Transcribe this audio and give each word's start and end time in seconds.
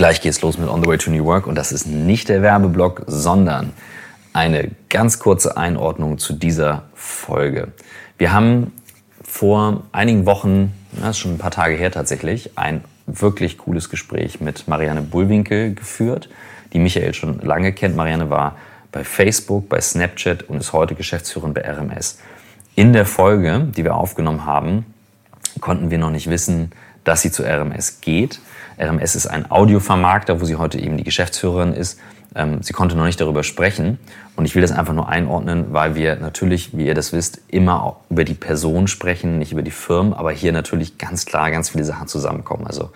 Gleich 0.00 0.22
geht's 0.22 0.40
los 0.40 0.56
mit 0.56 0.66
On 0.70 0.82
the 0.82 0.88
Way 0.88 0.96
to 0.96 1.10
New 1.10 1.26
Work 1.26 1.46
und 1.46 1.56
das 1.56 1.72
ist 1.72 1.86
nicht 1.86 2.30
der 2.30 2.40
Werbeblock, 2.40 3.02
sondern 3.06 3.74
eine 4.32 4.70
ganz 4.88 5.18
kurze 5.18 5.58
Einordnung 5.58 6.16
zu 6.16 6.32
dieser 6.32 6.84
Folge. 6.94 7.68
Wir 8.16 8.32
haben 8.32 8.72
vor 9.22 9.82
einigen 9.92 10.24
Wochen, 10.24 10.72
das 10.92 11.10
ist 11.10 11.18
schon 11.18 11.32
ein 11.32 11.38
paar 11.38 11.50
Tage 11.50 11.74
her 11.74 11.90
tatsächlich, 11.90 12.56
ein 12.56 12.82
wirklich 13.06 13.58
cooles 13.58 13.90
Gespräch 13.90 14.40
mit 14.40 14.68
Marianne 14.68 15.02
Bullwinkel 15.02 15.74
geführt, 15.74 16.30
die 16.72 16.78
Michael 16.78 17.12
schon 17.12 17.38
lange 17.40 17.74
kennt. 17.74 17.94
Marianne 17.94 18.30
war 18.30 18.56
bei 18.92 19.04
Facebook, 19.04 19.68
bei 19.68 19.82
Snapchat 19.82 20.44
und 20.44 20.60
ist 20.60 20.72
heute 20.72 20.94
Geschäftsführerin 20.94 21.52
bei 21.52 21.60
RMS. 21.60 22.20
In 22.74 22.94
der 22.94 23.04
Folge, 23.04 23.68
die 23.76 23.84
wir 23.84 23.96
aufgenommen 23.96 24.46
haben, 24.46 24.86
konnten 25.60 25.90
wir 25.90 25.98
noch 25.98 26.10
nicht 26.10 26.30
wissen, 26.30 26.72
dass 27.04 27.20
sie 27.20 27.30
zu 27.30 27.42
RMS 27.42 28.00
geht. 28.00 28.40
RMS 28.80 29.14
ist 29.14 29.26
ein 29.26 29.50
Audiovermarkter, 29.50 30.40
wo 30.40 30.44
sie 30.44 30.56
heute 30.56 30.78
eben 30.78 30.96
die 30.96 31.04
Geschäftsführerin 31.04 31.74
ist. 31.74 32.00
Ähm, 32.34 32.62
sie 32.62 32.72
konnte 32.72 32.96
noch 32.96 33.04
nicht 33.04 33.20
darüber 33.20 33.42
sprechen. 33.42 33.98
Und 34.36 34.46
ich 34.46 34.54
will 34.54 34.62
das 34.62 34.72
einfach 34.72 34.94
nur 34.94 35.08
einordnen, 35.08 35.72
weil 35.72 35.94
wir 35.94 36.16
natürlich, 36.16 36.76
wie 36.76 36.86
ihr 36.86 36.94
das 36.94 37.12
wisst, 37.12 37.42
immer 37.48 38.00
über 38.08 38.24
die 38.24 38.34
Person 38.34 38.86
sprechen, 38.86 39.38
nicht 39.38 39.52
über 39.52 39.62
die 39.62 39.70
Firmen, 39.70 40.14
aber 40.14 40.32
hier 40.32 40.52
natürlich 40.52 40.96
ganz 40.96 41.26
klar 41.26 41.50
ganz 41.50 41.70
viele 41.70 41.84
Sachen 41.84 42.08
zusammenkommen. 42.08 42.66
Also 42.66 42.90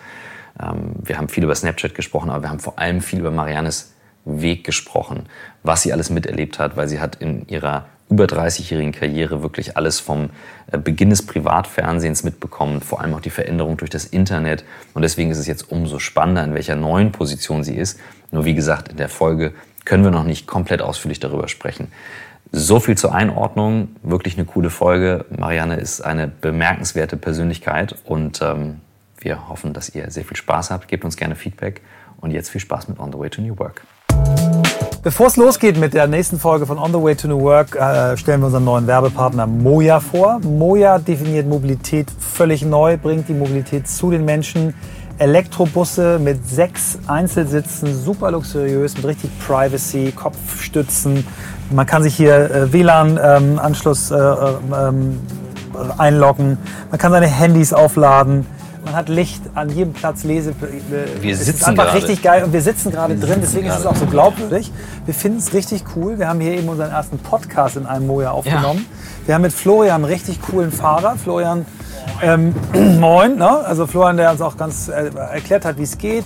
ähm, 0.61 0.95
wir 1.02 1.19
haben 1.19 1.28
viel 1.28 1.45
über 1.45 1.55
Snapchat 1.55 1.95
gesprochen, 1.95 2.30
aber 2.30 2.42
wir 2.42 2.51
haben 2.51 2.61
vor 2.61 2.78
allem 2.78 3.01
viel 3.01 3.20
über 3.20 3.30
Mariannes 3.30 3.92
Weg 4.25 4.64
gesprochen, 4.64 5.25
was 5.62 5.83
sie 5.83 5.92
alles 5.92 6.09
miterlebt 6.09 6.59
hat, 6.59 6.78
weil 6.78 6.89
sie 6.89 6.98
hat 6.98 7.16
in 7.16 7.47
ihrer 7.47 7.87
über 8.10 8.24
30-jährigen 8.24 8.92
Karriere 8.92 9.42
wirklich 9.42 9.76
alles 9.76 10.00
vom 10.00 10.30
äh, 10.70 10.78
Beginn 10.78 11.10
des 11.10 11.26
Privatfernsehens 11.26 12.22
mitbekommen, 12.22 12.80
vor 12.80 13.00
allem 13.00 13.14
auch 13.14 13.20
die 13.20 13.30
Veränderung 13.30 13.77
durch 13.77 13.90
das 13.90 14.04
Internet. 14.04 14.64
Und 14.92 15.02
deswegen 15.02 15.30
ist 15.30 15.38
es 15.38 15.46
jetzt 15.46 15.70
umso 15.70 15.98
spannender, 15.98 16.44
in 16.44 16.54
welcher 16.54 16.77
neuen 16.77 17.12
Position 17.12 17.64
sie 17.64 17.74
ist. 17.74 17.98
Nur 18.30 18.44
wie 18.44 18.54
gesagt, 18.54 18.88
in 18.88 18.96
der 18.96 19.08
Folge 19.08 19.52
können 19.84 20.04
wir 20.04 20.10
noch 20.10 20.24
nicht 20.24 20.46
komplett 20.46 20.83
ausführlich 20.83 21.20
darüber 21.20 21.48
sprechen. 21.48 21.88
So 22.52 22.78
viel 22.78 22.96
zur 22.96 23.14
Einordnung. 23.14 23.96
Wirklich 24.02 24.36
eine 24.36 24.44
coole 24.44 24.70
Folge. 24.70 25.24
Marianne 25.36 25.77
ist 25.77 26.00
eine 26.02 26.28
bemerkenswerte 26.28 27.16
Persönlichkeit 27.16 27.96
und 28.05 28.41
ähm, 28.42 28.80
wir 29.18 29.48
hoffen, 29.48 29.72
dass 29.72 29.94
ihr 29.94 30.11
sehr 30.11 30.24
viel 30.24 30.36
Spaß 30.36 30.70
habt. 30.70 30.89
Gebt 30.89 31.05
uns 31.05 31.16
gerne 31.16 31.34
Feedback 31.34 31.80
und 32.18 32.30
jetzt 32.30 32.50
viel 32.50 32.61
Spaß 32.61 32.89
mit 32.89 32.98
On 33.00 33.11
the 33.11 33.18
Way 33.18 33.30
to 33.30 33.42
New 33.42 33.58
Work. 33.58 33.83
Bevor 35.05 35.27
es 35.27 35.36
losgeht 35.36 35.78
mit 35.78 35.92
der 35.92 36.06
nächsten 36.06 36.38
Folge 36.38 36.64
von 36.64 36.78
On 36.78 36.91
the 36.91 36.98
Way 36.98 37.14
to 37.14 37.28
New 37.28 37.42
Work, 37.42 37.77
äh, 37.77 38.16
stellen 38.16 38.41
wir 38.41 38.47
unseren 38.47 38.64
neuen 38.64 38.86
Werbepartner 38.86 39.46
Moja 39.46 40.00
vor. 40.00 40.41
Moja 40.41 40.98
definiert 40.98 41.46
Mobilität 41.46 42.06
völlig 42.19 42.64
neu, 42.64 42.96
bringt 42.96 43.28
die 43.28 43.34
Mobilität 43.34 43.86
zu 43.86 44.11
den 44.11 44.24
Menschen. 44.24 44.72
Elektrobusse 45.19 46.19
mit 46.19 46.48
sechs 46.48 46.98
Einzelsitzen, 47.06 47.94
super 47.94 48.30
luxuriös, 48.30 48.96
mit 48.96 49.05
richtig 49.05 49.30
Privacy, 49.46 50.11
Kopfstützen. 50.11 51.27
Man 51.70 51.84
kann 51.84 52.02
sich 52.02 52.14
hier 52.14 52.50
äh, 52.50 52.72
WLAN-Anschluss 52.72 54.11
ähm, 54.11 54.16
äh, 54.16 54.89
ähm, 54.89 55.20
einloggen. 55.98 56.56
Man 56.91 56.98
kann 56.98 57.12
seine 57.12 57.27
Handys 57.27 57.74
aufladen. 57.74 58.46
Man 58.84 58.94
hat 58.94 59.08
Licht 59.08 59.42
an 59.54 59.70
jedem 59.70 59.92
Platz, 59.94 60.24
Lese. 60.24 60.54
Wir 61.20 61.32
es 61.32 61.44
sitzen 61.44 61.60
ist 61.60 61.68
einfach 61.68 61.84
gerade. 61.84 61.98
richtig 61.98 62.22
geil 62.22 62.44
und 62.44 62.52
wir 62.52 62.60
sitzen 62.60 62.90
gerade 62.90 63.14
drin, 63.14 63.20
sitzen 63.20 63.40
deswegen 63.40 63.66
ist 63.66 63.77
es 63.77 63.82
gerade 63.82 63.96
auch 63.96 63.98
so 63.98 64.06
glaubwürdig. 64.06 64.70
Wir 65.06 65.14
finden 65.14 65.38
es 65.38 65.54
richtig 65.54 65.84
cool. 65.96 66.18
Wir 66.18 66.28
haben 66.28 66.40
hier 66.40 66.52
eben 66.52 66.68
unseren 66.68 66.90
ersten 66.90 67.18
Podcast 67.18 67.77
in 67.77 67.86
einem 67.86 68.06
Moja 68.06 68.32
aufgenommen. 68.32 68.84
Wir 69.27 69.34
haben 69.34 69.42
mit 69.42 69.52
Florian 69.52 69.96
einen 69.96 70.05
richtig 70.05 70.42
coolen 70.42 70.70
Fahrer. 70.70 71.16
Florian, 71.16 71.64
ähm, 72.22 72.55
moin, 73.00 73.36
ne? 73.36 73.48
also 73.48 73.86
Florian, 73.86 74.18
der 74.18 74.30
uns 74.32 74.42
auch 74.42 74.56
ganz 74.56 74.88
äh, 74.88 75.10
erklärt 75.32 75.64
hat, 75.64 75.78
wie 75.78 75.84
es 75.84 75.96
geht. 75.96 76.24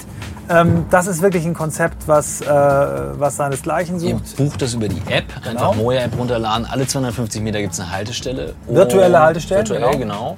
Ähm, 0.50 0.86
das 0.90 1.06
ist 1.06 1.20
wirklich 1.22 1.44
ein 1.44 1.54
Konzept, 1.54 2.08
was, 2.08 2.40
äh, 2.40 2.46
was 2.46 3.36
seinesgleichen 3.36 4.00
Ihr 4.00 4.16
sucht. 4.16 4.36
bucht 4.36 4.62
das 4.62 4.74
über 4.74 4.88
die 4.88 5.02
App, 5.10 5.26
einfach 5.46 5.74
Moja-App 5.74 6.18
runterladen. 6.18 6.66
Alle 6.66 6.86
250 6.86 7.42
Meter 7.42 7.60
gibt 7.60 7.74
es 7.74 7.80
eine 7.80 7.92
Haltestelle. 7.92 8.54
Virtuelle 8.66 9.20
Haltestellen, 9.20 9.68
Virtuell, 9.68 9.98
genau. 9.98 9.98
genau. 9.98 10.36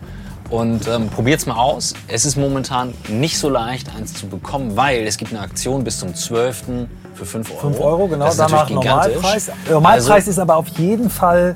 Und 0.50 0.88
ähm, 0.88 1.09
probiert's 1.09 1.47
mal 1.47 1.55
aus. 1.56 1.94
Es 2.09 2.25
ist 2.25 2.37
momentan 2.37 2.93
nicht 3.09 3.38
so 3.38 3.49
leicht, 3.49 3.88
eins 3.97 4.15
zu 4.15 4.27
bekommen, 4.27 4.77
weil 4.77 5.06
es 5.06 5.16
gibt 5.16 5.33
eine 5.33 5.41
Aktion 5.41 5.84
bis 5.84 6.00
zum 6.00 6.15
12. 6.15 6.62
für 7.15 7.25
5 7.25 7.50
Euro. 7.53 7.61
5 7.61 7.81
Euro, 7.81 8.09
genau, 8.09 8.25
Das 8.25 8.34
ist 8.34 8.41
danach 8.41 8.69
natürlich 8.69 8.81
gigantisch. 8.83 9.15
Normalpreis. 9.15 9.50
Normalpreis 9.71 10.10
Also, 10.10 10.31
ist 10.31 10.39
aber 10.41 10.56
auf 10.56 10.69
jeden 10.71 11.09
Fall 11.09 11.55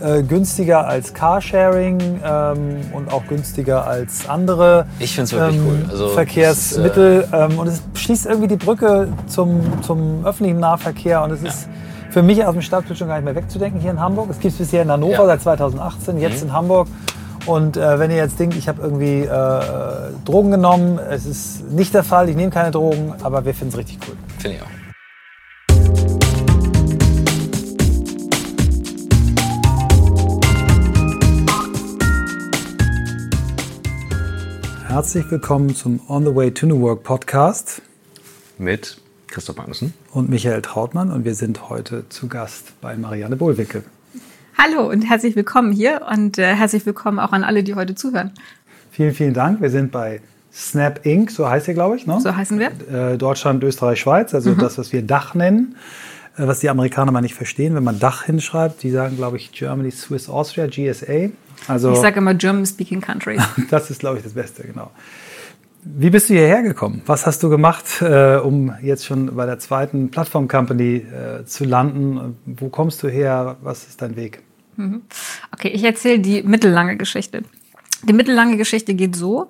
äh, 0.00 0.22
günstiger 0.22 0.86
als 0.86 1.14
Carsharing 1.14 2.20
ähm, 2.22 2.80
und 2.92 3.10
auch 3.12 3.24
günstiger 3.28 3.86
als 3.86 4.28
andere 4.28 4.86
Ich 4.98 5.14
find's 5.14 5.32
wirklich 5.32 5.56
ähm, 5.56 5.66
cool. 5.66 5.90
Also, 5.90 6.08
Verkehrsmittel. 6.08 7.26
ähm, 7.32 7.58
und 7.58 7.68
es 7.68 7.80
schließt 7.94 8.26
irgendwie 8.26 8.48
die 8.48 8.56
Brücke 8.56 9.08
zum, 9.26 9.62
zum 9.82 10.26
öffentlichen 10.26 10.60
Nahverkehr 10.60 11.22
und 11.22 11.30
es 11.30 11.42
ist 11.42 11.68
für 12.10 12.22
mich 12.22 12.44
aus 12.44 12.52
dem 12.52 12.62
Stadtbild 12.62 12.98
schon 12.98 13.08
gar 13.08 13.14
nicht 13.16 13.24
mehr 13.24 13.34
wegzudenken 13.34 13.80
hier 13.80 13.90
in 13.92 14.00
Hamburg. 14.00 14.28
Es 14.30 14.38
gibt 14.38 14.52
es 14.52 14.58
bisher 14.58 14.82
in 14.82 14.90
Hannover 14.90 15.12
Ja. 15.12 15.22
Mhm. 15.22 15.28
seit 15.28 15.42
2018, 15.42 16.18
jetzt 16.20 16.42
in 16.42 16.52
Hamburg. 16.52 16.88
Und 17.46 17.76
äh, 17.76 17.98
wenn 17.98 18.10
ihr 18.10 18.16
jetzt 18.16 18.38
denkt, 18.38 18.56
ich 18.56 18.68
habe 18.68 18.80
irgendwie 18.80 19.20
äh, 19.20 20.12
Drogen 20.24 20.50
genommen, 20.50 20.98
es 20.98 21.26
ist 21.26 21.70
nicht 21.70 21.92
der 21.92 22.02
Fall, 22.02 22.30
ich 22.30 22.36
nehme 22.36 22.50
keine 22.50 22.70
Drogen, 22.70 23.12
aber 23.22 23.44
wir 23.44 23.52
finden 23.54 23.72
es 23.74 23.78
richtig 23.78 23.98
cool. 24.08 24.16
Finde 24.38 24.56
ich 24.56 24.62
auch. 24.62 26.04
Herzlich 34.86 35.30
willkommen 35.30 35.74
zum 35.74 36.00
On 36.08 36.24
the 36.24 36.34
Way 36.34 36.52
to 36.52 36.66
New 36.66 36.80
Work 36.80 37.02
Podcast 37.02 37.82
Mit 38.58 38.98
Christoph 39.26 39.56
Magnussen. 39.56 39.92
und 40.12 40.30
Michael 40.30 40.62
Trautmann 40.62 41.10
und 41.10 41.24
wir 41.24 41.34
sind 41.34 41.68
heute 41.68 42.08
zu 42.08 42.28
Gast 42.28 42.80
bei 42.80 42.96
Marianne 42.96 43.36
Bohlwicke. 43.36 43.82
Hallo 44.56 44.88
und 44.88 45.02
herzlich 45.02 45.34
willkommen 45.34 45.72
hier 45.72 46.02
und 46.10 46.38
äh, 46.38 46.54
herzlich 46.54 46.86
willkommen 46.86 47.18
auch 47.18 47.32
an 47.32 47.42
alle, 47.42 47.64
die 47.64 47.74
heute 47.74 47.94
zuhören. 47.94 48.30
Vielen, 48.92 49.12
vielen 49.12 49.34
Dank. 49.34 49.60
Wir 49.60 49.70
sind 49.70 49.90
bei 49.90 50.20
Snap 50.52 51.04
Inc., 51.04 51.30
so 51.32 51.48
heißt 51.48 51.66
ihr, 51.66 51.74
glaube 51.74 51.96
ich, 51.96 52.06
ne? 52.06 52.20
So 52.20 52.34
heißen 52.34 52.60
wir. 52.60 52.70
Äh, 53.12 53.18
Deutschland, 53.18 53.64
Österreich, 53.64 54.00
Schweiz, 54.00 54.32
also 54.32 54.54
das, 54.54 54.78
was 54.78 54.92
wir 54.92 55.02
Dach 55.02 55.34
nennen, 55.34 55.74
äh, 56.38 56.46
was 56.46 56.60
die 56.60 56.70
Amerikaner 56.70 57.10
mal 57.10 57.20
nicht 57.20 57.34
verstehen, 57.34 57.74
wenn 57.74 57.82
man 57.82 57.98
Dach 57.98 58.24
hinschreibt. 58.24 58.82
Die 58.84 58.92
sagen, 58.92 59.16
glaube 59.16 59.36
ich, 59.38 59.50
Germany, 59.50 59.90
Swiss, 59.90 60.28
Austria, 60.28 60.66
GSA. 60.68 61.30
Also 61.66 61.92
Ich 61.92 61.98
sage 61.98 62.18
immer 62.18 62.34
German 62.34 62.64
Speaking 62.64 63.00
Countries. 63.00 63.42
das 63.70 63.90
ist, 63.90 63.98
glaube 63.98 64.18
ich, 64.18 64.22
das 64.22 64.34
Beste, 64.34 64.62
genau. 64.62 64.92
Wie 65.86 66.08
bist 66.08 66.30
du 66.30 66.34
hierher 66.34 66.62
gekommen? 66.62 67.02
Was 67.04 67.26
hast 67.26 67.42
du 67.42 67.50
gemacht, 67.50 68.00
äh, 68.00 68.36
um 68.36 68.74
jetzt 68.80 69.04
schon 69.04 69.36
bei 69.36 69.44
der 69.44 69.58
zweiten 69.58 70.10
Plattform-Company 70.10 70.96
äh, 70.96 71.44
zu 71.44 71.64
landen? 71.64 72.38
Wo 72.46 72.70
kommst 72.70 73.02
du 73.02 73.08
her? 73.08 73.56
Was 73.60 73.86
ist 73.86 74.00
dein 74.00 74.16
Weg? 74.16 74.42
Okay, 75.52 75.68
ich 75.68 75.84
erzähle 75.84 76.20
die 76.20 76.42
mittellange 76.42 76.96
Geschichte. 76.96 77.42
Die 78.02 78.14
mittellange 78.14 78.56
Geschichte 78.56 78.94
geht 78.94 79.14
so. 79.14 79.48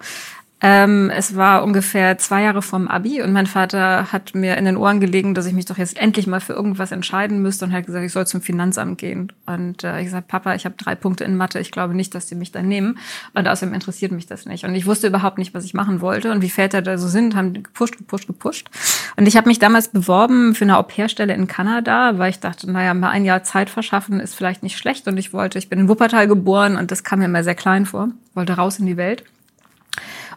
Ähm, 0.67 1.11
es 1.11 1.37
war 1.37 1.63
ungefähr 1.63 2.17
zwei 2.17 2.45
Jahre 2.45 2.63
vorm 2.63 2.89
Abi 2.89 3.21
und 3.21 3.35
mein 3.35 3.47
Vater 3.47 4.11
hat 4.11 4.35
mir 4.35 4.57
in 4.57 4.65
den 4.65 4.79
Ohren 4.79 4.99
gelegen, 4.99 5.35
dass 5.35 5.45
ich 5.45 5.53
mich 5.53 5.67
doch 5.67 5.77
jetzt 5.77 5.99
endlich 5.99 6.27
mal 6.27 6.41
für 6.41 6.55
irgendwas 6.55 6.91
entscheiden 6.91 7.43
müsste 7.43 7.67
und 7.67 7.73
hat 7.75 7.85
gesagt, 7.85 8.03
ich 8.03 8.13
soll 8.13 8.27
zum 8.27 8.41
Finanzamt 8.41 8.97
gehen. 8.97 9.31
Und 9.45 9.85
äh, 9.85 9.99
ich 9.99 10.07
gesagt, 10.07 10.27
Papa, 10.27 10.55
ich 10.55 10.65
habe 10.65 10.75
drei 10.79 10.95
Punkte 10.95 11.25
in 11.25 11.37
Mathe, 11.37 11.61
ich 11.61 11.71
glaube 11.71 11.93
nicht, 11.93 12.15
dass 12.15 12.29
die 12.29 12.35
mich 12.35 12.51
dann 12.51 12.67
nehmen. 12.67 12.99
Und 13.35 13.47
außerdem 13.47 13.75
interessiert 13.75 14.11
mich 14.11 14.25
das 14.25 14.47
nicht. 14.47 14.65
Und 14.65 14.75
ich 14.75 14.87
wusste 14.87 15.07
überhaupt 15.07 15.37
nicht, 15.37 15.53
was 15.53 15.67
ich 15.67 15.75
machen 15.75 16.01
wollte. 16.01 16.33
Und 16.33 16.41
wie 16.41 16.49
Väter 16.49 16.81
da 16.81 16.97
so 16.97 17.09
sind, 17.09 17.37
haben 17.37 17.53
gepusht, 17.63 17.99
gepusht, 17.99 18.27
gepusht. 18.27 18.71
Und 19.19 19.29
ich 19.29 19.37
habe 19.37 19.49
mich 19.51 19.59
damals 19.59 19.89
beworben 19.89 20.55
für 20.55 20.65
eine 20.65 20.79
Au-pair-Stelle 20.79 21.35
in 21.35 21.47
Kanada, 21.47 22.17
weil 22.17 22.31
ich 22.31 22.41
dachte, 22.41 22.73
naja, 22.73 22.95
mal 22.95 23.11
ein 23.11 23.27
Jahr 23.27 23.43
Zeit 23.43 23.69
verschaffen 23.69 24.19
ist 24.19 24.35
vielleicht 24.35 24.63
nicht 24.63 24.79
schlecht. 24.79 25.07
Und 25.09 25.19
ich 25.19 25.35
wollte, 25.35 25.59
ich 25.59 25.69
bin 25.69 25.79
in 25.79 25.89
Wuppertal 25.91 26.27
geboren 26.27 26.79
und 26.79 26.91
das 26.91 27.05
kam 27.05 27.19
mir 27.19 27.27
immer 27.27 27.45
sehr 27.45 27.55
klein 27.55 27.85
vor, 27.85 28.09
wollte 28.33 28.55
raus 28.55 28.79
in 28.79 28.87
die 28.87 28.97
Welt. 28.97 29.25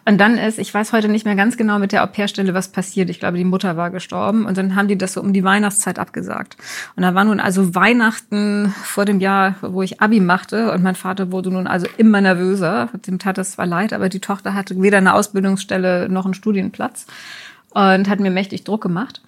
Und 0.08 0.16
dann 0.16 0.38
ist, 0.38 0.58
ich 0.58 0.72
weiß 0.72 0.94
heute 0.94 1.06
nicht 1.10 1.26
mehr 1.26 1.34
ganz 1.34 1.58
genau 1.58 1.78
mit 1.78 1.92
der 1.92 2.02
Au-pair-Stelle, 2.02 2.54
was 2.54 2.68
passiert. 2.68 3.10
Ich 3.10 3.20
glaube, 3.20 3.36
die 3.36 3.44
Mutter 3.44 3.76
war 3.76 3.90
gestorben 3.90 4.46
und 4.46 4.56
dann 4.56 4.74
haben 4.74 4.88
die 4.88 4.96
das 4.96 5.12
so 5.12 5.20
um 5.20 5.34
die 5.34 5.44
Weihnachtszeit 5.44 5.98
abgesagt. 5.98 6.56
Und 6.96 7.02
da 7.02 7.14
war 7.14 7.26
nun 7.26 7.40
also 7.40 7.74
Weihnachten 7.74 8.74
vor 8.84 9.04
dem 9.04 9.20
Jahr, 9.20 9.56
wo 9.60 9.82
ich 9.82 10.00
Abi 10.00 10.20
machte 10.20 10.72
und 10.72 10.82
mein 10.82 10.94
Vater 10.94 11.30
wurde 11.30 11.50
nun 11.50 11.66
also 11.66 11.86
immer 11.98 12.22
nervöser. 12.22 12.88
Dem 13.06 13.18
tat 13.18 13.36
es 13.36 13.50
zwar 13.50 13.66
leid, 13.66 13.92
aber 13.92 14.08
die 14.08 14.20
Tochter 14.20 14.54
hatte 14.54 14.80
weder 14.80 14.96
eine 14.96 15.12
Ausbildungsstelle 15.12 16.08
noch 16.08 16.24
einen 16.24 16.32
Studienplatz 16.32 17.04
und 17.68 18.08
hat 18.08 18.18
mir 18.18 18.30
mächtig 18.30 18.64
Druck 18.64 18.80
gemacht. 18.80 19.20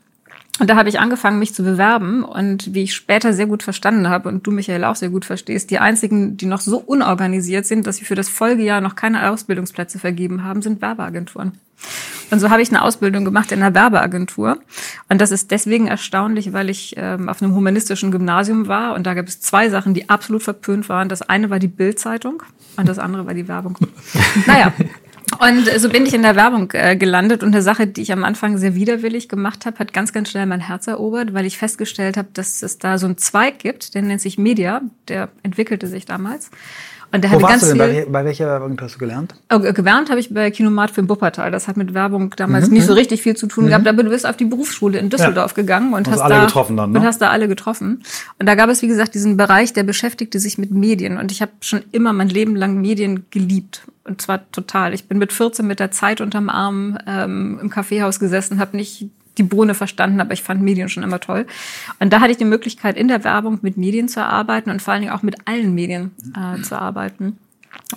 Und 0.58 0.68
da 0.68 0.76
habe 0.76 0.88
ich 0.90 1.00
angefangen, 1.00 1.38
mich 1.38 1.54
zu 1.54 1.62
bewerben. 1.62 2.22
Und 2.22 2.74
wie 2.74 2.82
ich 2.82 2.94
später 2.94 3.32
sehr 3.32 3.46
gut 3.46 3.62
verstanden 3.62 4.08
habe 4.08 4.28
und 4.28 4.46
du, 4.46 4.50
Michael, 4.50 4.84
auch 4.84 4.96
sehr 4.96 5.08
gut 5.08 5.24
verstehst, 5.24 5.70
die 5.70 5.78
einzigen, 5.78 6.36
die 6.36 6.46
noch 6.46 6.60
so 6.60 6.78
unorganisiert 6.78 7.66
sind, 7.66 7.86
dass 7.86 7.96
sie 7.96 8.04
für 8.04 8.14
das 8.14 8.28
Folgejahr 8.28 8.80
noch 8.80 8.94
keine 8.94 9.30
Ausbildungsplätze 9.30 9.98
vergeben 9.98 10.44
haben, 10.44 10.60
sind 10.60 10.82
Werbeagenturen. 10.82 11.52
Und 12.30 12.38
so 12.38 12.50
habe 12.50 12.62
ich 12.62 12.68
eine 12.68 12.82
Ausbildung 12.82 13.24
gemacht 13.24 13.52
in 13.52 13.62
einer 13.62 13.74
Werbeagentur. 13.74 14.58
Und 15.08 15.20
das 15.20 15.30
ist 15.30 15.50
deswegen 15.50 15.86
erstaunlich, 15.86 16.52
weil 16.52 16.70
ich 16.70 16.94
ähm, 16.96 17.28
auf 17.28 17.42
einem 17.42 17.54
humanistischen 17.54 18.12
Gymnasium 18.12 18.68
war. 18.68 18.94
Und 18.94 19.06
da 19.06 19.14
gab 19.14 19.26
es 19.26 19.40
zwei 19.40 19.68
Sachen, 19.68 19.94
die 19.94 20.08
absolut 20.08 20.42
verpönt 20.42 20.88
waren. 20.88 21.08
Das 21.08 21.22
eine 21.22 21.50
war 21.50 21.58
die 21.58 21.68
Bildzeitung 21.68 22.42
und 22.76 22.88
das 22.88 22.98
andere 22.98 23.26
war 23.26 23.34
die 23.34 23.48
Werbung. 23.48 23.76
naja. 24.46 24.72
Und 25.40 25.66
so 25.80 25.88
bin 25.88 26.04
ich 26.04 26.12
in 26.12 26.20
der 26.20 26.36
Werbung 26.36 26.70
äh, 26.74 26.96
gelandet 26.96 27.42
und 27.42 27.54
eine 27.54 27.62
Sache, 27.62 27.86
die 27.86 28.02
ich 28.02 28.12
am 28.12 28.24
Anfang 28.24 28.58
sehr 28.58 28.74
widerwillig 28.74 29.26
gemacht 29.26 29.64
habe, 29.64 29.78
hat 29.78 29.94
ganz, 29.94 30.12
ganz 30.12 30.28
schnell 30.28 30.44
mein 30.44 30.60
Herz 30.60 30.86
erobert, 30.86 31.32
weil 31.32 31.46
ich 31.46 31.56
festgestellt 31.56 32.18
habe, 32.18 32.28
dass 32.34 32.62
es 32.62 32.76
da 32.78 32.98
so 32.98 33.06
einen 33.06 33.16
Zweig 33.16 33.58
gibt, 33.58 33.94
der 33.94 34.02
nennt 34.02 34.20
sich 34.20 34.36
Media, 34.36 34.82
der 35.08 35.30
entwickelte 35.42 35.86
sich 35.86 36.04
damals. 36.04 36.50
Und 37.12 37.24
der 37.24 37.32
Wo 37.32 37.42
warst 37.42 37.62
du 37.62 37.66
denn? 37.74 37.78
Bei, 37.78 38.06
bei 38.08 38.24
welcher 38.24 38.46
Werbung 38.46 38.80
hast 38.80 38.94
du 38.94 38.98
gelernt? 38.98 39.34
Oh, 39.52 39.58
gelernt 39.58 40.10
habe 40.10 40.20
ich 40.20 40.32
bei 40.32 40.50
Kinomat 40.50 40.92
für 40.92 41.08
Wuppertal. 41.08 41.50
Das 41.50 41.66
hat 41.66 41.76
mit 41.76 41.92
Werbung 41.92 42.32
damals 42.36 42.68
mhm. 42.68 42.74
nicht 42.74 42.86
so 42.86 42.92
richtig 42.92 43.20
viel 43.22 43.36
zu 43.36 43.48
tun 43.48 43.64
mhm. 43.64 43.68
gehabt, 43.68 43.88
aber 43.88 44.02
du 44.04 44.10
bist 44.10 44.26
auf 44.26 44.36
die 44.36 44.44
Berufsschule 44.44 44.98
in 44.98 45.10
Düsseldorf 45.10 45.52
ja. 45.52 45.56
gegangen 45.56 45.92
und 45.92 46.08
hast, 46.08 46.20
alle 46.20 46.36
da, 46.36 46.44
getroffen 46.44 46.76
dann, 46.76 46.92
ne? 46.92 47.00
und 47.00 47.04
hast 47.04 47.20
da 47.20 47.30
alle 47.30 47.48
getroffen. 47.48 48.02
Und 48.38 48.46
da 48.46 48.54
gab 48.54 48.70
es, 48.70 48.82
wie 48.82 48.86
gesagt, 48.86 49.14
diesen 49.14 49.36
Bereich, 49.36 49.72
der 49.72 49.82
beschäftigte 49.82 50.38
sich 50.38 50.56
mit 50.56 50.70
Medien. 50.70 51.18
Und 51.18 51.32
ich 51.32 51.42
habe 51.42 51.52
schon 51.60 51.82
immer 51.90 52.12
mein 52.12 52.28
Leben 52.28 52.54
lang 52.54 52.80
Medien 52.80 53.26
geliebt. 53.30 53.82
Und 54.04 54.22
zwar 54.22 54.50
total. 54.52 54.94
Ich 54.94 55.08
bin 55.08 55.18
mit 55.18 55.32
14 55.32 55.66
mit 55.66 55.80
der 55.80 55.90
Zeit 55.90 56.20
unterm 56.20 56.48
Arm 56.48 56.96
ähm, 57.06 57.58
im 57.60 57.70
Kaffeehaus 57.70 58.20
gesessen, 58.20 58.60
habe 58.60 58.76
nicht 58.76 59.08
die 59.40 59.48
Bohne 59.48 59.74
verstanden, 59.74 60.20
aber 60.20 60.34
ich 60.34 60.42
fand 60.42 60.60
Medien 60.60 60.88
schon 60.88 61.02
immer 61.02 61.18
toll. 61.18 61.46
Und 61.98 62.12
da 62.12 62.20
hatte 62.20 62.30
ich 62.30 62.36
die 62.36 62.44
Möglichkeit, 62.44 62.96
in 62.96 63.08
der 63.08 63.24
Werbung 63.24 63.58
mit 63.62 63.78
Medien 63.78 64.08
zu 64.08 64.24
arbeiten 64.24 64.70
und 64.70 64.82
vor 64.82 64.92
allen 64.92 65.02
Dingen 65.02 65.14
auch 65.14 65.22
mit 65.22 65.36
allen 65.46 65.74
Medien 65.74 66.10
äh, 66.36 66.60
zu 66.62 66.78
arbeiten. 66.78 67.38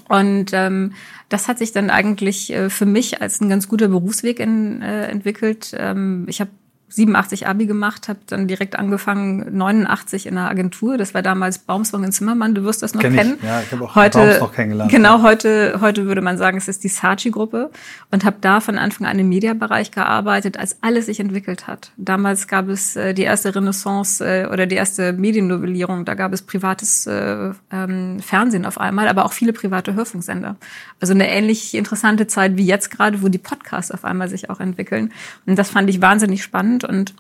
Und 0.08 0.52
ähm, 0.54 0.94
das 1.30 1.48
hat 1.48 1.60
sich 1.60 1.72
dann 1.72 1.90
eigentlich 1.90 2.54
äh, 2.54 2.70
für 2.70 2.86
mich 2.86 3.22
als 3.22 3.42
ein 3.42 3.50
ganz 3.50 3.68
guter 3.68 3.90
Berufsweg 3.90 4.40
in, 4.40 4.82
äh, 4.82 5.08
entwickelt. 5.08 5.76
Ähm, 5.78 6.26
ich 6.30 6.40
habe 6.40 6.52
87 6.96 7.48
Abi 7.48 7.66
gemacht, 7.66 8.08
habe 8.08 8.20
dann 8.28 8.48
direkt 8.48 8.78
angefangen 8.78 9.58
89 9.58 10.26
in 10.26 10.38
einer 10.38 10.50
Agentur. 10.50 10.98
Das 10.98 11.14
war 11.14 11.22
damals 11.22 11.60
Baumswang 11.60 12.04
in 12.04 12.12
Zimmermann. 12.12 12.56
Du 12.56 12.64
wirst 12.64 12.82
das 12.82 12.94
noch 12.94 13.02
Kenn 13.02 13.16
kennen. 13.16 13.38
Ich. 13.38 13.44
Ja, 13.44 13.62
ich 13.62 13.72
habe 13.72 13.86
auch 13.86 13.96
heute, 13.96 14.20
Baums 14.20 14.40
noch 14.40 14.54
kennengelernt. 14.54 14.92
Genau, 14.92 15.22
heute 15.22 15.80
heute 15.82 16.06
würde 16.06 16.22
man 16.22 16.38
sagen, 16.38 16.58
es 16.58 16.68
ist 16.68 16.84
die 16.84 16.88
Saatchi 16.88 17.32
Gruppe 17.32 17.72
und 18.12 18.26
habe 18.26 18.38
da 18.42 18.60
von 18.60 18.78
Anfang 18.78 19.08
an 19.08 19.20
im 19.20 19.30
Mediabereich 19.30 19.92
gearbeitet, 19.92 20.58
als 20.58 20.78
alles 20.82 21.06
sich 21.06 21.20
entwickelt 21.20 21.68
hat. 21.68 21.92
Damals 21.98 22.48
gab 22.48 22.70
es 22.70 22.96
äh, 22.96 23.14
die 23.14 23.24
erste 23.24 23.56
Renaissance 23.56 24.24
äh, 24.24 24.48
oder 24.48 24.66
die 24.66 24.76
erste 24.76 25.14
Mediennovellierung. 25.14 26.06
Da 26.06 26.14
gab 26.16 26.34
es 26.34 26.42
privates 26.42 27.08
äh, 27.08 27.52
ähm, 27.72 28.20
Fernsehen 28.20 28.66
auf 28.66 28.80
einmal, 28.80 29.08
aber 29.08 29.26
auch 29.26 29.34
viele 29.34 29.54
private 29.54 29.94
Hörfunksender. 29.94 30.56
Also 31.00 31.14
eine 31.14 31.30
ähnlich 31.30 31.76
interessante 31.76 32.28
Zeit 32.28 32.58
wie 32.58 32.66
jetzt 32.66 32.90
gerade, 32.90 33.22
wo 33.22 33.28
die 33.28 33.38
Podcasts 33.38 33.92
auf 33.92 34.06
einmal 34.06 34.30
sich 34.30 34.50
auch 34.50 34.60
entwickeln. 34.60 35.12
Und 35.46 35.58
das 35.60 35.70
fand 35.70 35.90
ich 35.90 36.02
wahnsinnig 36.02 36.44
spannend 36.44 36.83
und 36.84 37.14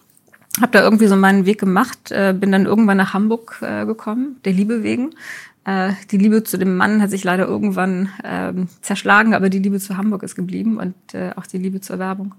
habe 0.61 0.71
da 0.71 0.81
irgendwie 0.81 1.07
so 1.07 1.15
meinen 1.15 1.45
Weg 1.45 1.59
gemacht, 1.59 2.11
äh, 2.11 2.33
bin 2.37 2.51
dann 2.51 2.65
irgendwann 2.65 2.97
nach 2.97 3.13
Hamburg 3.13 3.59
äh, 3.61 3.85
gekommen, 3.85 4.37
der 4.45 4.53
Liebe 4.53 4.83
wegen. 4.83 5.11
Äh, 5.65 5.93
die 6.11 6.17
Liebe 6.17 6.43
zu 6.43 6.57
dem 6.57 6.75
Mann 6.75 7.01
hat 7.01 7.09
sich 7.09 7.23
leider 7.23 7.47
irgendwann 7.47 8.09
ähm, 8.23 8.67
zerschlagen, 8.81 9.33
aber 9.33 9.49
die 9.49 9.59
Liebe 9.59 9.79
zu 9.79 9.97
Hamburg 9.97 10.23
ist 10.23 10.35
geblieben 10.35 10.77
und 10.77 10.95
äh, 11.13 11.31
auch 11.35 11.47
die 11.47 11.57
Liebe 11.57 11.81
zur 11.81 11.99
Werbung. 11.99 12.35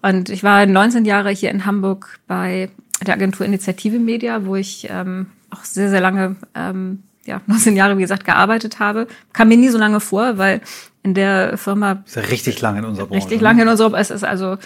Und 0.00 0.30
ich 0.30 0.44
war 0.44 0.64
19 0.64 1.04
Jahre 1.04 1.30
hier 1.30 1.50
in 1.50 1.66
Hamburg 1.66 2.20
bei 2.26 2.70
der 3.04 3.14
Agentur 3.14 3.44
Initiative 3.44 3.98
Media, 3.98 4.46
wo 4.46 4.56
ich 4.56 4.86
ähm, 4.90 5.26
auch 5.50 5.64
sehr, 5.64 5.90
sehr 5.90 6.00
lange, 6.00 6.36
ähm, 6.54 7.02
ja, 7.24 7.40
19 7.46 7.76
Jahre, 7.76 7.96
wie 7.98 8.02
gesagt, 8.02 8.24
gearbeitet 8.24 8.78
habe. 8.78 9.08
Kam 9.32 9.48
mir 9.48 9.56
nie 9.56 9.68
so 9.68 9.78
lange 9.78 10.00
vor, 10.00 10.38
weil 10.38 10.60
in 11.02 11.14
der 11.14 11.56
Firma. 11.56 12.02
ist 12.06 12.16
ja 12.16 12.22
richtig 12.22 12.60
lange 12.60 12.80
in 12.80 12.84
unserer 12.84 13.06
Branche. 13.06 13.22
Richtig 13.22 13.40
lange 13.40 13.62
in 13.62 13.68
unserer, 13.68 13.98
es 13.98 14.10
ist 14.10 14.24
also 14.24 14.56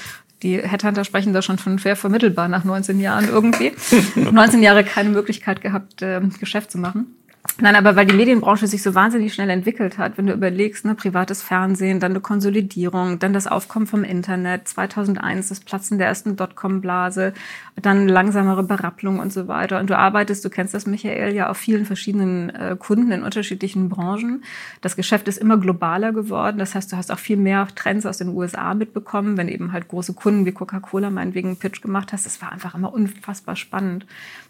die 0.43 0.59
Headhunter 0.59 1.05
sprechen 1.05 1.33
da 1.33 1.43
schon 1.43 1.59
von 1.59 1.79
fair 1.79 1.97
vermittelbar 1.97 2.49
nach 2.49 2.65
19 2.65 3.01
Jahren 3.01 3.29
irgendwie. 3.29 3.73
19 4.15 4.63
Jahre 4.63 4.85
keine 4.85 5.11
Möglichkeit 5.11 5.61
gehabt, 5.61 6.03
äh, 6.03 6.21
Geschäft 6.41 6.71
zu 6.71 6.79
machen. 6.79 7.17
Nein, 7.61 7.75
aber 7.75 7.97
weil 7.97 8.07
die 8.07 8.15
Medienbranche 8.15 8.67
sich 8.67 8.83
so 8.83 8.95
wahnsinnig 8.95 9.35
schnell 9.35 9.51
entwickelt 9.51 9.99
hat, 9.99 10.17
wenn 10.17 10.27
du 10.27 10.33
überlegst, 10.33 10.85
ne, 10.85 10.95
privates 10.95 11.43
Fernsehen, 11.43 11.99
dann 11.99 12.13
eine 12.13 12.21
Konsolidierung, 12.21 13.19
dann 13.19 13.33
das 13.33 13.49
Aufkommen 13.49 13.87
vom 13.87 14.05
Internet, 14.05 14.69
2001 14.69 15.49
das 15.49 15.61
Platzen 15.61 15.99
der 15.99 16.07
ersten 16.07 16.37
Dotcom-Blase, 16.37 17.35
dann 17.81 18.07
langsamere 18.07 18.63
Berapplung 18.63 19.19
und 19.19 19.33
so 19.33 19.49
weiter. 19.49 19.81
Und 19.81 19.89
du 19.89 19.97
arbeitest, 19.97 20.45
du 20.45 20.51
kennst 20.51 20.75
das, 20.75 20.87
Michael, 20.87 21.35
ja 21.35 21.49
auf 21.49 21.57
vielen 21.57 21.87
verschiedenen 21.87 22.51
äh, 22.51 22.77
Kunden 22.79 23.11
in 23.13 23.23
unterschiedlichen 23.23 23.89
Branchen. 23.89 24.45
Das 24.83 24.95
Geschäft 24.95 25.27
ist 25.27 25.39
immer 25.39 25.57
globaler 25.57 26.13
geworden. 26.13 26.59
Das 26.59 26.75
heißt, 26.75 26.93
du 26.93 26.97
hast 26.97 27.11
auch 27.11 27.19
viel 27.19 27.39
mehr 27.39 27.67
Trends 27.75 28.05
aus 28.05 28.19
den 28.19 28.29
USA 28.29 28.75
mitbekommen, 28.75 29.37
wenn 29.37 29.49
eben 29.49 29.73
halt 29.73 29.89
große 29.89 30.13
Kunden 30.13 30.45
wie 30.45 30.53
Coca-Cola 30.53 31.11
meinetwegen 31.11 31.49
einen 31.49 31.59
Pitch 31.59 31.81
gemacht 31.81 32.13
hast. 32.13 32.27
Das 32.27 32.43
war 32.43 32.53
einfach 32.53 32.75
immer 32.75 32.93
unfassbar 32.93 33.57
spannend. 33.57 34.07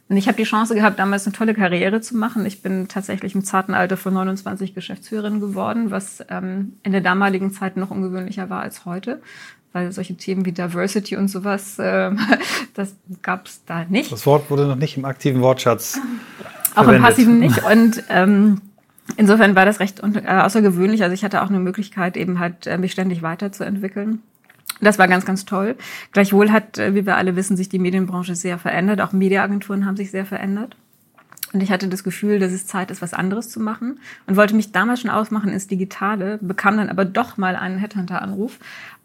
Und 0.09 0.17
ich 0.17 0.27
habe 0.27 0.37
die 0.37 0.45
Chance 0.45 0.75
gehabt, 0.75 0.99
damals 0.99 1.27
eine 1.27 1.35
tolle 1.35 1.55
Karriere 1.55 2.01
zu 2.01 2.17
machen. 2.17 2.45
Ich 2.45 2.61
bin 2.61 2.89
tatsächlich 2.89 3.35
im 3.35 3.45
zarten 3.45 3.73
Alter 3.73 3.97
von 3.97 4.13
29 4.13 4.75
Geschäftsführerin 4.75 5.41
geworden, 5.41 5.91
was 5.91 6.23
ähm, 6.29 6.75
in 6.83 6.93
der 6.93 7.01
damaligen 7.01 7.53
Zeit 7.53 7.77
noch 7.77 7.91
ungewöhnlicher 7.91 8.51
war 8.51 8.61
als 8.61 8.85
heute. 8.85 9.23
Weil 9.73 9.91
solche 9.93 10.17
Themen 10.17 10.45
wie 10.45 10.53
Diversity 10.53 11.17
und 11.17 11.29
sowas, 11.29 11.79
äh, 11.79 12.11
das 12.75 12.95
gab 13.23 13.47
es 13.47 13.65
da 13.65 13.85
nicht. 13.85 14.13
Das 14.13 14.27
Wort 14.27 14.51
wurde 14.51 14.67
noch 14.67 14.77
nicht 14.77 14.97
im 14.97 15.05
aktiven 15.05 15.41
Wortschatz. 15.41 15.99
Auch 16.75 16.85
verwendet. 16.85 16.97
im 16.97 17.03
passiven 17.03 17.39
nicht. 17.39 17.65
Und 17.71 18.05
ähm, 18.09 18.61
insofern 19.17 19.55
war 19.55 19.65
das 19.65 19.81
recht 19.81 20.01
äh, 20.01 20.29
außergewöhnlich. 20.29 21.03
Also 21.03 21.15
ich 21.15 21.25
hatte 21.25 21.43
auch 21.43 21.49
eine 21.49 21.59
Möglichkeit, 21.59 22.17
eben 22.17 22.39
halt 22.39 22.67
äh, 22.67 22.79
mich 22.79 22.93
ständig 22.93 23.23
weiterzuentwickeln. 23.23 24.21
Das 24.81 24.99
war 24.99 25.07
ganz, 25.07 25.25
ganz 25.25 25.45
toll. 25.45 25.77
Gleichwohl 26.13 26.51
hat, 26.51 26.79
äh, 26.79 26.95
wie 26.95 27.07
wir 27.07 27.17
alle 27.17 27.37
wissen, 27.37 27.57
sich 27.57 27.69
die 27.69 27.79
Medienbranche 27.79 28.35
sehr 28.35 28.59
verändert. 28.59 29.01
Auch 29.01 29.13
Mediaagenturen 29.13 29.87
haben 29.87 29.97
sich 29.97 30.11
sehr 30.11 30.27
verändert. 30.27 30.77
Und 31.53 31.63
ich 31.63 31.71
hatte 31.71 31.89
das 31.89 32.03
Gefühl, 32.03 32.39
dass 32.39 32.51
es 32.53 32.67
Zeit 32.67 32.91
ist, 32.91 33.03
was 33.03 33.13
anderes 33.13 33.51
zu 33.51 33.61
machen 33.61 34.01
und 34.27 34.37
wollte 34.37 34.55
mich 34.55 34.73
damals 34.73 35.01
schon 35.01 35.11
ausmachen 35.11 35.53
ins 35.53 35.67
Digitale, 35.67 36.39
bekam 36.41 36.79
dann 36.79 36.89
aber 36.89 37.05
doch 37.05 37.37
mal 37.37 37.57
einen 37.57 37.79
Headhunter-Anruf. 37.79 38.59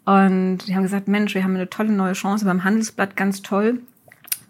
Und 0.08 0.66
die 0.66 0.74
haben 0.74 0.84
gesagt, 0.84 1.06
Mensch, 1.06 1.34
wir 1.34 1.44
haben 1.44 1.54
eine 1.54 1.68
tolle 1.68 1.92
neue 1.92 2.14
Chance 2.14 2.46
beim 2.46 2.64
Handelsblatt, 2.64 3.14
ganz 3.14 3.42
toll. 3.42 3.80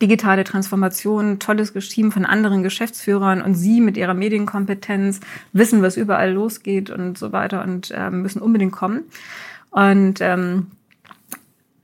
Digitale 0.01 0.45
Transformation, 0.45 1.41
tolles 1.41 1.73
Team 1.89 2.13
von 2.13 2.25
anderen 2.25 2.63
Geschäftsführern 2.63 3.43
und 3.43 3.57
Sie 3.57 3.81
mit 3.81 3.97
Ihrer 3.97 4.15
Medienkompetenz 4.15 5.19
wissen, 5.53 5.83
was 5.83 5.97
überall 5.97 6.31
losgeht 6.31 6.91
und 6.91 7.19
so 7.19 7.33
weiter 7.33 7.65
und 7.65 7.91
äh, 7.91 8.09
müssen 8.09 8.41
unbedingt 8.41 8.71
kommen. 8.71 9.03
Und 9.71 10.21
ähm, 10.21 10.69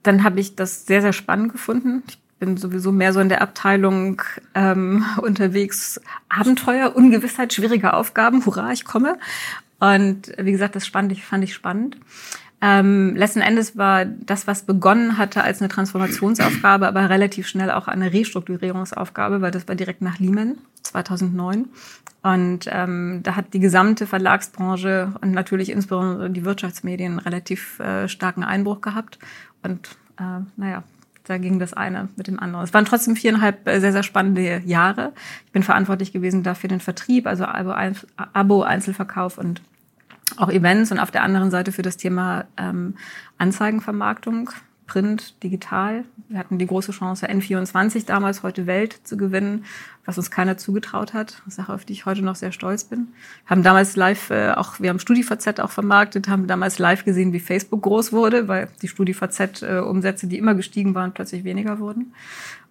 dann 0.05 0.23
habe 0.23 0.39
ich 0.39 0.55
das 0.55 0.87
sehr, 0.87 1.03
sehr 1.03 1.13
spannend 1.13 1.51
gefunden. 1.51 2.05
Ich 2.07 2.21
bin 2.39 2.57
sowieso 2.57 2.93
mehr 2.93 3.13
so 3.13 3.19
in 3.19 3.29
der 3.29 3.43
Abteilung 3.43 4.23
ähm, 4.55 5.05
unterwegs. 5.21 6.01
Abenteuer, 6.29 6.95
Ungewissheit, 6.95 7.53
schwierige 7.53 7.95
Aufgaben. 7.95 8.47
Hurra, 8.47 8.71
ich 8.71 8.85
komme. 8.85 9.19
Und 9.81 10.33
wie 10.39 10.53
gesagt, 10.53 10.77
das 10.77 10.87
ich, 11.11 11.25
fand 11.25 11.43
ich 11.43 11.55
spannend. 11.55 11.97
Ähm, 12.67 13.15
letzten 13.15 13.43
Endes 13.43 13.77
war 13.77 14.07
das, 14.07 14.47
was 14.47 14.63
begonnen 14.63 15.19
hatte 15.19 15.45
als 15.45 15.61
eine 15.61 15.69
Transformationsaufgabe, 15.69 16.89
aber 16.89 17.11
relativ 17.11 17.47
schnell 17.47 17.71
auch 17.71 17.89
eine 17.89 18.11
Restrukturierungsaufgabe, 18.11 19.43
weil 19.43 19.51
das 19.51 19.69
war 19.69 19.75
direkt 19.75 20.01
nach 20.01 20.19
Lehman 20.19 20.57
2009. 20.83 21.67
Und 22.23 22.67
ähm, 22.73 23.21
da 23.23 23.37
hat 23.37 23.53
die 23.53 23.61
gesamte 23.61 24.07
Verlagsbranche 24.07 25.13
und 25.21 25.33
natürlich 25.33 25.69
insbesondere 25.69 26.31
die 26.31 26.47
Wirtschaftsmedien 26.47 27.19
relativ 27.19 27.81
äh, 27.81 28.09
starken 28.09 28.43
Einbruch 28.43 28.81
gehabt. 28.81 29.19
Und 29.63 29.91
äh, 30.19 30.41
naja, 30.57 30.85
da 31.25 31.37
ging 31.37 31.59
das 31.59 31.75
eine 31.75 32.09
mit 32.17 32.29
dem 32.29 32.41
anderen. 32.41 32.65
Es 32.65 32.73
waren 32.73 32.87
trotzdem 32.87 33.15
viereinhalb 33.15 33.69
äh, 33.69 33.79
sehr, 33.79 33.93
sehr 33.93 34.03
spannende 34.03 34.63
Jahre. 34.65 35.13
Ich 35.45 35.53
bin 35.53 35.63
verantwortlich 35.63 36.15
gewesen 36.15 36.43
dafür 36.43 36.69
den 36.69 36.81
Vertrieb, 36.81 37.27
also 37.27 37.45
Abo, 37.45 38.63
Einzelverkauf 38.63 39.37
und 39.37 39.61
auch 40.39 40.51
Events 40.51 40.93
und 40.93 40.99
auf 40.99 41.11
der 41.11 41.23
anderen 41.23 41.51
Seite 41.51 41.73
für 41.73 41.83
das 41.83 41.97
Thema 41.97 42.47
ähm, 42.57 42.95
Anzeigenvermarktung. 43.39 44.51
Print, 44.87 45.43
digital. 45.43 46.05
Wir 46.29 46.39
hatten 46.39 46.59
die 46.59 46.67
große 46.67 46.93
Chance, 46.93 47.27
N24 47.27 48.05
damals, 48.05 48.43
heute 48.43 48.67
Welt 48.67 49.01
zu 49.05 49.17
gewinnen, 49.17 49.65
was 50.05 50.19
uns 50.19 50.31
keiner 50.31 50.59
zugetraut 50.59 51.15
hat. 51.15 51.43
Sache, 51.47 51.73
auf 51.73 51.87
die 51.87 51.95
ich 51.95 52.05
heute 52.05 52.23
noch 52.23 52.35
sehr 52.35 52.53
stolz 52.53 52.85
bin. 52.85 53.09
Haben 53.47 53.63
damals 53.63 53.97
live 53.97 54.29
äh, 54.31 54.51
auch, 54.51 54.81
wir 54.81 54.91
haben 54.91 54.99
StudiVZ 54.99 55.61
auch 55.61 55.71
vermarktet, 55.71 56.29
haben 56.29 56.47
damals 56.47 56.79
live 56.79 57.05
gesehen, 57.05 57.33
wie 57.33 57.41
Facebook 57.41 57.83
groß 57.83 58.13
wurde, 58.13 58.47
weil 58.47 58.69
die 58.83 58.89
StudiVZ-Umsätze, 58.89 60.27
äh, 60.27 60.29
die 60.29 60.39
immer 60.39 60.55
gestiegen 60.55 60.95
waren, 60.95 61.13
plötzlich 61.13 61.45
weniger 61.45 61.79
wurden. 61.79 62.13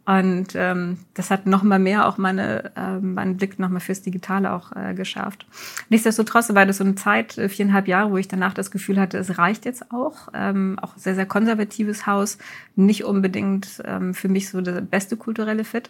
Und 0.05 0.49
ähm, 0.55 0.97
das 1.13 1.31
hat 1.31 1.45
noch 1.45 1.63
mal 1.63 1.79
mehr 1.79 2.07
auch 2.07 2.17
meine, 2.17 2.71
äh, 2.75 2.99
meinen 2.99 3.37
Blick 3.37 3.57
noch 3.57 3.69
mal 3.69 3.79
fürs 3.79 4.01
Digitale 4.01 4.51
auch 4.51 4.73
äh, 4.75 4.93
geschärft. 4.93 5.45
Nichtsdestotrotz 5.87 6.53
war 6.53 6.65
das 6.65 6.79
so 6.79 6.83
eine 6.83 6.95
Zeit, 6.95 7.37
äh, 7.37 7.47
viereinhalb 7.47 7.87
Jahre, 7.87 8.11
wo 8.11 8.17
ich 8.17 8.27
danach 8.27 8.53
das 8.53 8.69
Gefühl 8.69 8.99
hatte, 8.99 9.17
es 9.17 9.37
reicht 9.37 9.63
jetzt 9.63 9.91
auch. 9.93 10.27
Ähm, 10.33 10.77
auch 10.81 10.97
sehr, 10.97 11.15
sehr 11.15 11.25
konservatives 11.25 12.05
Haus, 12.05 12.37
nicht 12.75 13.05
unbedingt 13.05 13.81
ähm, 13.85 14.13
für 14.13 14.27
mich 14.27 14.49
so 14.49 14.59
der 14.59 14.81
beste 14.81 15.15
kulturelle 15.15 15.63
Fit. 15.63 15.89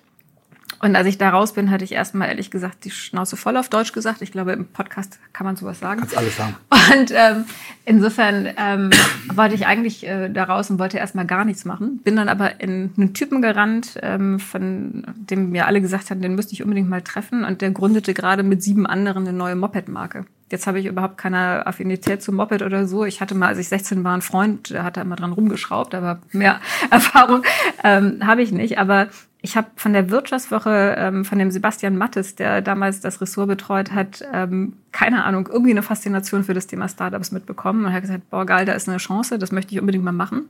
Und 0.84 0.98
als 0.98 1.08
ich 1.08 1.18
da 1.18 1.30
raus 1.30 1.54
bin, 1.54 1.72
hatte 1.72 1.86
ich 1.86 1.94
erstmal 1.94 2.28
ehrlich 2.28 2.52
gesagt 2.52 2.84
die 2.84 2.92
Schnauze 2.92 3.38
voll 3.38 3.56
auf 3.56 3.70
Deutsch 3.70 3.94
gesagt. 3.94 4.22
Ich 4.22 4.34
glaube, 4.34 4.52
im 4.52 4.66
Podcast 4.66 5.18
kann 5.32 5.46
man 5.46 5.56
sowas 5.56 5.80
sagen. 5.80 6.02
Kannst 6.02 6.18
alles 6.18 6.36
sagen. 6.36 6.58
Und 6.70 7.14
ähm, 7.16 7.46
insofern 7.86 8.50
ähm, 8.58 8.90
wollte 9.34 9.56
ich 9.56 9.66
eigentlich 9.66 10.06
äh, 10.06 10.28
da 10.28 10.44
raus 10.44 10.70
und 10.70 10.80
wollte 10.80 10.98
erstmal 10.98 11.26
gar 11.26 11.46
nichts 11.46 11.64
machen. 11.64 12.00
Bin 12.04 12.18
dann 12.18 12.28
aber 12.28 12.60
in 12.60 12.92
einen 12.98 13.14
Typen 13.14 13.42
gerannt, 13.42 13.98
ähm, 14.02 14.42
von 14.42 15.06
dem 15.16 15.52
mir 15.52 15.68
alle 15.68 15.80
gesagt 15.80 16.10
haben, 16.10 16.22
den 16.22 16.36
müsste 16.36 16.52
ich 16.52 16.62
unbedingt 16.64 16.90
mal 16.90 17.02
treffen. 17.02 17.46
Und 17.46 17.62
der 17.62 17.72
gründete 17.72 18.14
gerade 18.14 18.44
mit 18.44 18.62
sieben 18.62 18.86
anderen 18.86 19.26
eine 19.26 19.38
neue 19.38 19.56
Moped-Marke. 19.56 20.26
Jetzt 20.52 20.68
habe 20.68 20.82
ich 20.82 20.86
überhaupt 20.86 21.18
keine 21.18 21.66
Affinität 21.66 22.22
zum 22.22 22.36
Moped 22.36 22.62
oder 22.62 22.88
so. 22.88 23.06
Ich 23.06 23.22
hatte 23.22 23.36
mal, 23.36 23.48
als 23.48 23.58
ich 23.58 23.70
16 23.70 24.04
war, 24.04 24.12
einen 24.12 24.22
Freund, 24.22 24.72
der 24.72 24.84
hat 24.84 24.98
da 24.98 25.02
immer 25.02 25.16
dran 25.16 25.32
rumgeschraubt, 25.32 25.96
aber 25.96 26.20
mehr 26.34 26.60
Erfahrung 26.92 27.44
ähm, 27.86 28.20
habe 28.28 28.42
ich 28.42 28.52
nicht. 28.52 28.80
Aber 28.80 29.08
ich 29.44 29.58
habe 29.58 29.68
von 29.76 29.94
der 29.94 30.10
Wirtschaftswoche 30.10 30.96
ähm, 30.98 31.26
von 31.26 31.38
dem 31.38 31.52
Sebastian 31.52 31.98
Mattes, 31.98 32.36
der 32.36 32.62
damals 32.62 33.02
das 33.02 33.22
Ressort 33.22 33.50
betreut 33.50 33.92
hat, 33.92 34.24
ähm, 34.34 34.74
keine 34.92 35.26
Ahnung, 35.26 35.50
irgendwie 35.52 35.72
eine 35.72 35.84
Faszination 35.84 36.46
für 36.46 36.54
das 36.54 36.66
Thema 36.66 36.88
Startups 36.88 37.32
mitbekommen 37.32 37.86
und 37.86 37.94
hat 37.94 38.02
gesagt, 38.02 38.30
boah 38.30 38.46
geil, 38.46 38.66
da 38.66 38.72
ist 38.72 38.88
eine 38.88 38.98
Chance, 38.98 39.38
das 39.38 39.52
möchte 39.52 39.76
ich 39.76 39.82
unbedingt 39.82 40.06
mal 40.06 40.14
machen 40.14 40.48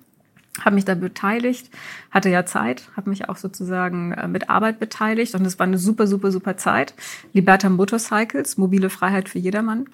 habe 0.62 0.76
mich 0.76 0.86
da 0.86 0.94
beteiligt, 0.96 1.70
hatte 2.12 2.30
ja 2.30 2.46
Zeit, 2.46 2.84
habe 2.96 3.10
mich 3.10 3.28
auch 3.28 3.38
sozusagen 3.38 4.12
äh, 4.12 4.28
mit 4.28 4.50
Arbeit 4.50 4.80
beteiligt 4.80 5.34
und 5.36 5.46
es 5.46 5.58
war 5.58 5.66
eine 5.66 5.78
super, 5.78 6.06
super, 6.06 6.32
super 6.32 6.58
Zeit. 6.58 6.94
Liberta 7.34 7.70
Motorcycles, 7.70 8.58
mobile 8.58 8.90
Freiheit 8.90 9.30
für 9.30 9.40
jedermann. 9.40 9.88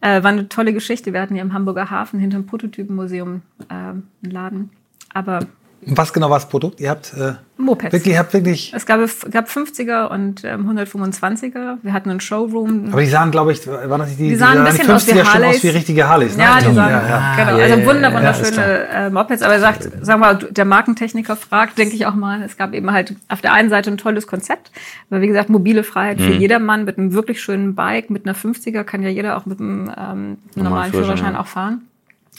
Äh, 0.00 0.22
war 0.22 0.30
eine 0.30 0.48
tolle 0.48 0.74
Geschichte. 0.74 1.12
Wir 1.12 1.22
hatten 1.22 1.34
hier 1.34 1.42
im 1.42 1.54
Hamburger 1.54 1.90
Hafen 1.90 2.20
hinterm 2.20 2.46
Prototypenmuseum 2.46 3.42
äh, 3.68 3.72
einen 3.72 4.06
Laden. 4.20 4.70
Aber 5.14 5.46
was 5.84 6.12
genau 6.12 6.30
war 6.30 6.38
das 6.38 6.48
Produkt? 6.48 6.80
Ihr 6.80 6.90
habt 6.90 7.12
äh, 7.14 7.32
Mopeds. 7.56 7.92
Wirklich, 7.92 8.14
ihr 8.14 8.18
habt 8.18 8.32
wirklich. 8.32 8.72
Es 8.74 8.86
gab, 8.86 9.00
gab 9.30 9.48
50er 9.48 10.06
und 10.08 10.44
ähm, 10.44 10.70
125er. 10.70 11.78
Wir 11.82 11.92
hatten 11.92 12.10
einen 12.10 12.20
Showroom. 12.20 12.88
Aber 12.92 13.00
die 13.00 13.08
sahen, 13.08 13.30
glaube 13.30 13.52
ich, 13.52 13.66
waren 13.66 13.98
das 13.98 14.08
nicht 14.08 14.20
die, 14.20 14.28
die 14.30 14.36
sahen 14.36 14.58
ein 14.58 14.64
bisschen 14.64 14.90
aus 14.90 15.06
wie 15.06 15.22
Harleys. 15.22 15.56
aus 15.56 15.62
wie 15.62 15.68
richtige 15.68 16.08
Harleys. 16.08 16.36
Ne? 16.36 16.42
Ja, 16.44 16.58
die 16.58 16.74
sahen, 16.74 16.76
ja, 16.76 17.08
ja. 17.08 17.36
genau. 17.36 17.58
Also 17.58 17.86
wunder, 17.86 18.12
wunderschöne 18.12 18.88
äh, 18.88 19.10
Mopeds. 19.10 19.42
Aber 19.42 19.54
er 19.54 19.60
sagt, 19.60 19.82
sagen 19.82 20.20
wir 20.20 20.34
mal, 20.34 20.36
der 20.36 20.64
Markentechniker 20.64 21.36
fragt, 21.36 21.78
denke 21.78 21.96
ich 21.96 22.06
auch 22.06 22.14
mal, 22.14 22.42
es 22.42 22.56
gab 22.56 22.74
eben 22.74 22.92
halt 22.92 23.14
auf 23.28 23.40
der 23.40 23.52
einen 23.52 23.68
Seite 23.68 23.90
ein 23.90 23.98
tolles 23.98 24.26
Konzept, 24.26 24.70
weil 25.10 25.20
wie 25.20 25.28
gesagt, 25.28 25.50
mobile 25.50 25.82
Freiheit 25.82 26.20
mhm. 26.20 26.24
für 26.24 26.32
jedermann 26.32 26.84
mit 26.84 26.98
einem 26.98 27.12
wirklich 27.12 27.42
schönen 27.42 27.74
Bike, 27.74 28.10
mit 28.10 28.26
einer 28.26 28.36
50er 28.36 28.84
kann 28.84 29.02
ja 29.02 29.08
jeder 29.08 29.36
auch 29.36 29.46
mit 29.46 29.60
einem 29.60 29.90
ähm, 29.96 30.38
normalen 30.54 30.92
Führerschein 30.92 31.34
auch 31.34 31.46
fahren. 31.46 31.82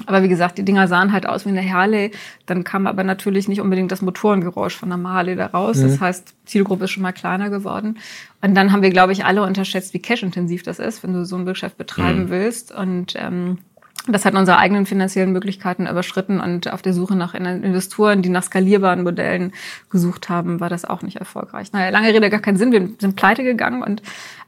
Aber 0.07 0.23
wie 0.23 0.27
gesagt, 0.27 0.57
die 0.57 0.65
Dinger 0.65 0.87
sahen 0.87 1.11
halt 1.11 1.27
aus 1.27 1.45
wie 1.45 1.49
eine 1.49 1.71
Harley. 1.71 2.11
Dann 2.47 2.63
kam 2.63 2.87
aber 2.87 3.03
natürlich 3.03 3.47
nicht 3.47 3.61
unbedingt 3.61 3.91
das 3.91 4.01
Motorengeräusch 4.01 4.75
von 4.75 4.91
einer 4.91 5.09
Harley 5.09 5.35
da 5.35 5.47
raus. 5.47 5.77
Mhm. 5.77 5.83
Das 5.83 6.01
heißt, 6.01 6.33
Zielgruppe 6.45 6.85
ist 6.85 6.91
schon 6.91 7.03
mal 7.03 7.11
kleiner 7.11 7.51
geworden. 7.51 7.99
Und 8.41 8.55
dann 8.55 8.71
haben 8.71 8.81
wir, 8.81 8.89
glaube 8.89 9.11
ich, 9.11 9.23
alle 9.23 9.43
unterschätzt, 9.43 9.93
wie 9.93 9.99
cash-intensiv 9.99 10.63
das 10.63 10.79
ist, 10.79 11.03
wenn 11.03 11.13
du 11.13 11.25
so 11.25 11.35
ein 11.35 11.45
Geschäft 11.45 11.77
betreiben 11.77 12.25
mhm. 12.25 12.29
willst. 12.29 12.71
Und 12.73 13.13
ähm, 13.15 13.59
das 14.07 14.25
hat 14.25 14.33
unsere 14.33 14.57
eigenen 14.57 14.85
finanziellen 14.85 15.31
Möglichkeiten 15.31 15.87
überschritten 15.87 16.41
und 16.41 16.73
auf 16.73 16.81
der 16.81 16.93
Suche 16.93 17.15
nach 17.15 17.35
Investoren, 17.35 18.21
die 18.21 18.29
nach 18.29 18.43
skalierbaren 18.43 19.03
Modellen 19.03 19.53
gesucht 19.89 20.27
haben, 20.27 20.59
war 20.59 20.69
das 20.69 20.83
auch 20.83 21.03
nicht 21.03 21.17
erfolgreich. 21.17 21.71
Naja, 21.71 21.89
lange 21.89 22.09
Rede, 22.09 22.29
gar 22.29 22.41
keinen 22.41 22.57
Sinn. 22.57 22.73
Wir 22.73 22.89
sind 22.99 23.15
pleite 23.15 23.43
gegangen 23.43 23.81
und 23.81 24.01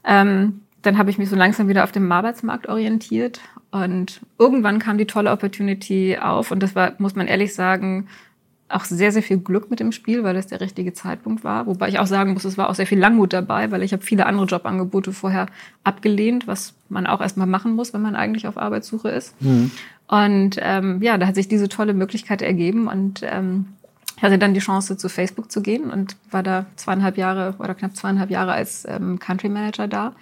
ähm, 0.03 0.61
dann 0.81 0.97
habe 0.97 1.09
ich 1.09 1.17
mich 1.17 1.29
so 1.29 1.35
langsam 1.35 1.69
wieder 1.69 1.83
auf 1.83 1.91
dem 1.91 2.11
Arbeitsmarkt 2.11 2.67
orientiert 2.67 3.39
und 3.83 4.21
irgendwann 4.39 4.79
kam 4.79 4.97
die 4.97 5.05
tolle 5.05 5.31
Opportunity 5.31 6.17
auf 6.17 6.51
und 6.51 6.63
das 6.63 6.75
war, 6.75 6.93
muss 6.97 7.15
man 7.15 7.27
ehrlich 7.27 7.53
sagen, 7.53 8.07
auch 8.69 8.85
sehr, 8.85 9.11
sehr 9.11 9.21
viel 9.21 9.37
Glück 9.37 9.69
mit 9.69 9.79
dem 9.79 9.91
Spiel, 9.91 10.23
weil 10.23 10.33
das 10.33 10.47
der 10.47 10.61
richtige 10.61 10.93
Zeitpunkt 10.93 11.43
war. 11.43 11.67
Wobei 11.67 11.89
ich 11.89 11.99
auch 11.99 12.07
sagen 12.07 12.33
muss, 12.33 12.45
es 12.45 12.57
war 12.57 12.69
auch 12.69 12.75
sehr 12.75 12.87
viel 12.87 12.97
Langmut 12.97 13.33
dabei, 13.33 13.69
weil 13.71 13.83
ich 13.83 13.91
habe 13.91 14.01
viele 14.01 14.25
andere 14.25 14.45
Jobangebote 14.45 15.11
vorher 15.11 15.47
abgelehnt, 15.83 16.47
was 16.47 16.73
man 16.89 17.05
auch 17.05 17.21
erstmal 17.21 17.47
machen 17.47 17.73
muss, 17.73 17.93
wenn 17.93 18.01
man 18.01 18.15
eigentlich 18.15 18.47
auf 18.47 18.57
Arbeitssuche 18.57 19.09
ist. 19.09 19.39
Mhm. 19.41 19.71
Und 20.07 20.55
ähm, 20.59 21.01
ja, 21.01 21.17
da 21.17 21.27
hat 21.27 21.35
sich 21.35 21.47
diese 21.47 21.67
tolle 21.67 21.93
Möglichkeit 21.93 22.41
ergeben 22.41 22.87
und 22.87 23.21
ähm, 23.23 23.65
ich 24.17 24.23
hatte 24.23 24.37
dann 24.37 24.53
die 24.53 24.61
Chance, 24.61 24.95
zu 24.95 25.09
Facebook 25.09 25.51
zu 25.51 25.61
gehen 25.61 25.91
und 25.91 26.15
war 26.31 26.41
da 26.41 26.65
zweieinhalb 26.77 27.17
Jahre 27.17 27.55
oder 27.59 27.75
knapp 27.75 27.97
zweieinhalb 27.97 28.29
Jahre 28.29 28.53
als 28.53 28.85
ähm, 28.87 29.19
Country 29.19 29.49
Manager 29.49 29.87
da. 29.87 30.13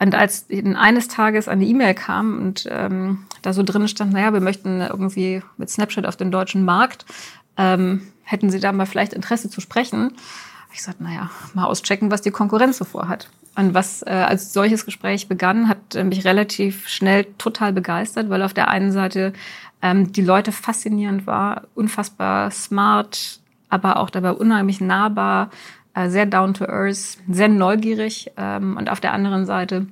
Und 0.00 0.14
als 0.14 0.46
eines 0.50 1.08
Tages 1.08 1.48
eine 1.48 1.64
E-Mail 1.64 1.94
kam 1.94 2.38
und 2.38 2.68
ähm, 2.70 3.24
da 3.42 3.52
so 3.52 3.62
drin 3.62 3.88
stand, 3.88 4.12
naja, 4.12 4.32
wir 4.32 4.40
möchten 4.40 4.80
irgendwie 4.80 5.42
mit 5.56 5.70
Snapchat 5.70 6.06
auf 6.06 6.16
den 6.16 6.30
deutschen 6.30 6.64
Markt, 6.64 7.04
ähm, 7.56 8.02
hätten 8.22 8.50
Sie 8.50 8.60
da 8.60 8.72
mal 8.72 8.86
vielleicht 8.86 9.12
Interesse 9.12 9.50
zu 9.50 9.60
sprechen? 9.60 10.12
Ich 10.72 10.82
sagte, 10.82 11.02
naja, 11.02 11.30
mal 11.54 11.64
auschecken, 11.64 12.10
was 12.10 12.22
die 12.22 12.30
Konkurrenz 12.30 12.78
so 12.78 12.84
vorhat. 12.84 13.28
Und 13.56 13.74
was 13.74 14.02
äh, 14.02 14.10
als 14.10 14.52
solches 14.52 14.84
Gespräch 14.84 15.26
begann, 15.26 15.68
hat 15.68 15.96
äh, 15.96 16.04
mich 16.04 16.24
relativ 16.24 16.86
schnell 16.86 17.24
total 17.38 17.72
begeistert, 17.72 18.30
weil 18.30 18.42
auf 18.42 18.54
der 18.54 18.68
einen 18.68 18.92
Seite 18.92 19.32
ähm, 19.82 20.12
die 20.12 20.22
Leute 20.22 20.52
faszinierend 20.52 21.26
war, 21.26 21.62
unfassbar 21.74 22.52
smart, 22.52 23.40
aber 23.68 23.96
auch 23.96 24.10
dabei 24.10 24.32
unheimlich 24.32 24.80
nahbar, 24.80 25.50
sehr 26.06 26.26
down 26.26 26.54
to 26.54 26.64
earth, 26.64 27.18
sehr 27.28 27.48
neugierig 27.48 28.30
ähm, 28.36 28.76
und 28.76 28.90
auf 28.90 29.00
der 29.00 29.12
anderen 29.12 29.46
Seite 29.46 29.86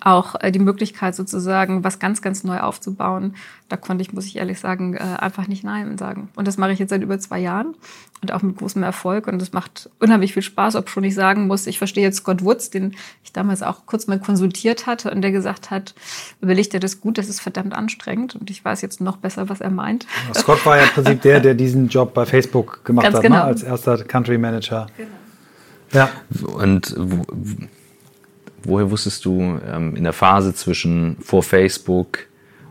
auch 0.00 0.34
äh, 0.40 0.50
die 0.50 0.58
Möglichkeit 0.58 1.14
sozusagen 1.14 1.84
was 1.84 1.98
ganz, 1.98 2.22
ganz 2.22 2.44
neu 2.44 2.60
aufzubauen. 2.60 3.34
Da 3.68 3.76
konnte 3.76 4.02
ich, 4.02 4.12
muss 4.12 4.26
ich 4.26 4.36
ehrlich 4.36 4.60
sagen, 4.60 4.94
äh, 4.94 5.00
einfach 5.00 5.48
nicht 5.48 5.64
Nein 5.64 5.98
sagen. 5.98 6.28
Und 6.36 6.48
das 6.48 6.58
mache 6.58 6.72
ich 6.72 6.78
jetzt 6.78 6.90
seit 6.90 7.02
über 7.02 7.18
zwei 7.18 7.38
Jahren 7.38 7.74
und 8.20 8.32
auch 8.32 8.42
mit 8.42 8.56
großem 8.56 8.82
Erfolg. 8.82 9.26
Und 9.26 9.40
es 9.40 9.52
macht 9.52 9.90
unheimlich 9.98 10.32
viel 10.34 10.42
Spaß, 10.42 10.76
ob 10.76 10.88
schon 10.88 11.04
ich 11.04 11.14
sagen 11.14 11.46
muss, 11.46 11.66
ich 11.66 11.78
verstehe 11.78 12.04
jetzt 12.04 12.18
Scott 12.18 12.44
Woods, 12.44 12.70
den 12.70 12.94
ich 13.24 13.32
damals 13.32 13.62
auch 13.62 13.86
kurz 13.86 14.06
mal 14.06 14.18
konsultiert 14.18 14.86
hatte 14.86 15.10
und 15.10 15.22
der 15.22 15.32
gesagt 15.32 15.70
hat, 15.70 15.94
überleg 16.40 16.70
dir 16.70 16.80
das 16.80 17.00
gut, 17.00 17.18
das 17.18 17.28
ist 17.28 17.40
verdammt 17.40 17.74
anstrengend. 17.74 18.36
Und 18.36 18.50
ich 18.50 18.64
weiß 18.64 18.82
jetzt 18.82 19.00
noch 19.00 19.16
besser, 19.16 19.48
was 19.48 19.60
er 19.60 19.70
meint. 19.70 20.06
Scott 20.34 20.64
war 20.66 20.78
ja 20.78 20.84
im 20.84 20.90
Prinzip 20.90 21.22
der, 21.22 21.40
der 21.40 21.54
diesen 21.54 21.88
Job 21.88 22.14
bei 22.14 22.26
Facebook 22.26 22.84
gemacht 22.84 23.04
ganz 23.04 23.16
hat, 23.16 23.22
ne? 23.22 23.28
genau. 23.28 23.42
ne? 23.42 23.44
als 23.44 23.62
erster 23.62 24.04
Country 24.04 24.38
Manager. 24.38 24.86
Genau. 24.96 25.10
Ja. 25.92 26.10
Und 26.42 26.94
wo, 26.96 27.24
woher 28.62 28.90
wusstest 28.90 29.24
du 29.24 29.58
ähm, 29.66 29.96
in 29.96 30.04
der 30.04 30.12
Phase 30.12 30.54
zwischen 30.54 31.16
vor 31.20 31.42
Facebook 31.42 32.26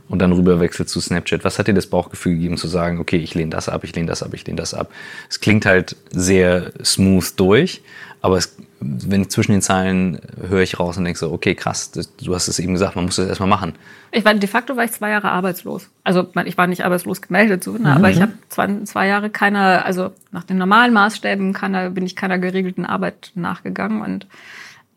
und 0.09 0.19
dann 0.19 0.33
rüberwechselt 0.33 0.89
zu 0.89 0.99
Snapchat, 0.99 1.45
was 1.45 1.57
hat 1.57 1.67
dir 1.67 1.73
das 1.73 1.87
Bauchgefühl 1.87 2.33
gegeben 2.33 2.57
zu 2.57 2.67
sagen, 2.67 2.99
okay, 2.99 3.17
ich 3.17 3.33
lehne 3.33 3.51
das 3.51 3.69
ab, 3.69 3.83
ich 3.83 3.95
lehne 3.95 4.07
das 4.07 4.23
ab, 4.23 4.33
ich 4.33 4.45
lehne 4.45 4.57
das 4.57 4.73
ab? 4.73 4.91
Es 5.29 5.39
klingt 5.39 5.65
halt 5.65 5.95
sehr 6.11 6.73
smooth 6.83 7.39
durch, 7.39 7.81
aber 8.21 8.37
es, 8.37 8.55
wenn 8.79 9.29
zwischen 9.29 9.51
den 9.51 9.61
Zeilen 9.61 10.19
höre 10.47 10.61
ich 10.61 10.79
raus 10.79 10.97
und 10.97 11.05
denke 11.05 11.19
so, 11.19 11.31
okay, 11.31 11.55
krass, 11.55 11.91
das, 11.91 12.15
du 12.15 12.33
hast 12.35 12.47
es 12.47 12.59
eben 12.59 12.73
gesagt, 12.73 12.95
man 12.95 13.05
muss 13.05 13.15
das 13.15 13.27
erstmal 13.27 13.49
machen. 13.49 13.73
Ich 14.11 14.23
war, 14.23 14.33
de 14.33 14.47
facto 14.47 14.75
war 14.75 14.83
ich 14.83 14.91
zwei 14.91 15.09
Jahre 15.09 15.31
arbeitslos. 15.31 15.89
Also 16.03 16.27
ich 16.45 16.57
war 16.57 16.67
nicht 16.67 16.85
arbeitslos 16.85 17.21
gemeldet, 17.21 17.63
so, 17.63 17.73
ne, 17.73 17.79
mhm. 17.79 17.85
aber 17.87 18.09
ich 18.11 18.21
habe 18.21 18.33
zwei, 18.49 18.83
zwei 18.83 19.07
Jahre 19.07 19.29
keiner, 19.29 19.85
also 19.85 20.11
nach 20.31 20.43
den 20.43 20.57
normalen 20.57 20.93
Maßstäben 20.93 21.53
keiner, 21.53 21.89
bin 21.89 22.05
ich 22.05 22.15
keiner 22.15 22.37
geregelten 22.37 22.85
Arbeit 22.85 23.31
nachgegangen 23.33 24.01
und 24.01 24.27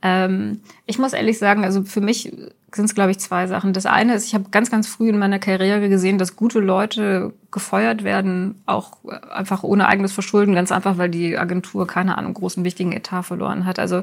ähm, 0.05 0.61
ich 0.85 0.99
muss 0.99 1.15
ehrlich 1.15 1.39
sagen, 1.39 1.65
also 1.65 1.83
für 1.83 2.03
mich 2.03 2.31
sind 2.75 2.85
es, 2.85 2.95
glaube 2.95 3.11
ich, 3.11 3.19
zwei 3.21 3.47
Sachen. 3.47 3.73
Das 3.73 3.87
eine 3.87 4.15
ist, 4.15 4.27
ich 4.27 4.35
habe 4.35 4.51
ganz, 4.51 4.71
ganz 4.71 4.87
früh 4.87 5.09
in 5.09 5.19
meiner 5.19 5.39
Karriere 5.39 5.89
gesehen, 5.89 6.19
dass 6.19 6.37
gute 6.37 6.61
Leute 6.61 7.33
gefeuert 7.51 8.05
werden, 8.05 8.63
auch 8.67 8.99
einfach 9.33 9.63
ohne 9.63 9.89
eigenes 9.89 10.13
Verschulden, 10.13 10.55
ganz 10.55 10.71
einfach, 10.73 10.99
weil 10.99 11.09
die 11.09 11.39
Agentur, 11.39 11.87
keine 11.87 12.19
Ahnung, 12.19 12.35
großen, 12.35 12.65
wichtigen 12.65 12.93
Etat 12.93 13.23
verloren 13.23 13.65
hat. 13.65 13.79
Also, 13.79 14.03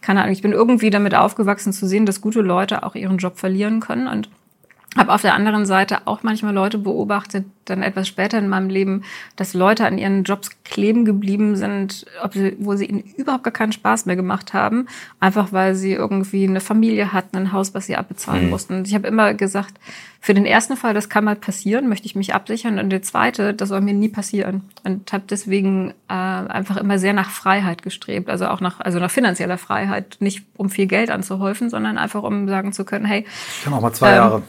keine 0.00 0.22
Ahnung, 0.22 0.32
ich 0.32 0.42
bin 0.42 0.52
irgendwie 0.52 0.90
damit 0.90 1.14
aufgewachsen 1.14 1.72
zu 1.72 1.86
sehen, 1.86 2.06
dass 2.06 2.20
gute 2.20 2.40
Leute 2.40 2.82
auch 2.82 2.96
ihren 2.96 3.18
Job 3.18 3.38
verlieren 3.38 3.78
können 3.80 4.08
und 4.08 4.28
habe 4.96 5.12
auf 5.12 5.22
der 5.22 5.34
anderen 5.34 5.66
Seite 5.66 6.06
auch 6.06 6.22
manchmal 6.22 6.54
Leute 6.54 6.78
beobachtet, 6.78 7.44
dann 7.64 7.82
etwas 7.82 8.08
später 8.08 8.38
in 8.38 8.48
meinem 8.48 8.68
Leben, 8.68 9.02
dass 9.36 9.54
Leute 9.54 9.86
an 9.86 9.98
ihren 9.98 10.24
Jobs 10.24 10.50
kleben 10.64 11.04
geblieben 11.04 11.56
sind, 11.56 12.06
sie, 12.32 12.56
wo 12.58 12.76
sie 12.76 12.86
ihnen 12.86 13.00
überhaupt 13.16 13.44
gar 13.44 13.52
keinen 13.52 13.72
Spaß 13.72 14.06
mehr 14.06 14.16
gemacht 14.16 14.54
haben, 14.54 14.86
einfach 15.20 15.52
weil 15.52 15.74
sie 15.74 15.92
irgendwie 15.92 16.46
eine 16.46 16.60
Familie 16.60 17.12
hatten, 17.12 17.36
ein 17.36 17.52
Haus, 17.52 17.74
was 17.74 17.86
sie 17.86 17.96
abbezahlen 17.96 18.44
mhm. 18.44 18.50
mussten. 18.50 18.74
Und 18.74 18.88
ich 18.88 18.94
habe 18.94 19.08
immer 19.08 19.34
gesagt, 19.34 19.74
für 20.20 20.34
den 20.34 20.44
ersten 20.44 20.76
Fall, 20.76 20.92
das 20.92 21.08
kann 21.08 21.24
mal 21.24 21.36
passieren, 21.36 21.88
möchte 21.88 22.06
ich 22.06 22.16
mich 22.16 22.34
absichern. 22.34 22.80
Und 22.80 22.90
der 22.90 23.02
zweite, 23.02 23.54
das 23.54 23.68
soll 23.68 23.80
mir 23.80 23.94
nie 23.94 24.08
passieren. 24.08 24.62
Und 24.82 25.12
habe 25.12 25.22
deswegen 25.30 25.90
äh, 26.08 26.14
einfach 26.14 26.78
immer 26.78 26.98
sehr 26.98 27.12
nach 27.12 27.30
Freiheit 27.30 27.84
gestrebt, 27.84 28.28
also 28.28 28.46
auch 28.48 28.60
nach, 28.60 28.80
also 28.80 28.98
nach 28.98 29.10
finanzieller 29.10 29.56
Freiheit, 29.56 30.16
nicht 30.18 30.44
um 30.56 30.68
viel 30.68 30.86
Geld 30.86 31.10
anzuhäufen, 31.10 31.70
sondern 31.70 31.96
einfach 31.96 32.24
um 32.24 32.48
sagen 32.48 32.72
zu 32.72 32.84
können, 32.84 33.04
hey, 33.04 33.24
ich 33.56 33.64
kann 33.64 33.72
auch 33.72 33.80
mal 33.80 33.92
zwei 33.92 34.10
ähm, 34.10 34.16
Jahre 34.16 34.42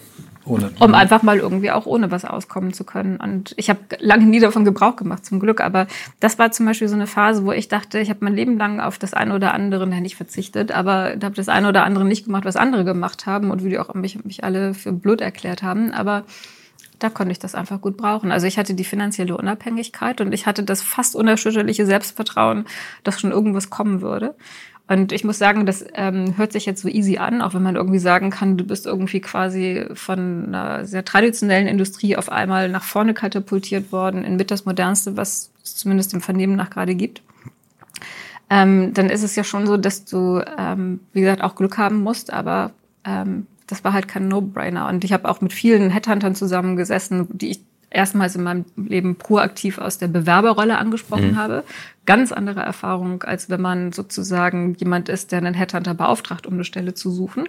ohne. 0.49 0.71
Um 0.79 0.93
einfach 0.93 1.23
mal 1.23 1.37
irgendwie 1.37 1.71
auch 1.71 1.85
ohne 1.85 2.11
was 2.11 2.25
auskommen 2.25 2.73
zu 2.73 2.83
können. 2.83 3.17
Und 3.17 3.53
ich 3.57 3.69
habe 3.69 3.79
lange 3.99 4.25
nie 4.25 4.39
davon 4.39 4.65
Gebrauch 4.65 4.95
gemacht, 4.95 5.25
zum 5.25 5.39
Glück. 5.39 5.61
Aber 5.61 5.87
das 6.19 6.39
war 6.39 6.51
zum 6.51 6.65
Beispiel 6.65 6.87
so 6.87 6.95
eine 6.95 7.07
Phase, 7.07 7.45
wo 7.45 7.51
ich 7.51 7.67
dachte, 7.67 7.99
ich 7.99 8.09
habe 8.09 8.19
mein 8.23 8.35
Leben 8.35 8.57
lang 8.57 8.79
auf 8.79 8.97
das 8.97 9.13
eine 9.13 9.35
oder 9.35 9.53
andere, 9.53 9.89
ja 9.89 9.99
nicht 9.99 10.15
verzichtet, 10.15 10.71
aber 10.71 11.15
habe 11.23 11.35
das 11.35 11.49
eine 11.49 11.69
oder 11.69 11.83
andere 11.83 12.05
nicht 12.05 12.25
gemacht, 12.25 12.45
was 12.45 12.55
andere 12.55 12.83
gemacht 12.85 13.25
haben 13.25 13.51
und 13.51 13.63
wie 13.63 13.69
die 13.69 13.79
auch 13.79 13.93
mich, 13.93 14.23
mich 14.23 14.43
alle 14.43 14.73
für 14.73 14.91
blöd 14.91 15.21
erklärt 15.21 15.63
haben. 15.63 15.91
Aber 15.91 16.23
da 16.99 17.09
konnte 17.09 17.31
ich 17.31 17.39
das 17.39 17.55
einfach 17.55 17.79
gut 17.81 17.97
brauchen. 17.97 18.31
Also 18.31 18.47
ich 18.47 18.57
hatte 18.57 18.73
die 18.73 18.83
finanzielle 18.83 19.37
Unabhängigkeit 19.37 20.21
und 20.21 20.33
ich 20.33 20.45
hatte 20.45 20.63
das 20.63 20.81
fast 20.81 21.15
unerschütterliche 21.15 21.85
Selbstvertrauen, 21.85 22.65
dass 23.03 23.19
schon 23.19 23.31
irgendwas 23.31 23.69
kommen 23.69 24.01
würde. 24.01 24.35
Und 24.87 25.11
ich 25.11 25.25
muss 25.25 25.37
sagen, 25.37 25.65
das 25.65 25.85
ähm, 25.95 26.37
hört 26.37 26.53
sich 26.53 26.65
jetzt 26.65 26.81
so 26.81 26.87
easy 26.87 27.17
an, 27.17 27.41
auch 27.41 27.53
wenn 27.53 27.63
man 27.63 27.75
irgendwie 27.75 27.99
sagen 27.99 28.29
kann, 28.29 28.57
du 28.57 28.63
bist 28.63 28.85
irgendwie 28.85 29.19
quasi 29.19 29.85
von 29.93 30.45
einer 30.47 30.85
sehr 30.85 31.03
traditionellen 31.03 31.67
Industrie 31.67 32.15
auf 32.15 32.31
einmal 32.31 32.69
nach 32.69 32.83
vorne 32.83 33.13
katapultiert 33.13 33.91
worden, 33.91 34.23
in 34.23 34.37
mit 34.37 34.49
das 34.49 34.65
Modernste, 34.65 35.17
was 35.17 35.51
es 35.63 35.75
zumindest 35.75 36.13
im 36.13 36.21
Vernehmen 36.21 36.55
nach 36.55 36.69
gerade 36.69 36.95
gibt. 36.95 37.21
Ähm, 38.49 38.93
dann 38.93 39.09
ist 39.09 39.23
es 39.23 39.35
ja 39.35 39.43
schon 39.43 39.67
so, 39.67 39.75
dass 39.75 40.05
du, 40.05 40.41
ähm, 40.57 41.01
wie 41.11 41.21
gesagt, 41.21 41.43
auch 41.43 41.55
Glück 41.55 41.77
haben 41.77 42.01
musst, 42.01 42.31
aber 42.31 42.71
ähm, 43.03 43.45
das 43.67 43.83
war 43.83 43.91
halt 43.91 44.07
kein 44.07 44.29
No-Brainer. 44.29 44.87
Und 44.87 45.03
ich 45.03 45.11
habe 45.11 45.27
auch 45.27 45.41
mit 45.41 45.51
vielen 45.51 45.89
Headhuntern 45.89 46.33
zusammengesessen, 46.33 47.27
die 47.29 47.49
ich 47.49 47.61
erstmals 47.89 48.35
in 48.35 48.43
meinem 48.43 48.65
Leben 48.75 49.15
proaktiv 49.15 49.77
aus 49.77 49.97
der 49.97 50.07
Bewerberrolle 50.07 50.77
angesprochen 50.77 51.31
mhm. 51.31 51.37
habe. 51.37 51.63
Ganz 52.05 52.31
andere 52.31 52.61
Erfahrung, 52.61 53.23
als 53.23 53.49
wenn 53.49 53.61
man 53.61 53.91
sozusagen 53.91 54.75
jemand 54.75 55.09
ist, 55.09 55.31
der 55.31 55.39
einen 55.39 55.53
Headhunter 55.53 55.93
beauftragt, 55.93 56.47
um 56.47 56.53
eine 56.53 56.63
Stelle 56.63 56.93
zu 56.93 57.11
suchen 57.11 57.47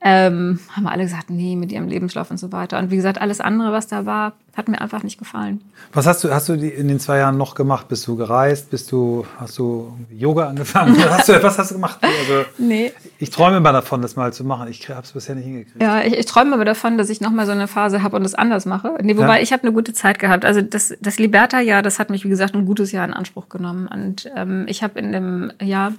ähm, 0.00 0.60
haben 0.72 0.86
alle 0.86 1.02
gesagt, 1.02 1.28
nee, 1.28 1.56
mit 1.56 1.72
ihrem 1.72 1.88
Lebenslauf 1.88 2.30
und 2.30 2.38
so 2.38 2.52
weiter. 2.52 2.78
Und 2.78 2.90
wie 2.90 2.96
gesagt, 2.96 3.20
alles 3.20 3.40
andere, 3.40 3.72
was 3.72 3.88
da 3.88 4.06
war, 4.06 4.34
hat 4.56 4.68
mir 4.68 4.80
einfach 4.80 5.02
nicht 5.02 5.18
gefallen. 5.18 5.60
Was 5.92 6.06
hast 6.06 6.24
du, 6.24 6.30
hast 6.32 6.48
du 6.48 6.54
in 6.54 6.88
den 6.88 7.00
zwei 7.00 7.18
Jahren 7.18 7.36
noch 7.36 7.54
gemacht? 7.54 7.88
Bist 7.88 8.06
du 8.06 8.16
gereist? 8.16 8.70
Bist 8.70 8.90
du, 8.92 9.24
hast 9.38 9.58
du 9.58 9.96
Yoga 10.10 10.48
angefangen? 10.48 10.96
hast 11.10 11.28
du, 11.28 11.42
was 11.42 11.58
hast 11.58 11.70
du 11.70 11.74
gemacht? 11.76 11.98
Also, 12.02 12.44
nee. 12.58 12.92
Ich 13.18 13.30
träume 13.30 13.56
immer 13.56 13.72
davon, 13.72 14.02
das 14.02 14.16
mal 14.16 14.32
zu 14.32 14.44
machen. 14.44 14.68
Ich 14.68 14.88
habe 14.88 15.02
es 15.02 15.12
bisher 15.12 15.34
nicht 15.34 15.44
hingekriegt. 15.44 15.80
Ja, 15.82 16.02
ich, 16.02 16.14
ich 16.14 16.26
träume 16.26 16.54
aber 16.54 16.64
davon, 16.64 16.98
dass 16.98 17.08
ich 17.08 17.20
nochmal 17.20 17.46
so 17.46 17.52
eine 17.52 17.68
Phase 17.68 18.02
habe 18.02 18.16
und 18.16 18.24
es 18.24 18.34
anders 18.34 18.66
mache. 18.66 18.98
Nee, 19.02 19.16
wobei 19.16 19.36
ja. 19.36 19.42
ich 19.42 19.52
habe 19.52 19.62
eine 19.62 19.72
gute 19.72 19.92
Zeit 19.92 20.18
gehabt. 20.18 20.44
Also 20.44 20.60
das, 20.60 20.94
das 21.00 21.18
Liberta-Jahr, 21.18 21.82
das 21.82 21.98
hat 21.98 22.10
mich, 22.10 22.24
wie 22.24 22.28
gesagt, 22.28 22.54
ein 22.54 22.66
gutes 22.66 22.92
Jahr 22.92 23.04
in 23.04 23.14
Anspruch 23.14 23.48
genommen. 23.48 23.88
Und 23.88 24.30
ähm, 24.36 24.66
ich 24.68 24.82
habe 24.82 24.98
in 24.98 25.12
dem 25.12 25.52
Jahr 25.60 25.92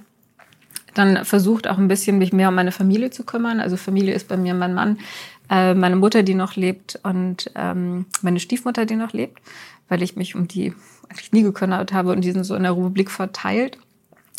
dann 0.94 1.24
versucht 1.24 1.68
auch 1.68 1.78
ein 1.78 1.88
bisschen 1.88 2.18
mich 2.18 2.32
mehr 2.32 2.48
um 2.48 2.54
meine 2.54 2.72
Familie 2.72 3.10
zu 3.10 3.24
kümmern. 3.24 3.60
Also 3.60 3.76
Familie 3.76 4.14
ist 4.14 4.28
bei 4.28 4.36
mir 4.36 4.54
mein 4.54 4.74
Mann, 4.74 4.98
äh, 5.50 5.74
meine 5.74 5.96
Mutter, 5.96 6.22
die 6.22 6.34
noch 6.34 6.56
lebt 6.56 6.98
und 7.02 7.50
ähm, 7.54 8.06
meine 8.22 8.40
Stiefmutter, 8.40 8.86
die 8.86 8.96
noch 8.96 9.12
lebt, 9.12 9.40
weil 9.88 10.02
ich 10.02 10.16
mich 10.16 10.34
um 10.34 10.48
die 10.48 10.74
eigentlich 11.08 11.32
nie 11.32 11.42
gekümmert 11.42 11.92
habe 11.92 12.12
und 12.12 12.22
die 12.22 12.32
sind 12.32 12.44
so 12.44 12.54
in 12.54 12.62
der 12.62 12.72
Republik 12.76 13.10
verteilt. 13.10 13.78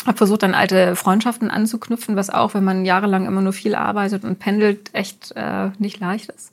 Habe 0.05 0.17
versucht, 0.17 0.41
dann 0.41 0.55
alte 0.55 0.95
Freundschaften 0.95 1.51
anzuknüpfen, 1.51 2.15
was 2.15 2.31
auch, 2.31 2.55
wenn 2.55 2.63
man 2.63 2.85
jahrelang 2.85 3.27
immer 3.27 3.41
nur 3.41 3.53
viel 3.53 3.75
arbeitet 3.75 4.23
und 4.23 4.39
pendelt, 4.39 4.89
echt 4.93 5.31
äh, 5.35 5.69
nicht 5.77 5.99
leicht 5.99 6.31
ist. 6.31 6.51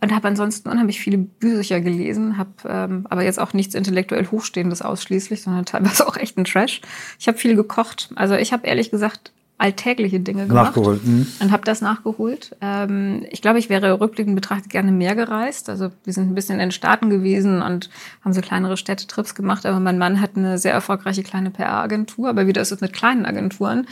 Und 0.00 0.14
habe 0.14 0.28
ansonsten 0.28 0.68
unheimlich 0.68 1.00
viele 1.00 1.18
Bücher 1.18 1.80
gelesen, 1.80 2.38
habe 2.38 2.50
ähm, 2.66 3.06
aber 3.10 3.22
jetzt 3.22 3.40
auch 3.40 3.52
nichts 3.52 3.74
intellektuell 3.74 4.26
Hochstehendes 4.28 4.82
ausschließlich, 4.82 5.42
sondern 5.42 5.66
teilweise 5.66 6.06
auch 6.08 6.16
echt 6.16 6.38
ein 6.38 6.44
Trash. 6.44 6.80
Ich 7.18 7.28
habe 7.28 7.38
viel 7.38 7.56
gekocht. 7.56 8.10
Also 8.14 8.34
ich 8.34 8.52
habe 8.52 8.66
ehrlich 8.66 8.90
gesagt 8.90 9.32
alltägliche 9.58 10.20
Dinge 10.20 10.46
gemacht 10.46 10.76
nachgeholt. 10.76 11.04
Mhm. 11.04 11.26
und 11.40 11.50
habe 11.50 11.64
das 11.64 11.80
nachgeholt. 11.80 12.54
Ähm, 12.60 13.24
ich 13.30 13.40
glaube, 13.40 13.58
ich 13.58 13.70
wäre 13.70 14.00
rückblickend 14.00 14.34
betrachtet 14.34 14.70
gerne 14.70 14.92
mehr 14.92 15.14
gereist. 15.14 15.70
Also 15.70 15.90
wir 16.04 16.12
sind 16.12 16.30
ein 16.30 16.34
bisschen 16.34 16.54
in 16.54 16.60
den 16.60 16.72
Staaten 16.72 17.08
gewesen 17.08 17.62
und 17.62 17.88
haben 18.22 18.34
so 18.34 18.42
kleinere 18.42 18.76
Städtetrips 18.76 19.34
gemacht. 19.34 19.64
Aber 19.64 19.80
mein 19.80 19.98
Mann 19.98 20.20
hat 20.20 20.36
eine 20.36 20.58
sehr 20.58 20.72
erfolgreiche 20.72 21.22
kleine 21.22 21.50
PR-Agentur. 21.50 22.28
Aber 22.28 22.46
wie 22.46 22.52
das 22.52 22.70
ist 22.70 22.82
mit 22.82 22.92
kleinen 22.92 23.24
Agenturen, 23.24 23.86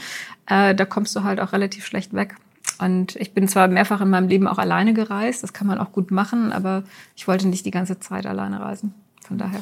äh, 0.47 0.75
da 0.75 0.85
kommst 0.85 1.15
du 1.15 1.23
halt 1.23 1.39
auch 1.39 1.51
relativ 1.51 1.85
schlecht 1.85 2.13
weg. 2.13 2.35
Und 2.77 3.15
ich 3.15 3.33
bin 3.33 3.47
zwar 3.47 3.67
mehrfach 3.67 4.01
in 4.01 4.09
meinem 4.09 4.27
Leben 4.27 4.47
auch 4.47 4.57
alleine 4.57 4.93
gereist, 4.93 5.43
das 5.43 5.53
kann 5.53 5.67
man 5.67 5.77
auch 5.77 5.91
gut 5.91 6.11
machen, 6.11 6.51
aber 6.51 6.83
ich 7.15 7.27
wollte 7.27 7.47
nicht 7.47 7.65
die 7.65 7.71
ganze 7.71 7.99
Zeit 7.99 8.25
alleine 8.25 8.59
reisen. 8.59 8.93
Von 9.25 9.37
daher 9.37 9.61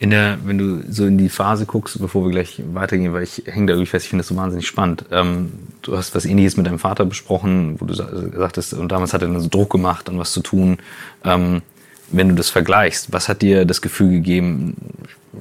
in 0.00 0.08
der, 0.08 0.38
wenn 0.44 0.56
du 0.56 0.82
so 0.90 1.04
in 1.04 1.18
die 1.18 1.28
Phase 1.28 1.66
guckst, 1.66 2.00
bevor 2.00 2.24
wir 2.24 2.30
gleich 2.30 2.62
weitergehen, 2.72 3.12
weil 3.12 3.22
ich 3.22 3.42
hänge 3.44 3.66
da 3.66 3.74
irgendwie 3.74 3.90
fest, 3.90 4.06
ich 4.06 4.08
finde 4.08 4.22
das 4.22 4.28
so 4.28 4.36
wahnsinnig 4.36 4.66
spannend. 4.66 5.04
Ähm, 5.12 5.52
du 5.82 5.94
hast 5.94 6.14
was 6.14 6.24
ähnliches 6.24 6.56
mit 6.56 6.66
deinem 6.66 6.78
Vater 6.78 7.04
besprochen, 7.04 7.78
wo 7.78 7.84
du 7.84 7.92
sagtest, 7.92 8.72
und 8.72 8.90
damals 8.90 9.12
hat 9.12 9.20
er 9.20 9.28
dann 9.28 9.38
so 9.38 9.50
Druck 9.50 9.68
gemacht, 9.68 10.08
an 10.08 10.18
was 10.18 10.32
zu 10.32 10.40
tun. 10.40 10.78
Ähm, 11.22 11.60
wenn 12.10 12.30
du 12.30 12.34
das 12.34 12.48
vergleichst, 12.48 13.12
was 13.12 13.28
hat 13.28 13.42
dir 13.42 13.66
das 13.66 13.82
Gefühl 13.82 14.10
gegeben, 14.10 14.74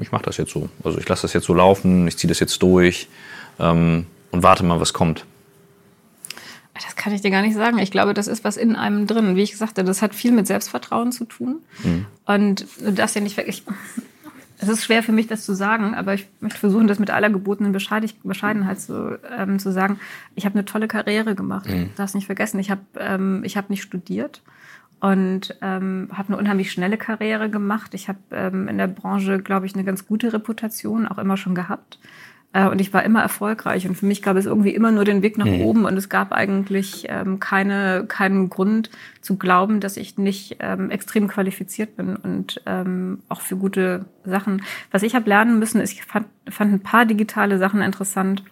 ich 0.01 0.11
mache 0.11 0.23
das 0.23 0.35
jetzt 0.35 0.51
so, 0.51 0.67
also 0.83 0.99
ich 0.99 1.07
lasse 1.07 1.21
das 1.21 1.31
jetzt 1.31 1.45
so 1.45 1.53
laufen, 1.53 2.05
ich 2.09 2.17
ziehe 2.17 2.27
das 2.27 2.41
jetzt 2.41 2.61
durch 2.61 3.07
ähm, 3.59 4.07
und 4.31 4.43
warte 4.43 4.65
mal, 4.65 4.81
was 4.81 4.91
kommt? 4.91 5.25
Das 6.73 6.97
kann 6.97 7.13
ich 7.13 7.21
dir 7.21 7.31
gar 7.31 7.41
nicht 7.41 7.55
sagen. 7.55 7.77
Ich 7.79 7.91
glaube, 7.91 8.13
das 8.13 8.27
ist 8.27 8.43
was 8.43 8.55
in 8.55 8.75
einem 8.75 9.05
drin. 9.05 9.35
Wie 9.35 9.41
ich 9.41 9.51
gesagt 9.51 9.77
habe, 9.77 9.87
das 9.87 10.01
hat 10.01 10.15
viel 10.15 10.31
mit 10.31 10.47
Selbstvertrauen 10.47 11.11
zu 11.11 11.25
tun. 11.25 11.59
Mhm. 11.83 12.05
Und 12.25 12.65
du 12.79 12.93
darfst 12.93 13.15
ja 13.15 13.21
nicht 13.21 13.35
wirklich, 13.35 13.63
es 14.61 14.67
ist 14.67 14.83
schwer 14.83 15.03
für 15.03 15.13
mich, 15.13 15.27
das 15.27 15.45
zu 15.45 15.53
sagen, 15.53 15.95
aber 15.95 16.13
ich 16.13 16.27
möchte 16.41 16.59
versuchen, 16.59 16.87
das 16.87 16.99
mit 16.99 17.09
aller 17.09 17.29
gebotenen 17.29 17.71
Bescheidenheit 17.71 18.79
zu, 18.79 19.17
ähm, 19.35 19.57
zu 19.57 19.71
sagen. 19.71 19.99
Ich 20.35 20.45
habe 20.45 20.55
eine 20.55 20.65
tolle 20.65 20.89
Karriere 20.89 21.33
gemacht. 21.33 21.69
Mhm. 21.69 21.91
Darfst 21.95 22.13
nicht 22.13 22.25
vergessen. 22.25 22.59
Ich 22.59 22.69
habe 22.69 22.81
ähm, 22.97 23.41
ich 23.45 23.55
hab 23.55 23.69
nicht 23.69 23.83
studiert 23.83 24.41
und 24.99 25.57
ähm, 25.61 26.09
habe 26.11 26.29
eine 26.29 26.37
unheimlich 26.37 26.71
schnelle 26.71 26.97
Karriere 26.97 27.49
gemacht. 27.49 27.93
Ich 27.93 28.09
habe 28.09 28.19
ähm, 28.31 28.67
in 28.67 28.77
der 28.77 28.87
Branche, 28.87 29.39
glaube 29.39 29.65
ich, 29.65 29.75
eine 29.75 29.85
ganz 29.85 30.05
gute 30.05 30.33
Reputation 30.33 31.07
auch 31.07 31.19
immer 31.19 31.37
schon 31.37 31.55
gehabt. 31.55 31.97
Äh, 32.51 32.67
und 32.67 32.81
ich 32.81 32.93
war 32.93 33.03
immer 33.03 33.21
erfolgreich. 33.21 33.87
Und 33.87 33.95
für 33.95 34.05
mich 34.05 34.21
gab 34.21 34.35
es 34.37 34.45
irgendwie 34.45 34.73
immer 34.73 34.91
nur 34.91 35.05
den 35.05 35.21
Weg 35.21 35.37
nach 35.37 35.45
mhm. 35.45 35.61
oben. 35.61 35.85
Und 35.85 35.97
es 35.97 36.09
gab 36.09 36.31
eigentlich 36.31 37.05
ähm, 37.09 37.39
keine, 37.39 38.05
keinen 38.07 38.49
Grund 38.49 38.89
zu 39.21 39.37
glauben, 39.37 39.79
dass 39.79 39.97
ich 39.97 40.17
nicht 40.17 40.57
ähm, 40.59 40.89
extrem 40.89 41.27
qualifiziert 41.27 41.95
bin 41.95 42.15
und 42.15 42.61
ähm, 42.65 43.19
auch 43.29 43.41
für 43.41 43.55
gute 43.55 44.05
Sachen. 44.25 44.63
Was 44.91 45.03
ich 45.03 45.15
habe 45.15 45.29
lernen 45.29 45.59
müssen, 45.59 45.81
ist, 45.81 45.93
ich 45.93 46.03
fand, 46.03 46.27
fand 46.49 46.73
ein 46.73 46.79
paar 46.81 47.05
digitale 47.05 47.57
Sachen 47.57 47.81
interessant 47.81 48.43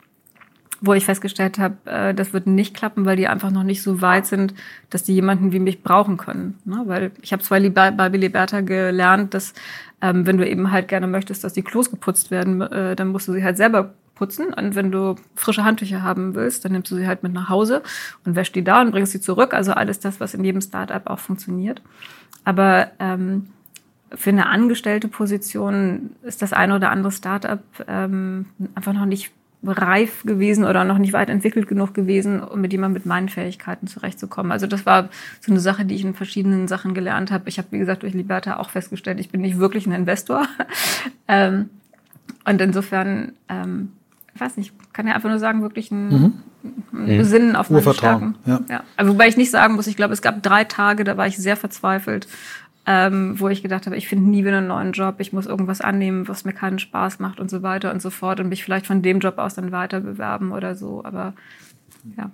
wo 0.82 0.94
ich 0.94 1.06
festgestellt 1.06 1.58
habe, 1.58 1.76
äh, 1.86 2.14
das 2.14 2.34
wird 2.34 2.48
nicht 2.48 2.76
klappen, 2.76 3.06
weil 3.06 3.18
die 3.18 3.28
einfach 3.28 3.52
noch 3.52 3.64
nicht 3.64 3.82
so 3.82 4.02
weit 4.02 4.26
sind, 4.26 4.54
dass 4.90 5.04
die 5.04 5.14
jemanden 5.14 5.52
wie 5.52 5.60
mich 5.60 5.82
brauchen 5.82 6.18
können. 6.18 6.60
Ne? 6.66 6.84
Weil 6.86 7.12
ich 7.22 7.34
habe 7.34 7.44
zwar 7.44 7.60
bei 7.60 8.08
Liberta 8.10 8.62
gelernt, 8.62 9.34
dass 9.34 9.54
ähm, 10.02 10.28
wenn 10.28 10.38
du 10.38 10.48
eben 10.48 10.72
halt 10.72 10.88
gerne 10.88 11.08
möchtest, 11.08 11.44
dass 11.44 11.54
die 11.54 11.64
Klos 11.64 11.90
geputzt 11.90 12.32
werden, 12.32 12.62
äh, 12.62 12.96
dann 12.96 13.10
musst 13.10 13.28
du 13.28 13.34
sie 13.34 13.44
halt 13.44 13.58
selber 13.58 13.94
putzen. 14.16 14.54
Und 14.54 14.76
wenn 14.76 14.92
du 14.92 15.16
frische 15.36 15.64
Handtücher 15.64 16.04
haben 16.04 16.36
willst, 16.36 16.66
dann 16.66 16.72
nimmst 16.72 16.92
du 16.92 16.96
sie 16.96 17.08
halt 17.08 17.24
mit 17.24 17.34
nach 17.34 17.50
Hause 17.50 17.84
und 18.26 18.36
wäschst 18.36 18.56
die 18.56 18.64
da 18.64 18.82
und 18.82 18.92
bringst 18.92 19.12
sie 19.12 19.22
zurück. 19.22 19.54
Also 19.54 19.74
alles 19.74 20.00
das, 20.00 20.20
was 20.20 20.34
in 20.34 20.44
jedem 20.44 20.62
Startup 20.62 21.06
auch 21.08 21.20
funktioniert. 21.20 21.82
Aber 22.44 22.92
ähm, 23.00 23.48
für 24.14 24.30
eine 24.30 24.48
angestellte 24.48 25.08
Position 25.08 26.12
ist 26.24 26.42
das 26.42 26.54
eine 26.54 26.76
oder 26.76 26.92
andere 26.92 27.12
Startup 27.12 27.64
ähm, 27.88 28.46
einfach 28.76 28.94
noch 28.94 29.06
nicht 29.06 29.32
reif 29.63 30.24
gewesen 30.24 30.65
oder 30.65 30.84
noch 30.84 30.98
nicht 30.98 31.13
weit 31.13 31.30
entwickelt 31.30 31.67
genug 31.67 31.93
gewesen, 31.93 32.41
um 32.43 32.62
mit 32.62 32.72
jemandem 32.72 32.93
mit 32.93 33.06
meinen 33.06 33.30
Fähigkeiten 33.30 33.88
zurechtzukommen. 33.88 34.52
Also 34.52 34.67
das 34.67 34.86
war 34.86 35.10
so 35.41 35.52
eine 35.52 35.60
Sache, 35.60 35.86
die 35.86 35.96
ich 35.96 36.06
in 36.06 36.13
verschiedenen 36.13 36.67
Sachen 36.67 36.93
gelernt 36.93 37.32
habe. 37.32 37.50
Ich 37.50 37.58
habe, 37.58 37.67
wie 37.72 37.80
gesagt, 37.80 38.04
durch 38.04 38.13
Liberta 38.13 38.58
auch 38.58 38.70
festgestellt, 38.70 39.20
ich 39.20 39.30
bin 39.30 39.41
nicht 39.41 39.58
wirklich 39.58 39.88
ein 39.88 39.93
Investor. 39.93 40.48
ähm, 41.28 41.70
und 42.46 42.62
insofern, 42.62 43.34
ähm, 43.50 43.91
ich 44.34 44.41
weiß 44.41 44.58
nicht, 44.58 44.74
kann 44.93 45.08
ja 45.08 45.15
einfach 45.15 45.30
nur 45.30 45.39
sagen, 45.39 45.62
wirklich 45.62 45.91
ein, 45.91 46.10
mhm. 46.10 46.34
ein 46.93 47.17
Besinnen 47.17 47.56
auf 47.56 47.70
meine 47.70 47.93
Stärken. 47.93 48.36
Ja. 48.46 48.62
Ja. 48.70 48.84
Also, 48.96 49.13
wobei 49.13 49.28
ich 49.28 49.38
nicht 49.38 49.52
sagen 49.52 49.76
muss, 49.76 49.88
ich 49.88 49.98
glaube, 49.98 50.13
es 50.13 50.22
gab 50.22 50.43
drei 50.43 50.63
Tage, 50.65 51.04
da 51.04 51.17
war 51.17 51.28
ich 51.28 51.38
sehr 51.38 51.58
verzweifelt 51.58 52.28
ähm, 52.89 53.38
wo 53.38 53.50
ich 53.50 53.62
gedacht 53.62 53.86
habe, 53.86 53.97
ich 53.97 54.08
finde 54.08 54.30
nie 54.30 54.45
wieder 54.45 54.60
einen 54.60 54.67
neuen 54.67 54.93
Job, 54.93 55.15
ich 55.19 55.34
muss 55.34 55.45
irgendwas 55.45 55.82
annehmen, 55.82 56.30
was 56.30 56.45
mir 56.45 56.54
keinen 56.54 56.80
Spaß 56.80 57.19
macht 57.19 57.41
und 57.41 57.50
so 57.50 57.62
weiter 57.62 57.91
und 57.91 58.02
so 58.02 58.10
fort 58.10 58.39
und 58.39 58.47
mich 58.47 58.63
vielleicht 58.63 58.88
von 58.88 59.02
dem 59.02 59.19
Job 59.19 59.38
aus 59.38 59.56
dann 59.56 59.73
weiter 59.73 60.00
bewerben 60.00 60.54
oder 60.54 60.73
so. 60.76 61.04
Aber 61.04 61.34
ja. 62.17 62.32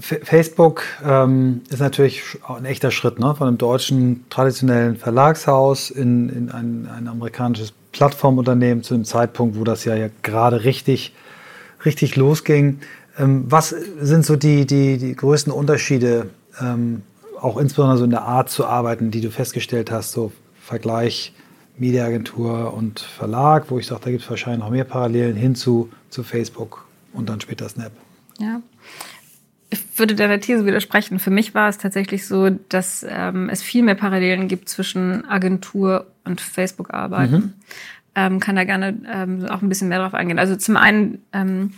Facebook 0.00 0.82
ähm, 1.04 1.60
ist 1.68 1.80
natürlich 1.80 2.22
ein 2.48 2.64
echter 2.64 2.90
Schritt 2.90 3.18
ne? 3.18 3.34
von 3.34 3.48
einem 3.48 3.58
deutschen 3.58 4.24
traditionellen 4.30 4.96
Verlagshaus 4.96 5.90
in, 5.90 6.30
in 6.30 6.50
ein, 6.50 6.88
ein 6.92 7.06
amerikanisches 7.06 7.72
Plattformunternehmen 7.92 8.82
zu 8.82 8.94
einem 8.94 9.04
Zeitpunkt, 9.04 9.58
wo 9.58 9.64
das 9.64 9.84
ja, 9.84 9.94
ja 9.94 10.08
gerade 10.22 10.64
richtig, 10.64 11.14
richtig 11.84 12.16
losging. 12.16 12.80
Ähm, 13.18 13.44
was 13.48 13.68
sind 14.00 14.24
so 14.24 14.36
die, 14.36 14.66
die, 14.66 14.96
die 14.96 15.14
größten 15.14 15.52
Unterschiede 15.52 16.30
ähm, 16.60 17.02
auch 17.40 17.56
insbesondere 17.56 17.98
so 17.98 18.04
in 18.04 18.10
der 18.10 18.22
Art 18.22 18.50
zu 18.50 18.66
arbeiten, 18.66 19.10
die 19.10 19.20
du 19.20 19.30
festgestellt 19.30 19.90
hast, 19.90 20.12
so 20.12 20.32
Vergleich 20.60 21.32
Mediaagentur 21.78 22.74
und 22.74 23.00
Verlag, 23.00 23.70
wo 23.70 23.78
ich 23.78 23.86
sage, 23.86 24.02
da 24.04 24.10
gibt 24.10 24.22
es 24.22 24.30
wahrscheinlich 24.30 24.60
noch 24.60 24.70
mehr 24.70 24.84
Parallelen 24.84 25.36
hin 25.36 25.54
zu, 25.54 25.90
zu 26.10 26.22
Facebook 26.22 26.86
und 27.12 27.28
dann 27.28 27.40
später 27.40 27.68
Snap. 27.68 27.92
Ja. 28.38 28.60
Ich 29.70 29.80
würde 29.96 30.14
deiner 30.14 30.40
These 30.40 30.64
widersprechen. 30.64 31.18
Für 31.18 31.30
mich 31.30 31.54
war 31.54 31.68
es 31.68 31.78
tatsächlich 31.78 32.26
so, 32.26 32.50
dass 32.50 33.04
ähm, 33.08 33.48
es 33.50 33.62
viel 33.62 33.82
mehr 33.82 33.94
Parallelen 33.94 34.48
gibt 34.48 34.68
zwischen 34.68 35.28
Agentur 35.28 36.06
und 36.24 36.40
Facebook-Arbeiten. 36.40 37.34
Mhm. 37.34 37.52
Ähm, 38.14 38.40
kann 38.40 38.56
da 38.56 38.64
gerne 38.64 38.98
ähm, 39.12 39.44
auch 39.46 39.60
ein 39.60 39.68
bisschen 39.68 39.88
mehr 39.88 39.98
drauf 39.98 40.14
eingehen. 40.14 40.38
Also 40.38 40.56
zum 40.56 40.76
einen 40.76 41.22
ähm, 41.32 41.74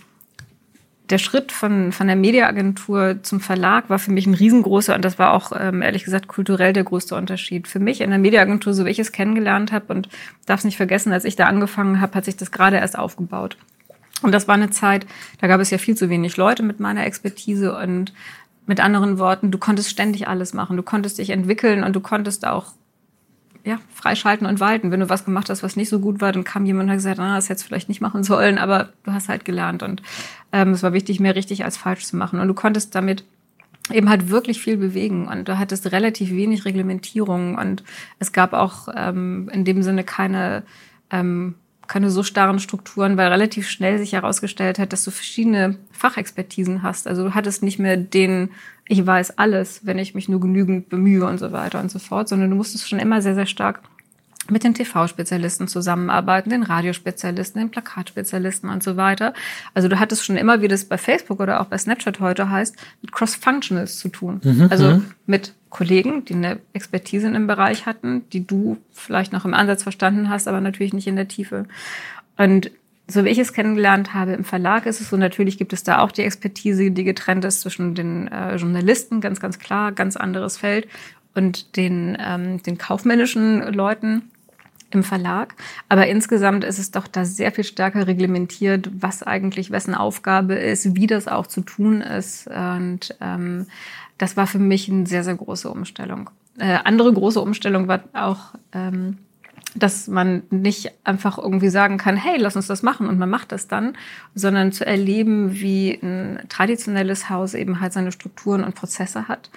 der 1.10 1.18
Schritt 1.18 1.52
von, 1.52 1.92
von 1.92 2.06
der 2.06 2.16
Mediaagentur 2.16 3.18
zum 3.22 3.40
Verlag 3.40 3.90
war 3.90 3.98
für 3.98 4.12
mich 4.12 4.26
ein 4.26 4.34
riesengroßer 4.34 4.94
und 4.94 5.04
das 5.04 5.18
war 5.18 5.32
auch 5.32 5.52
ähm, 5.58 5.82
ehrlich 5.82 6.04
gesagt 6.04 6.28
kulturell 6.28 6.72
der 6.72 6.84
größte 6.84 7.14
Unterschied. 7.14 7.68
Für 7.68 7.80
mich 7.80 8.00
in 8.00 8.10
der 8.10 8.18
Mediaagentur, 8.18 8.72
so 8.72 8.84
wie 8.84 8.90
ich 8.90 8.98
es 8.98 9.12
kennengelernt 9.12 9.72
habe 9.72 9.92
und 9.92 10.08
darf 10.46 10.60
es 10.60 10.64
nicht 10.64 10.76
vergessen, 10.76 11.12
als 11.12 11.24
ich 11.24 11.36
da 11.36 11.46
angefangen 11.46 12.00
habe, 12.00 12.14
hat 12.14 12.24
sich 12.24 12.36
das 12.36 12.50
gerade 12.50 12.76
erst 12.76 12.98
aufgebaut. 12.98 13.56
Und 14.22 14.32
das 14.32 14.48
war 14.48 14.54
eine 14.54 14.70
Zeit, 14.70 15.06
da 15.40 15.46
gab 15.46 15.60
es 15.60 15.70
ja 15.70 15.78
viel 15.78 15.96
zu 15.96 16.10
wenig 16.10 16.36
Leute 16.36 16.62
mit 16.62 16.78
meiner 16.78 17.06
Expertise 17.06 17.76
und 17.76 18.12
mit 18.66 18.78
anderen 18.80 19.18
Worten, 19.18 19.50
du 19.50 19.58
konntest 19.58 19.90
ständig 19.90 20.28
alles 20.28 20.54
machen, 20.54 20.76
du 20.76 20.82
konntest 20.82 21.18
dich 21.18 21.30
entwickeln 21.30 21.82
und 21.82 21.96
du 21.96 22.00
konntest 22.00 22.46
auch 22.46 22.72
ja, 23.64 23.78
freischalten 23.94 24.46
und 24.46 24.60
walten. 24.60 24.90
Wenn 24.90 25.00
du 25.00 25.08
was 25.08 25.24
gemacht 25.24 25.50
hast, 25.50 25.62
was 25.62 25.76
nicht 25.76 25.88
so 25.88 26.00
gut 26.00 26.20
war, 26.20 26.32
dann 26.32 26.44
kam 26.44 26.64
jemand 26.66 26.84
und 26.84 26.90
hat 26.90 26.98
gesagt, 26.98 27.18
ah, 27.18 27.36
das 27.36 27.48
hättest 27.48 27.64
du 27.64 27.68
vielleicht 27.68 27.88
nicht 27.88 28.00
machen 28.00 28.24
sollen, 28.24 28.58
aber 28.58 28.90
du 29.04 29.12
hast 29.12 29.28
halt 29.28 29.44
gelernt. 29.44 29.82
Und 29.82 30.02
ähm, 30.52 30.70
es 30.70 30.82
war 30.82 30.92
wichtig, 30.92 31.20
mehr 31.20 31.36
richtig 31.36 31.64
als 31.64 31.76
falsch 31.76 32.04
zu 32.04 32.16
machen. 32.16 32.40
Und 32.40 32.48
du 32.48 32.54
konntest 32.54 32.94
damit 32.94 33.24
eben 33.92 34.08
halt 34.08 34.30
wirklich 34.30 34.60
viel 34.60 34.76
bewegen 34.76 35.26
und 35.26 35.48
du 35.48 35.58
hattest 35.58 35.90
relativ 35.90 36.30
wenig 36.30 36.64
Reglementierung 36.64 37.56
und 37.56 37.82
es 38.18 38.32
gab 38.32 38.52
auch 38.52 38.88
ähm, 38.94 39.50
in 39.52 39.64
dem 39.64 39.82
Sinne 39.82 40.04
keine 40.04 40.62
ähm, 41.10 41.56
keine 41.90 42.08
so 42.08 42.22
starren 42.22 42.60
Strukturen, 42.60 43.16
weil 43.16 43.32
relativ 43.32 43.68
schnell 43.68 43.98
sich 43.98 44.12
herausgestellt 44.12 44.78
hat, 44.78 44.92
dass 44.92 45.02
du 45.02 45.10
verschiedene 45.10 45.74
Fachexpertisen 45.90 46.84
hast. 46.84 47.08
Also 47.08 47.24
du 47.24 47.34
hattest 47.34 47.64
nicht 47.64 47.80
mehr 47.80 47.96
den, 47.96 48.50
ich 48.86 49.04
weiß 49.04 49.38
alles, 49.38 49.84
wenn 49.84 49.98
ich 49.98 50.14
mich 50.14 50.28
nur 50.28 50.40
genügend 50.40 50.88
bemühe 50.88 51.26
und 51.26 51.38
so 51.38 51.50
weiter 51.50 51.80
und 51.80 51.90
so 51.90 51.98
fort, 51.98 52.28
sondern 52.28 52.48
du 52.48 52.54
musstest 52.54 52.88
schon 52.88 53.00
immer 53.00 53.22
sehr, 53.22 53.34
sehr 53.34 53.46
stark 53.46 53.80
mit 54.48 54.62
den 54.62 54.72
TV-Spezialisten 54.72 55.66
zusammenarbeiten, 55.66 56.50
den 56.50 56.62
Radiospezialisten, 56.62 57.60
den 57.60 57.70
Plakatspezialisten 57.70 58.70
und 58.70 58.84
so 58.84 58.96
weiter. 58.96 59.34
Also 59.74 59.88
du 59.88 59.98
hattest 59.98 60.24
schon 60.24 60.36
immer, 60.36 60.62
wie 60.62 60.68
das 60.68 60.84
bei 60.84 60.96
Facebook 60.96 61.40
oder 61.40 61.60
auch 61.60 61.66
bei 61.66 61.78
Snapchat 61.78 62.20
heute 62.20 62.50
heißt, 62.50 62.76
mit 63.02 63.10
Cross-Functionals 63.10 63.98
zu 63.98 64.10
tun. 64.10 64.40
Mhm. 64.44 64.68
Also 64.70 65.02
mit 65.26 65.54
Kollegen, 65.70 66.24
die 66.24 66.34
eine 66.34 66.58
Expertise 66.72 67.26
in 67.26 67.34
dem 67.34 67.46
Bereich 67.46 67.86
hatten, 67.86 68.28
die 68.32 68.46
du 68.46 68.76
vielleicht 68.92 69.32
noch 69.32 69.44
im 69.44 69.54
Ansatz 69.54 69.82
verstanden 69.82 70.28
hast, 70.28 70.48
aber 70.48 70.60
natürlich 70.60 70.92
nicht 70.92 71.06
in 71.06 71.16
der 71.16 71.28
Tiefe. 71.28 71.66
Und 72.36 72.70
so 73.06 73.24
wie 73.24 73.28
ich 73.30 73.38
es 73.38 73.52
kennengelernt 73.52 74.14
habe 74.14 74.32
im 74.32 74.44
Verlag 74.44 74.86
ist 74.86 75.00
es 75.00 75.08
so, 75.08 75.16
natürlich 75.16 75.58
gibt 75.58 75.72
es 75.72 75.82
da 75.82 75.98
auch 75.98 76.12
die 76.12 76.22
Expertise, 76.22 76.90
die 76.90 77.04
getrennt 77.04 77.44
ist 77.44 77.60
zwischen 77.60 77.94
den 77.94 78.28
äh, 78.28 78.56
Journalisten, 78.56 79.20
ganz, 79.20 79.40
ganz 79.40 79.58
klar, 79.58 79.92
ganz 79.92 80.16
anderes 80.16 80.56
Feld, 80.58 80.86
und 81.34 81.76
den, 81.76 82.16
ähm, 82.20 82.62
den 82.62 82.78
kaufmännischen 82.78 83.72
Leuten 83.72 84.30
im 84.90 85.04
Verlag. 85.04 85.54
Aber 85.88 86.06
insgesamt 86.08 86.64
ist 86.64 86.78
es 86.78 86.90
doch 86.90 87.06
da 87.06 87.24
sehr 87.24 87.52
viel 87.52 87.64
stärker 87.64 88.06
reglementiert, 88.06 88.90
was 88.92 89.22
eigentlich 89.22 89.70
wessen 89.70 89.94
Aufgabe 89.94 90.54
ist, 90.54 90.96
wie 90.96 91.06
das 91.06 91.28
auch 91.28 91.46
zu 91.46 91.60
tun 91.60 92.00
ist. 92.00 92.48
Und 92.48 93.14
ähm, 93.20 93.66
das 94.20 94.36
war 94.36 94.46
für 94.46 94.58
mich 94.58 94.90
eine 94.90 95.06
sehr, 95.06 95.24
sehr 95.24 95.34
große 95.34 95.70
Umstellung. 95.70 96.28
Äh, 96.58 96.78
andere 96.84 97.10
große 97.10 97.40
Umstellung 97.40 97.88
war 97.88 98.00
auch, 98.12 98.54
ähm, 98.72 99.16
dass 99.74 100.08
man 100.08 100.42
nicht 100.50 100.92
einfach 101.04 101.38
irgendwie 101.38 101.70
sagen 101.70 101.96
kann, 101.96 102.16
hey, 102.16 102.36
lass 102.38 102.54
uns 102.54 102.66
das 102.66 102.82
machen 102.82 103.06
und 103.06 103.18
man 103.18 103.30
macht 103.30 103.50
das 103.50 103.66
dann, 103.66 103.96
sondern 104.34 104.72
zu 104.72 104.86
erleben, 104.86 105.58
wie 105.60 105.98
ein 106.02 106.40
traditionelles 106.50 107.30
Haus 107.30 107.54
eben 107.54 107.80
halt 107.80 107.94
seine 107.94 108.12
Strukturen 108.12 108.62
und 108.62 108.74
Prozesse 108.74 109.26
hat. 109.26 109.50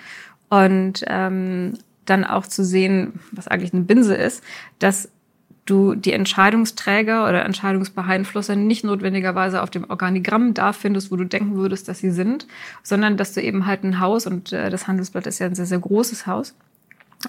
Und 0.50 1.04
ähm, 1.08 1.74
dann 2.06 2.24
auch 2.24 2.48
zu 2.48 2.64
sehen, 2.64 3.20
was 3.32 3.50
eigentlich 3.50 3.74
eine 3.74 3.84
Binse 3.84 4.16
ist, 4.16 4.44
dass 4.80 5.10
du 5.66 5.96
die 5.96 6.12
Entscheidungsträger 6.12 7.28
oder 7.28 7.46
Entscheidungsbeeinflusser 7.46 8.56
nicht 8.56 8.84
notwendigerweise 8.84 9.62
auf 9.62 9.70
dem 9.70 9.90
Organigramm 9.90 10.54
da 10.54 10.74
findest, 10.74 11.12
wo 11.12 11.16
du 11.16 11.26
denken 11.26 11.56
würdest, 11.56 11.88
dass 11.88 12.00
sie 12.00 12.12
sind, 12.12 12.48
sondern 12.84 13.18
dass 13.18 13.34
du 13.34 13.42
eben 13.42 13.66
halt 13.66 13.84
ein 13.84 14.00
Haus, 14.00 14.28
und 14.28 14.52
äh, 14.52 14.70
das 14.70 14.88
Handelsblatt 14.88 15.28
ist 15.28 15.40
ja 15.40 15.48
ein 15.48 15.56
sehr, 15.56 15.66
sehr 15.66 15.80
großes 15.80 16.28
Haus, 16.28 16.54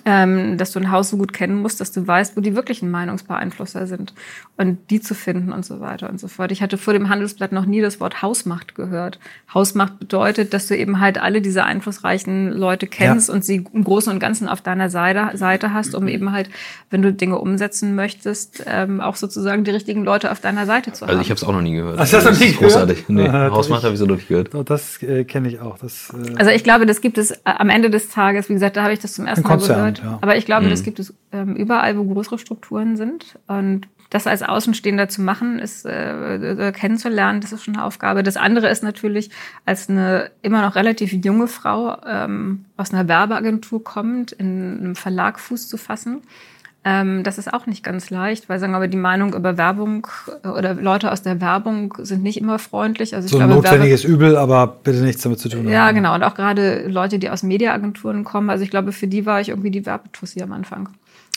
ähm, 0.05 0.59
dass 0.59 0.73
du 0.73 0.81
ein 0.81 0.91
Haus 0.91 1.11
so 1.11 1.17
gut 1.17 1.33
kennen 1.33 1.61
musst, 1.61 1.81
dass 1.81 1.93
du 1.93 2.07
weißt, 2.07 2.37
wo 2.37 2.41
die 2.41 2.55
wirklichen 2.55 2.91
Meinungsbeeinflusser 2.91 3.87
sind 3.87 4.15
und 4.57 4.79
die 4.91 5.01
zu 5.01 5.15
finden 5.15 5.53
und 5.53 5.65
so 5.65 5.81
weiter 5.81 6.09
und 6.09 6.19
so 6.19 6.29
fort. 6.29 6.53
Ich 6.53 6.63
hatte 6.63 6.79
vor 6.79 6.93
dem 6.93 7.09
Handelsblatt 7.09 7.53
noch 7.53 7.67
nie 7.67 7.81
das 7.81 8.01
Wort 8.01 8.23
Hausmacht 8.23 8.75
gehört. 8.75 9.19
Hausmacht 9.53 9.99
bedeutet, 9.99 10.55
dass 10.55 10.67
du 10.67 10.77
eben 10.77 11.01
halt 11.01 11.19
alle 11.19 11.41
diese 11.41 11.65
einflussreichen 11.65 12.53
Leute 12.53 12.87
kennst 12.87 13.29
ja. 13.29 13.35
und 13.35 13.45
sie 13.45 13.65
im 13.73 13.85
Großen 13.85 14.13
und 14.13 14.19
Ganzen 14.19 14.49
auf 14.49 14.61
deiner 14.61 14.91
Seite, 14.91 15.37
Seite 15.37 15.73
hast, 15.73 15.95
um 15.95 16.09
eben 16.09 16.33
halt, 16.33 16.51
wenn 16.91 17.03
du 17.03 17.13
Dinge 17.13 17.39
umsetzen 17.39 17.95
möchtest, 17.95 18.65
ähm, 18.67 19.01
auch 19.01 19.17
sozusagen 19.17 19.65
die 19.65 19.71
richtigen 19.71 20.05
Leute 20.05 20.31
auf 20.31 20.41
deiner 20.41 20.67
Seite 20.67 20.93
zu 20.93 21.05
also 21.05 21.07
haben. 21.07 21.11
Also 21.11 21.23
ich 21.23 21.31
habe 21.31 21.39
es 21.39 21.45
auch 21.45 21.53
noch 21.53 21.63
nie 21.63 21.75
gehört. 21.75 21.99
Ach, 21.99 22.09
das 22.09 22.27
hast 22.27 22.41
du 22.41 22.45
nicht 22.45 22.59
großartig. 22.59 23.07
gehört? 23.07 23.33
Nee, 23.33 23.51
Hausmacht 23.51 23.85
habe 23.85 23.95
ich 23.95 24.01
so 24.01 24.07
noch 24.07 24.17
nicht 24.17 24.29
gehört. 24.29 24.51
Das 24.69 25.03
äh, 25.03 25.25
kenne 25.25 25.49
ich 25.49 25.61
auch. 25.61 25.79
Das, 25.79 26.13
äh 26.13 26.35
also 26.37 26.51
ich 26.51 26.65
glaube, 26.65 26.87
das 26.87 27.01
gibt 27.01 27.19
es 27.19 27.31
äh, 27.31 27.39
am 27.45 27.69
Ende 27.69 27.91
des 27.91 28.09
Tages, 28.09 28.49
wie 28.49 28.55
gesagt, 28.55 28.77
da 28.77 28.83
habe 28.83 28.93
ich 28.93 28.99
das 28.99 29.13
zum 29.15 29.27
ersten 29.27 29.47
Mal 29.47 29.59
gehört 29.59 29.84
gehört. 29.93 30.03
Ja. 30.03 30.19
Aber 30.21 30.37
ich 30.37 30.47
glaube, 30.47 30.67
mhm. 30.67 30.71
das 30.71 30.83
gibt 30.83 30.99
es 30.99 31.15
ähm, 31.33 31.57
überall, 31.57 31.97
wo 31.97 32.05
größere 32.05 32.39
Strukturen 32.39 32.97
sind. 32.97 33.39
Und 33.47 33.89
das 34.11 34.27
als 34.27 34.43
Außenstehender 34.43 35.09
zu 35.09 35.23
machen, 35.23 35.59
ist 35.59 35.85
äh, 35.85 36.69
äh, 36.69 36.73
kennenzulernen, 36.73 37.41
das 37.41 37.53
ist 37.53 37.65
schon 37.65 37.75
eine 37.75 37.85
Aufgabe. 37.85 38.23
Das 38.23 38.37
andere 38.37 38.69
ist 38.69 38.83
natürlich, 38.83 39.31
als 39.65 39.89
eine 39.89 40.31
immer 40.43 40.63
noch 40.63 40.77
relativ 40.77 41.13
junge 41.13 41.49
Frau 41.49 41.97
ähm, 42.07 42.65
aus 42.77 42.93
einer 42.93 43.09
Werbeagentur 43.09 43.83
kommt, 43.83 44.33
in 44.33 44.79
einem 44.79 44.95
Verlag 44.95 45.41
Fuß 45.41 45.69
zu 45.69 45.77
fassen 45.77 46.23
ähm, 46.87 47.23
das 47.23 47.39
ist 47.39 47.53
auch 47.53 47.67
nicht 47.67 47.83
ganz 47.83 48.11
leicht, 48.11 48.51
weil 48.51 48.59
sagen 48.61 48.73
wir, 48.73 48.77
aber 48.77 48.89
die 48.89 48.99
Meinung 48.99 49.33
über 49.35 49.57
Werbung 49.57 50.07
äh, 50.43 50.49
oder 50.49 50.75
Leute 50.75 51.11
aus 51.11 51.23
der 51.23 51.41
Werbung 51.41 51.95
sind 51.99 52.23
nicht 52.23 52.39
immer 52.39 52.59
freundlich. 52.59 53.15
Also 53.15 53.25
ich 53.25 53.33
so 53.33 53.39
ein 53.39 53.49
glaube, 53.49 53.63
notwendiges 53.63 54.05
Werbe 54.05 54.15
Übel, 54.15 54.37
aber 54.37 54.67
bitte 54.67 54.99
nichts 54.99 55.23
damit 55.23 55.39
zu 55.39 55.49
tun. 55.49 55.67
Ja, 55.67 55.87
haben. 55.87 55.95
genau. 55.95 56.15
Und 56.15 56.23
auch 56.23 56.35
gerade 56.35 56.87
Leute, 56.87 57.19
die 57.19 57.31
aus 57.31 57.43
Mediaagenturen 57.43 58.25
kommen. 58.25 58.51
Also 58.51 58.65
ich 58.65 58.71
glaube, 58.71 58.93
für 58.93 59.07
die 59.07 59.25
war 59.25 59.41
ich 59.41 59.49
irgendwie 59.49 59.71
die 59.71 59.87
Werbetussi 59.87 60.43
am 60.43 60.53
Anfang. 60.53 60.91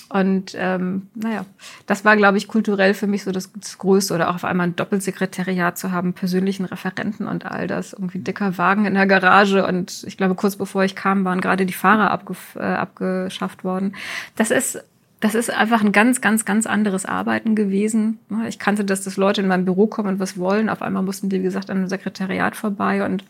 Und 0.10 0.54
ähm, 0.58 1.08
naja, 1.16 1.46
das 1.86 2.06
war, 2.06 2.16
glaube 2.16 2.38
ich, 2.38 2.48
kulturell 2.48 2.94
für 2.94 3.08
mich 3.08 3.24
so 3.24 3.32
das, 3.32 3.52
das 3.54 3.78
Größte. 3.78 4.14
Oder 4.14 4.30
auch 4.30 4.36
auf 4.36 4.46
einmal 4.46 4.68
ein 4.68 4.76
Doppelsekretariat 4.76 5.78
zu 5.78 5.94
haben, 5.94 6.12
persönlichen 6.12 6.66
Referenten 6.66 7.26
und 7.26 7.46
all 7.46 7.68
das. 7.68 7.94
Irgendwie 7.94 8.20
dicker 8.20 8.58
Wagen 8.58 8.86
in 8.86 8.96
der 8.96 9.08
Garage. 9.08 9.66
Und 9.66 10.04
ich 10.06 10.18
glaube, 10.18 10.36
kurz 10.36 10.58
bevor 10.58 10.84
ich 10.84 10.96
kam, 10.96 11.24
waren 11.24 11.40
gerade 11.40 11.66
die 11.66 11.74
Fahrer 11.74 12.12
abge 12.12 12.36
äh, 12.56 12.60
abgeschafft 12.60 13.64
worden. 13.64 13.96
Das 14.36 14.52
ist 14.52 14.84
das 15.20 15.34
ist 15.34 15.50
einfach 15.50 15.84
ein 15.84 15.92
ganz, 15.92 16.22
ganz, 16.22 16.46
ganz 16.46 16.68
anderes 16.68 17.06
Arbeiten 17.06 17.56
gewesen. 17.56 18.20
Ich 18.48 18.60
kannte, 18.60 18.86
dass 18.86 19.04
das 19.04 19.18
Leute 19.18 19.42
in 19.42 19.48
mein 19.48 19.66
Büro 19.66 19.88
kommen 19.88 20.10
und 20.10 20.20
was 20.20 20.38
wollen. 20.38 20.70
Auf 20.70 20.82
einmal 20.82 21.02
mussten 21.02 21.30
die, 21.30 21.40
wie 21.40 21.44
gesagt, 21.44 21.70
an 21.70 21.78
einem 21.78 21.88
Sekretariat 21.88 22.56
vorbei 22.56 23.04
und 23.04 23.24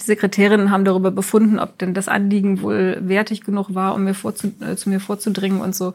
die 0.00 0.04
Sekretärinnen 0.04 0.70
haben 0.70 0.84
darüber 0.84 1.10
befunden, 1.10 1.58
ob 1.58 1.78
denn 1.78 1.94
das 1.94 2.08
Anliegen 2.08 2.62
wohl 2.62 2.98
wertig 3.02 3.42
genug 3.42 3.74
war, 3.74 3.94
um 3.94 4.04
mir 4.04 4.14
vorzu, 4.14 4.52
äh, 4.60 4.74
zu 4.74 4.88
mir 4.88 5.00
vorzudringen 5.00 5.60
und 5.60 5.76
so. 5.76 5.94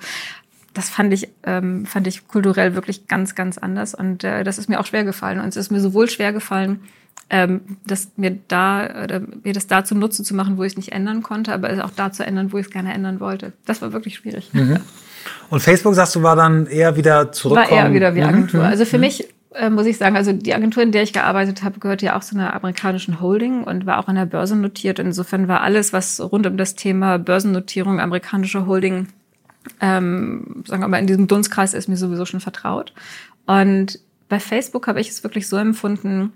Das 0.73 0.89
fand 0.89 1.11
ich, 1.11 1.29
ähm, 1.43 1.85
fand 1.85 2.05
ich 2.07 2.27
kulturell 2.27 2.75
wirklich 2.75 3.07
ganz, 3.07 3.33
ganz 3.33 3.57
anders. 3.57 3.95
Und 3.95 4.23
äh, 4.23 4.43
das 4.43 4.59
ist 4.59 4.69
mir 4.69 4.79
auch 4.79 4.85
schwer 4.85 5.03
gefallen. 5.03 5.39
Und 5.39 5.47
es 5.47 5.57
ist 5.57 5.71
mir 5.71 5.81
sowohl 5.81 6.09
schwer 6.09 6.31
gefallen, 6.31 6.81
ähm, 7.29 7.61
das 7.85 8.11
mir 8.15 8.37
da 8.47 9.03
oder 9.03 9.21
mir 9.43 9.53
das 9.53 9.67
da 9.67 9.83
zunutze 9.83 10.23
zu 10.23 10.33
machen, 10.33 10.57
wo 10.57 10.63
ich 10.63 10.73
es 10.73 10.77
nicht 10.77 10.91
ändern 10.91 11.23
konnte, 11.23 11.53
aber 11.53 11.69
es 11.69 11.79
auch 11.79 11.91
da 11.91 12.11
zu 12.11 12.25
ändern, 12.25 12.51
wo 12.53 12.57
ich 12.57 12.67
es 12.67 12.71
gerne 12.71 12.93
ändern 12.93 13.19
wollte. 13.19 13.53
Das 13.65 13.81
war 13.81 13.93
wirklich 13.93 14.15
schwierig. 14.15 14.49
Mhm. 14.53 14.79
Und 15.49 15.59
Facebook, 15.59 15.93
sagst 15.93 16.15
du, 16.15 16.23
war 16.23 16.35
dann 16.35 16.67
eher 16.67 16.95
wieder 16.95 17.31
zurückkommen? 17.31 17.69
War 17.69 17.85
eher 17.85 17.93
wieder 17.93 18.15
wie 18.15 18.21
mhm. 18.21 18.27
Agentur. 18.27 18.63
Also 18.63 18.85
für 18.85 18.97
mhm. 18.97 19.01
mich 19.01 19.27
äh, 19.57 19.69
muss 19.69 19.85
ich 19.85 19.97
sagen, 19.97 20.15
also 20.15 20.31
die 20.31 20.53
Agentur, 20.53 20.83
in 20.83 20.91
der 20.91 21.03
ich 21.03 21.13
gearbeitet 21.13 21.63
habe, 21.63 21.79
gehört 21.79 22.01
ja 22.01 22.15
auch 22.15 22.21
zu 22.21 22.35
einer 22.35 22.53
amerikanischen 22.53 23.19
Holding 23.19 23.63
und 23.63 23.85
war 23.85 23.99
auch 23.99 24.07
an 24.07 24.15
der 24.15 24.25
Börse 24.25 24.55
notiert. 24.55 24.99
Insofern 24.99 25.47
war 25.47 25.61
alles, 25.61 25.93
was 25.93 26.21
rund 26.21 26.45
um 26.47 26.57
das 26.57 26.75
Thema 26.75 27.17
Börsennotierung, 27.17 27.99
amerikanische 27.99 28.67
Holding, 28.67 29.07
ähm, 29.81 30.63
sagen 30.65 30.81
wir 30.81 30.87
mal, 30.87 30.99
in 30.99 31.07
diesem 31.07 31.27
Dunstkreis 31.27 31.73
ist 31.73 31.89
mir 31.89 31.97
sowieso 31.97 32.25
schon 32.25 32.39
vertraut. 32.39 32.93
Und 33.45 33.99
bei 34.29 34.39
Facebook 34.39 34.87
habe 34.87 34.99
ich 34.99 35.09
es 35.09 35.23
wirklich 35.23 35.47
so 35.47 35.57
empfunden, 35.57 36.33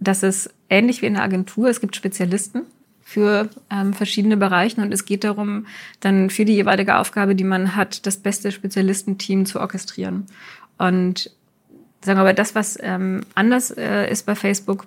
dass 0.00 0.22
es 0.22 0.50
ähnlich 0.68 1.02
wie 1.02 1.06
in 1.06 1.14
der 1.14 1.22
Agentur, 1.22 1.68
es 1.68 1.80
gibt 1.80 1.96
Spezialisten, 1.96 2.62
für 3.08 3.48
ähm, 3.70 3.94
verschiedene 3.94 4.36
Bereiche 4.36 4.82
und 4.82 4.92
es 4.92 5.06
geht 5.06 5.24
darum, 5.24 5.64
dann 6.00 6.28
für 6.28 6.44
die 6.44 6.52
jeweilige 6.52 6.98
Aufgabe, 6.98 7.34
die 7.34 7.44
man 7.44 7.74
hat, 7.74 8.04
das 8.04 8.18
beste 8.18 8.52
Spezialistenteam 8.52 9.46
zu 9.46 9.60
orchestrieren. 9.60 10.26
Und 10.76 11.30
sagen 12.02 12.18
wir 12.18 12.24
mal, 12.24 12.34
das, 12.34 12.54
was 12.54 12.76
ähm, 12.82 13.22
anders 13.34 13.70
äh, 13.70 14.10
ist 14.10 14.26
bei 14.26 14.34
Facebook, 14.34 14.86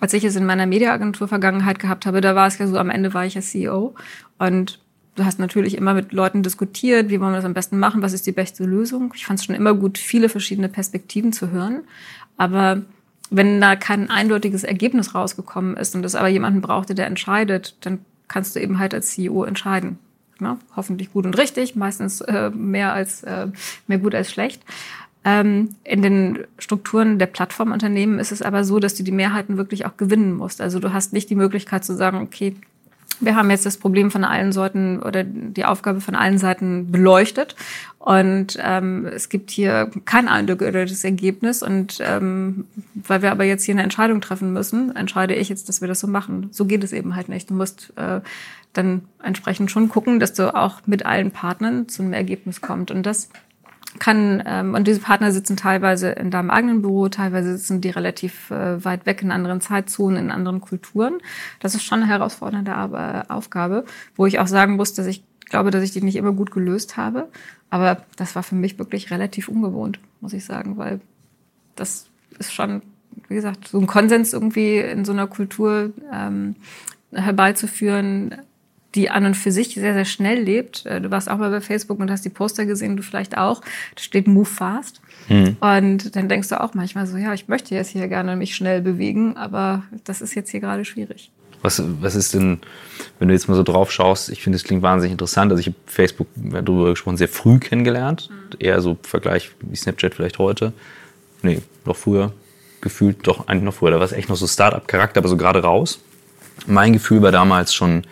als 0.00 0.12
ich 0.12 0.24
es 0.24 0.34
in 0.34 0.44
meiner 0.44 0.66
Mediaagentur-Vergangenheit 0.66 1.78
gehabt 1.78 2.04
habe, 2.04 2.20
da 2.20 2.34
war 2.34 2.48
es 2.48 2.58
ja 2.58 2.66
so, 2.66 2.78
am 2.78 2.90
Ende 2.90 3.14
war 3.14 3.24
ich 3.24 3.34
ja 3.34 3.40
CEO 3.40 3.94
und 4.38 4.80
du 5.14 5.24
hast 5.24 5.38
natürlich 5.38 5.76
immer 5.76 5.94
mit 5.94 6.12
Leuten 6.12 6.42
diskutiert, 6.42 7.10
wie 7.10 7.20
wollen 7.20 7.30
wir 7.30 7.36
das 7.36 7.44
am 7.44 7.54
besten 7.54 7.78
machen, 7.78 8.02
was 8.02 8.12
ist 8.12 8.26
die 8.26 8.32
beste 8.32 8.64
Lösung. 8.64 9.12
Ich 9.14 9.24
fand 9.24 9.38
es 9.38 9.44
schon 9.44 9.54
immer 9.54 9.72
gut, 9.72 9.98
viele 9.98 10.28
verschiedene 10.28 10.68
Perspektiven 10.68 11.32
zu 11.32 11.52
hören, 11.52 11.84
aber 12.36 12.82
wenn 13.30 13.60
da 13.60 13.76
kein 13.76 14.10
eindeutiges 14.10 14.64
Ergebnis 14.64 15.14
rausgekommen 15.14 15.76
ist 15.76 15.94
und 15.94 16.04
es 16.04 16.14
aber 16.14 16.28
jemanden 16.28 16.60
brauchte, 16.60 16.94
der 16.94 17.06
entscheidet, 17.06 17.76
dann 17.80 18.00
kannst 18.28 18.56
du 18.56 18.60
eben 18.60 18.78
halt 18.78 18.94
als 18.94 19.10
CEO 19.10 19.44
entscheiden. 19.44 19.98
Ja, 20.40 20.58
hoffentlich 20.74 21.12
gut 21.12 21.24
und 21.24 21.38
richtig, 21.38 21.76
meistens 21.76 22.20
äh, 22.20 22.50
mehr 22.50 22.92
als 22.92 23.22
äh, 23.22 23.48
mehr 23.86 23.98
gut 23.98 24.14
als 24.14 24.30
schlecht. 24.30 24.62
Ähm, 25.24 25.70
in 25.82 26.02
den 26.02 26.44
Strukturen 26.58 27.18
der 27.18 27.26
Plattformunternehmen 27.26 28.18
ist 28.18 28.32
es 28.32 28.42
aber 28.42 28.62
so, 28.62 28.78
dass 28.78 28.94
du 28.94 29.02
die 29.02 29.12
Mehrheiten 29.12 29.56
wirklich 29.56 29.86
auch 29.86 29.96
gewinnen 29.96 30.34
musst. 30.34 30.60
Also 30.60 30.78
du 30.78 30.92
hast 30.92 31.12
nicht 31.12 31.30
die 31.30 31.34
Möglichkeit 31.34 31.84
zu 31.84 31.94
sagen, 31.94 32.18
okay, 32.18 32.54
wir 33.20 33.34
haben 33.34 33.50
jetzt 33.50 33.66
das 33.66 33.78
Problem 33.78 34.10
von 34.10 34.24
allen 34.24 34.52
Seiten 34.52 35.02
oder 35.02 35.24
die 35.24 35.64
Aufgabe 35.64 36.00
von 36.00 36.14
allen 36.14 36.38
Seiten 36.38 36.92
beleuchtet 36.92 37.56
und 38.06 38.56
ähm, 38.62 39.04
es 39.04 39.28
gibt 39.28 39.50
hier 39.50 39.90
kein 40.04 40.28
eindeutiges 40.28 41.02
Ergebnis 41.02 41.60
und 41.60 41.98
ähm, 42.00 42.66
weil 42.94 43.20
wir 43.20 43.32
aber 43.32 43.42
jetzt 43.42 43.64
hier 43.64 43.74
eine 43.74 43.82
Entscheidung 43.82 44.20
treffen 44.20 44.52
müssen, 44.52 44.94
entscheide 44.94 45.34
ich 45.34 45.48
jetzt, 45.48 45.68
dass 45.68 45.80
wir 45.80 45.88
das 45.88 45.98
so 45.98 46.06
machen. 46.06 46.46
So 46.52 46.66
geht 46.66 46.84
es 46.84 46.92
eben 46.92 47.16
halt 47.16 47.28
nicht. 47.28 47.50
Du 47.50 47.54
musst 47.54 47.92
äh, 47.96 48.20
dann 48.74 49.02
entsprechend 49.24 49.72
schon 49.72 49.88
gucken, 49.88 50.20
dass 50.20 50.34
du 50.34 50.54
auch 50.54 50.82
mit 50.86 51.04
allen 51.04 51.32
Partnern 51.32 51.88
zu 51.88 52.04
einem 52.04 52.12
Ergebnis 52.12 52.60
kommst 52.60 52.92
und 52.92 53.04
das 53.04 53.28
kann, 53.98 54.40
ähm, 54.46 54.74
und 54.74 54.86
diese 54.86 55.00
Partner 55.00 55.32
sitzen 55.32 55.56
teilweise 55.56 56.10
in 56.10 56.30
deinem 56.30 56.50
eigenen 56.50 56.82
Büro, 56.82 57.08
teilweise 57.08 57.56
sitzen 57.58 57.80
die 57.80 57.90
relativ 57.90 58.52
äh, 58.52 58.84
weit 58.84 59.06
weg 59.06 59.22
in 59.22 59.32
anderen 59.32 59.60
Zeitzonen, 59.60 60.26
in 60.26 60.30
anderen 60.30 60.60
Kulturen. 60.60 61.14
Das 61.58 61.74
ist 61.74 61.82
schon 61.82 62.02
eine 62.02 62.08
herausfordernde 62.08 63.30
Aufgabe, 63.30 63.84
wo 64.14 64.26
ich 64.26 64.38
auch 64.38 64.46
sagen 64.46 64.76
muss, 64.76 64.94
dass 64.94 65.06
ich 65.06 65.24
glaube, 65.46 65.70
dass 65.70 65.82
ich 65.82 65.92
die 65.92 66.02
nicht 66.02 66.16
immer 66.16 66.32
gut 66.32 66.50
gelöst 66.50 66.96
habe. 66.96 67.28
Aber 67.70 68.02
das 68.16 68.34
war 68.34 68.42
für 68.42 68.54
mich 68.54 68.78
wirklich 68.78 69.10
relativ 69.10 69.48
ungewohnt, 69.48 69.98
muss 70.20 70.32
ich 70.32 70.44
sagen, 70.44 70.76
weil 70.76 71.00
das 71.74 72.06
ist 72.38 72.52
schon, 72.52 72.82
wie 73.28 73.34
gesagt, 73.34 73.68
so 73.68 73.78
ein 73.78 73.86
Konsens 73.86 74.32
irgendwie 74.32 74.78
in 74.78 75.04
so 75.04 75.12
einer 75.12 75.26
Kultur 75.26 75.92
ähm, 76.12 76.56
herbeizuführen, 77.12 78.34
die 78.94 79.10
an 79.10 79.26
und 79.26 79.34
für 79.34 79.52
sich 79.52 79.74
sehr, 79.74 79.92
sehr 79.92 80.04
schnell 80.04 80.42
lebt. 80.42 80.86
Äh, 80.86 81.00
du 81.00 81.10
warst 81.10 81.28
auch 81.28 81.36
mal 81.36 81.50
bei 81.50 81.60
Facebook 81.60 82.00
und 82.00 82.10
hast 82.10 82.24
die 82.24 82.30
Poster 82.30 82.64
gesehen, 82.66 82.96
du 82.96 83.02
vielleicht 83.02 83.36
auch. 83.36 83.60
Da 83.60 84.02
steht 84.02 84.26
Move 84.26 84.46
Fast. 84.46 85.00
Mhm. 85.28 85.56
Und 85.60 86.16
dann 86.16 86.28
denkst 86.28 86.48
du 86.48 86.60
auch 86.60 86.74
manchmal 86.74 87.06
so, 87.06 87.16
ja, 87.16 87.34
ich 87.34 87.46
möchte 87.48 87.74
jetzt 87.74 87.90
hier 87.90 88.08
gerne 88.08 88.36
mich 88.36 88.56
schnell 88.56 88.80
bewegen, 88.80 89.36
aber 89.36 89.82
das 90.04 90.22
ist 90.22 90.34
jetzt 90.34 90.50
hier 90.50 90.60
gerade 90.60 90.84
schwierig. 90.84 91.30
Was, 91.66 91.82
was 92.00 92.14
ist 92.14 92.34
denn, 92.34 92.60
wenn 93.18 93.28
du 93.28 93.34
jetzt 93.34 93.48
mal 93.48 93.54
so 93.54 93.62
drauf 93.62 93.90
schaust, 93.90 94.30
ich 94.30 94.42
finde, 94.42 94.56
das 94.56 94.64
klingt 94.64 94.82
wahnsinnig 94.82 95.12
interessant. 95.12 95.50
Also 95.50 95.60
ich 95.60 95.66
habe 95.66 95.76
Facebook, 95.86 96.28
darüber 96.36 96.90
gesprochen, 96.90 97.16
sehr 97.16 97.28
früh 97.28 97.58
kennengelernt. 97.58 98.30
Mhm. 98.30 98.56
Eher 98.58 98.80
so 98.80 98.92
im 98.92 98.98
Vergleich 99.02 99.50
wie 99.60 99.76
Snapchat 99.76 100.14
vielleicht 100.14 100.38
heute. 100.38 100.72
Nee, 101.42 101.60
noch 101.84 101.96
früher. 101.96 102.32
Gefühlt 102.80 103.26
doch 103.26 103.48
eigentlich 103.48 103.64
noch 103.64 103.74
früher. 103.74 103.90
Da 103.90 103.98
war 103.98 104.04
es 104.04 104.12
echt 104.12 104.28
noch 104.28 104.36
so 104.36 104.46
Start-up-Charakter, 104.46 105.18
aber 105.18 105.28
so 105.28 105.36
gerade 105.36 105.62
raus. 105.62 105.98
Mein 106.66 106.92
Gefühl 106.92 107.20
war 107.22 107.32
damals 107.32 107.74
schon 107.74 108.04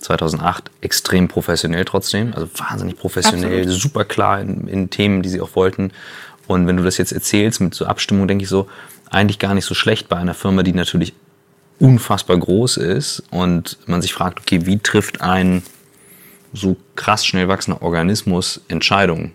2008 0.00 0.70
extrem 0.80 1.28
professionell 1.28 1.84
trotzdem, 1.84 2.32
also 2.34 2.48
wahnsinnig 2.56 2.96
professionell, 2.96 3.60
Absolut. 3.60 3.80
super 3.80 4.04
klar 4.04 4.40
in, 4.40 4.66
in, 4.66 4.90
Themen, 4.90 5.22
die 5.22 5.28
sie 5.28 5.40
auch 5.40 5.54
wollten. 5.54 5.92
Und 6.46 6.66
wenn 6.66 6.76
du 6.76 6.82
das 6.82 6.98
jetzt 6.98 7.12
erzählst 7.12 7.60
mit 7.60 7.74
so 7.74 7.86
Abstimmung, 7.86 8.26
denke 8.26 8.42
ich 8.42 8.48
so, 8.48 8.68
eigentlich 9.10 9.38
gar 9.38 9.54
nicht 9.54 9.64
so 9.64 9.74
schlecht 9.74 10.08
bei 10.08 10.16
einer 10.16 10.34
Firma, 10.34 10.62
die 10.62 10.72
natürlich 10.72 11.14
unfassbar 11.82 12.38
groß 12.38 12.76
ist 12.76 13.24
und 13.32 13.76
man 13.86 14.00
sich 14.00 14.14
fragt, 14.14 14.38
okay, 14.38 14.66
wie 14.66 14.78
trifft 14.78 15.20
ein 15.20 15.62
so 16.52 16.76
krass 16.94 17.26
schnell 17.26 17.48
wachsender 17.48 17.82
Organismus 17.82 18.60
Entscheidungen? 18.68 19.32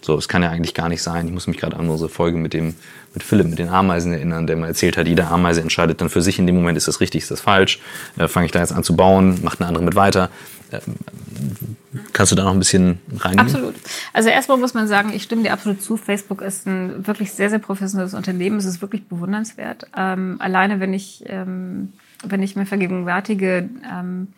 So, 0.00 0.16
es 0.16 0.26
kann 0.26 0.42
ja 0.42 0.48
eigentlich 0.48 0.72
gar 0.72 0.88
nicht 0.88 1.02
sein. 1.02 1.26
Ich 1.26 1.32
muss 1.32 1.46
mich 1.46 1.58
gerade 1.58 1.76
an 1.76 1.88
unsere 1.88 2.08
Folge 2.08 2.38
mit 2.38 2.54
dem, 2.54 2.74
mit 3.12 3.22
Philipp, 3.22 3.46
mit 3.46 3.58
den 3.58 3.68
Ameisen 3.68 4.14
erinnern, 4.14 4.46
der 4.46 4.56
mal 4.56 4.68
erzählt 4.68 4.96
hat, 4.96 5.06
jede 5.06 5.26
Ameise 5.26 5.60
entscheidet 5.60 6.00
dann 6.00 6.08
für 6.08 6.22
sich 6.22 6.38
in 6.38 6.46
dem 6.46 6.56
Moment, 6.56 6.78
ist 6.78 6.88
das 6.88 7.00
richtig, 7.00 7.22
ist 7.22 7.30
das 7.30 7.42
falsch? 7.42 7.78
Äh, 8.16 8.26
Fange 8.26 8.46
ich 8.46 8.52
da 8.52 8.60
jetzt 8.60 8.72
an 8.72 8.82
zu 8.82 8.96
bauen? 8.96 9.40
Macht 9.42 9.60
eine 9.60 9.68
andere 9.68 9.84
mit 9.84 9.94
weiter? 9.94 10.30
Äh, 10.72 10.80
kannst 12.12 12.32
du 12.32 12.36
da 12.36 12.44
noch 12.44 12.52
ein 12.52 12.58
bisschen 12.58 13.00
rein? 13.18 13.38
Absolut. 13.38 13.74
Also 14.12 14.28
erstmal 14.28 14.58
muss 14.58 14.74
man 14.74 14.88
sagen, 14.88 15.12
ich 15.14 15.22
stimme 15.22 15.42
dir 15.42 15.52
absolut 15.52 15.82
zu. 15.82 15.96
Facebook 15.96 16.42
ist 16.42 16.66
ein 16.66 17.06
wirklich 17.06 17.32
sehr, 17.32 17.50
sehr 17.50 17.58
professionelles 17.58 18.14
Unternehmen. 18.14 18.56
Es 18.56 18.64
ist 18.64 18.80
wirklich 18.80 19.06
bewundernswert. 19.06 19.86
Ähm, 19.96 20.36
alleine, 20.38 20.80
wenn 20.80 20.94
ich, 20.94 21.24
ähm, 21.26 21.92
wenn 22.24 22.42
ich 22.42 22.56
mir 22.56 22.66
vergegenwärtige, 22.66 23.68
ähm, 23.90 24.28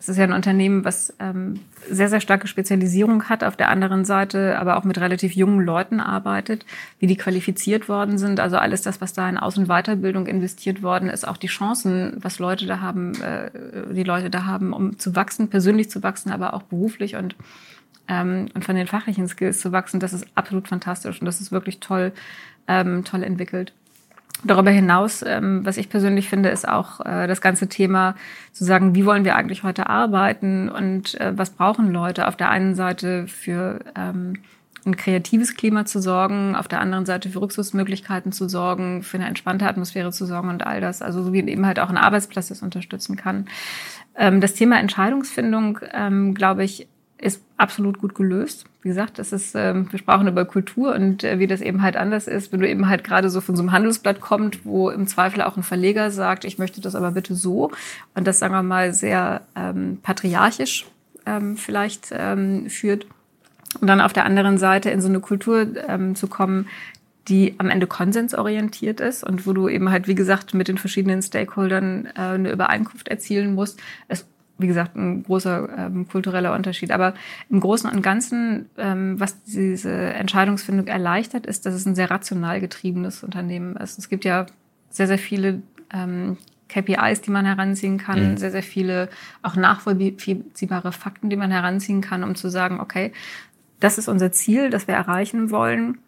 es 0.00 0.08
ist 0.08 0.16
ja 0.16 0.24
ein 0.24 0.32
Unternehmen, 0.32 0.84
was 0.84 1.12
ähm, 1.18 1.60
sehr, 1.90 2.08
sehr 2.08 2.20
starke 2.20 2.46
Spezialisierung 2.46 3.24
hat, 3.28 3.42
auf 3.42 3.56
der 3.56 3.68
anderen 3.68 4.04
Seite 4.04 4.56
aber 4.58 4.76
auch 4.76 4.84
mit 4.84 4.98
relativ 4.98 5.34
jungen 5.34 5.60
Leuten 5.60 5.98
arbeitet, 5.98 6.64
wie 7.00 7.08
die 7.08 7.16
qualifiziert 7.16 7.88
worden 7.88 8.16
sind. 8.16 8.38
Also 8.38 8.58
alles 8.58 8.82
das, 8.82 9.00
was 9.00 9.12
da 9.12 9.28
in 9.28 9.38
Aus- 9.38 9.58
und 9.58 9.66
Weiterbildung 9.66 10.26
investiert 10.26 10.82
worden 10.82 11.08
ist, 11.08 11.26
auch 11.26 11.36
die 11.36 11.48
Chancen, 11.48 12.16
was 12.20 12.38
Leute 12.38 12.66
da 12.66 12.80
haben, 12.80 13.20
äh, 13.20 13.50
die 13.92 14.04
Leute 14.04 14.30
da 14.30 14.44
haben, 14.44 14.72
um 14.72 14.98
zu 14.98 15.16
wachsen, 15.16 15.48
persönlich 15.48 15.90
zu 15.90 16.02
wachsen, 16.04 16.30
aber 16.30 16.54
auch 16.54 16.62
beruflich 16.62 17.16
und 17.16 17.34
ähm, 18.10 18.48
und 18.54 18.64
von 18.64 18.74
den 18.74 18.86
fachlichen 18.86 19.28
Skills 19.28 19.60
zu 19.60 19.70
wachsen, 19.70 20.00
das 20.00 20.14
ist 20.14 20.26
absolut 20.34 20.66
fantastisch 20.68 21.20
und 21.20 21.26
das 21.26 21.42
ist 21.42 21.52
wirklich 21.52 21.78
toll, 21.80 22.12
ähm, 22.66 23.04
toll 23.04 23.22
entwickelt. 23.22 23.74
Darüber 24.44 24.70
hinaus, 24.70 25.24
ähm, 25.26 25.64
was 25.64 25.76
ich 25.78 25.88
persönlich 25.88 26.28
finde, 26.28 26.50
ist 26.50 26.68
auch 26.68 27.00
äh, 27.00 27.26
das 27.26 27.40
ganze 27.40 27.68
Thema 27.68 28.14
zu 28.52 28.64
sagen, 28.64 28.94
wie 28.94 29.04
wollen 29.04 29.24
wir 29.24 29.34
eigentlich 29.34 29.64
heute 29.64 29.88
arbeiten 29.88 30.68
und 30.68 31.20
äh, 31.20 31.36
was 31.36 31.50
brauchen 31.50 31.90
Leute? 31.90 32.28
Auf 32.28 32.36
der 32.36 32.48
einen 32.50 32.76
Seite 32.76 33.26
für 33.26 33.80
ähm, 33.96 34.34
ein 34.86 34.96
kreatives 34.96 35.56
Klima 35.56 35.84
zu 35.84 36.00
sorgen, 36.00 36.54
auf 36.54 36.68
der 36.68 36.80
anderen 36.80 37.04
Seite 37.04 37.30
für 37.30 37.40
Rückzugsmöglichkeiten 37.40 38.30
zu 38.30 38.48
sorgen, 38.48 39.02
für 39.02 39.16
eine 39.16 39.26
entspannte 39.26 39.66
Atmosphäre 39.66 40.12
zu 40.12 40.24
sorgen 40.24 40.48
und 40.48 40.66
all 40.66 40.80
das. 40.80 41.02
Also 41.02 41.22
so 41.22 41.32
wie 41.32 41.40
eben 41.40 41.66
halt 41.66 41.80
auch 41.80 41.90
ein 41.90 41.98
Arbeitsplatz 41.98 42.48
das 42.48 42.62
unterstützen 42.62 43.16
kann. 43.16 43.46
Ähm, 44.16 44.40
das 44.40 44.54
Thema 44.54 44.78
Entscheidungsfindung, 44.78 45.80
ähm, 45.92 46.34
glaube 46.34 46.64
ich, 46.64 46.88
ist 47.18 47.42
absolut 47.56 47.98
gut 47.98 48.14
gelöst. 48.14 48.66
Wie 48.88 48.94
gesagt, 48.94 49.18
das 49.18 49.34
ist, 49.34 49.54
ähm, 49.54 49.86
wir 49.90 49.98
sprachen 49.98 50.28
über 50.28 50.46
Kultur 50.46 50.94
und 50.94 51.22
äh, 51.22 51.38
wie 51.38 51.46
das 51.46 51.60
eben 51.60 51.82
halt 51.82 51.94
anders 51.94 52.26
ist, 52.26 52.52
wenn 52.52 52.60
du 52.60 52.66
eben 52.66 52.88
halt 52.88 53.04
gerade 53.04 53.28
so 53.28 53.42
von 53.42 53.54
so 53.54 53.60
einem 53.60 53.72
Handelsblatt 53.72 54.18
kommt, 54.18 54.64
wo 54.64 54.88
im 54.88 55.06
Zweifel 55.06 55.42
auch 55.42 55.58
ein 55.58 55.62
Verleger 55.62 56.10
sagt, 56.10 56.46
ich 56.46 56.56
möchte 56.56 56.80
das 56.80 56.94
aber 56.94 57.10
bitte 57.10 57.34
so 57.34 57.70
und 58.14 58.26
das, 58.26 58.38
sagen 58.38 58.54
wir 58.54 58.62
mal, 58.62 58.94
sehr 58.94 59.42
ähm, 59.54 59.98
patriarchisch 60.02 60.86
ähm, 61.26 61.58
vielleicht 61.58 62.08
ähm, 62.12 62.70
führt. 62.70 63.06
Und 63.78 63.88
dann 63.88 64.00
auf 64.00 64.14
der 64.14 64.24
anderen 64.24 64.56
Seite 64.56 64.88
in 64.88 65.02
so 65.02 65.08
eine 65.08 65.20
Kultur 65.20 65.66
ähm, 65.86 66.14
zu 66.14 66.26
kommen, 66.26 66.66
die 67.28 67.56
am 67.58 67.68
Ende 67.68 67.86
konsensorientiert 67.86 69.00
ist 69.00 69.22
und 69.22 69.46
wo 69.46 69.52
du 69.52 69.68
eben 69.68 69.90
halt, 69.90 70.08
wie 70.08 70.14
gesagt, 70.14 70.54
mit 70.54 70.68
den 70.68 70.78
verschiedenen 70.78 71.20
Stakeholdern 71.20 72.06
äh, 72.06 72.20
eine 72.20 72.52
Übereinkunft 72.52 73.08
erzielen 73.08 73.54
musst. 73.54 73.82
Es 74.08 74.24
wie 74.58 74.66
gesagt, 74.66 74.96
ein 74.96 75.22
großer 75.22 75.68
ähm, 75.76 76.08
kultureller 76.08 76.52
Unterschied. 76.54 76.90
Aber 76.90 77.14
im 77.48 77.60
Großen 77.60 77.88
und 77.90 78.02
Ganzen, 78.02 78.68
ähm, 78.76 79.18
was 79.18 79.42
diese 79.44 79.92
Entscheidungsfindung 79.92 80.88
erleichtert, 80.88 81.46
ist, 81.46 81.64
dass 81.64 81.74
es 81.74 81.86
ein 81.86 81.94
sehr 81.94 82.10
rational 82.10 82.60
getriebenes 82.60 83.22
Unternehmen 83.22 83.76
ist. 83.76 83.98
Es 83.98 84.08
gibt 84.08 84.24
ja 84.24 84.46
sehr, 84.90 85.06
sehr 85.06 85.18
viele 85.18 85.62
ähm, 85.92 86.36
KPIs, 86.68 87.22
die 87.22 87.30
man 87.30 87.46
heranziehen 87.46 87.98
kann, 87.98 88.32
mhm. 88.32 88.36
sehr, 88.36 88.50
sehr 88.50 88.62
viele 88.62 89.08
auch 89.42 89.56
nachvollziehbare 89.56 90.92
Fakten, 90.92 91.30
die 91.30 91.36
man 91.36 91.50
heranziehen 91.50 92.00
kann, 92.00 92.24
um 92.24 92.34
zu 92.34 92.50
sagen, 92.50 92.80
okay, 92.80 93.12
das 93.80 93.96
ist 93.96 94.08
unser 94.08 94.32
Ziel, 94.32 94.70
das 94.70 94.88
wir 94.88 94.94
erreichen 94.94 95.50
wollen. 95.50 95.98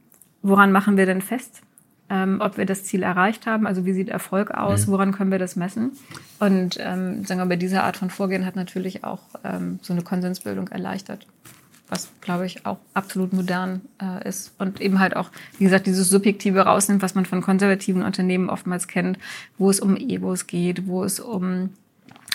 Woran 0.43 0.73
machen 0.73 0.97
wir 0.97 1.07
denn 1.07 1.21
fest? 1.21 1.63
Ähm, 2.11 2.40
ob 2.40 2.59
wir 2.59 2.66
das 2.66 2.85
Ziel 2.85 3.03
erreicht 3.03 3.46
haben, 3.46 3.66
also 3.66 3.87
wie 3.87 3.92
sieht 3.92 4.09
Erfolg 4.09 4.51
aus, 4.51 4.87
mhm. 4.87 4.92
woran 4.92 5.12
können 5.12 5.31
wir 5.31 5.38
das 5.38 5.57
messen. 5.57 5.92
Und 6.40 6.77
ähm, 6.81 7.25
sagen 7.25 7.40
wir, 7.40 7.46
bei 7.46 7.57
dieser 7.57 7.85
Art 7.85 7.96
von 7.96 8.11
Vorgehen 8.11 8.44
hat 8.44 8.57
natürlich 8.57 9.05
auch 9.05 9.20
ähm, 9.44 9.79
so 9.81 9.92
eine 9.92 10.03
Konsensbildung 10.03 10.68
erleichtert, 10.68 11.27
was, 11.88 12.11
glaube 12.20 12.46
ich, 12.46 12.66
auch 12.66 12.79
absolut 12.94 13.33
modern 13.33 13.81
äh, 14.03 14.29
ist 14.29 14.53
und 14.59 14.81
eben 14.81 14.99
halt 14.99 15.14
auch, 15.14 15.31
wie 15.59 15.64
gesagt, 15.64 15.87
dieses 15.87 16.09
Subjektive 16.09 16.61
rausnimmt, 16.61 17.01
was 17.01 17.14
man 17.14 17.27
von 17.27 17.42
konservativen 17.42 18.03
Unternehmen 18.03 18.51
oftmals 18.51 18.88
kennt, 18.88 19.18
wo 19.57 19.70
es 19.70 19.79
um 19.79 19.96
Egos 19.96 20.49
geht, 20.49 20.88
wo 20.88 21.05
es 21.05 21.20
um 21.20 21.70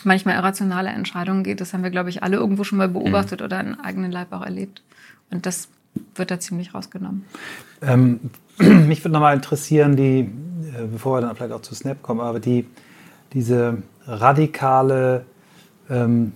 manchmal 0.05 0.35
irrationale 0.35 0.89
Entscheidungen 0.89 1.43
geht. 1.43 1.59
Das 1.59 1.73
haben 1.73 1.83
wir, 1.83 1.89
glaube 1.89 2.09
ich, 2.09 2.23
alle 2.23 2.37
irgendwo 2.37 2.63
schon 2.63 2.77
mal 2.77 2.87
beobachtet 2.87 3.41
mhm. 3.41 3.45
oder 3.45 3.59
in 3.59 3.79
eigenen 3.79 4.11
Leib 4.11 4.31
auch 4.31 4.43
erlebt. 4.43 4.83
Und 5.31 5.45
das 5.45 5.67
wird 6.15 6.31
da 6.31 6.39
ziemlich 6.39 6.73
rausgenommen. 6.73 7.25
Ähm, 7.81 8.19
mich 8.57 9.03
würde 9.03 9.13
nochmal 9.13 9.35
interessieren, 9.35 9.95
die, 9.95 10.19
äh, 10.19 10.85
bevor 10.91 11.17
wir 11.17 11.21
dann 11.21 11.35
vielleicht 11.35 11.53
auch 11.53 11.61
zu 11.61 11.75
Snap 11.75 12.01
kommen, 12.01 12.21
aber 12.21 12.39
die, 12.39 12.65
diese 13.33 13.79
radikale, 14.07 15.25
ähm, 15.89 16.33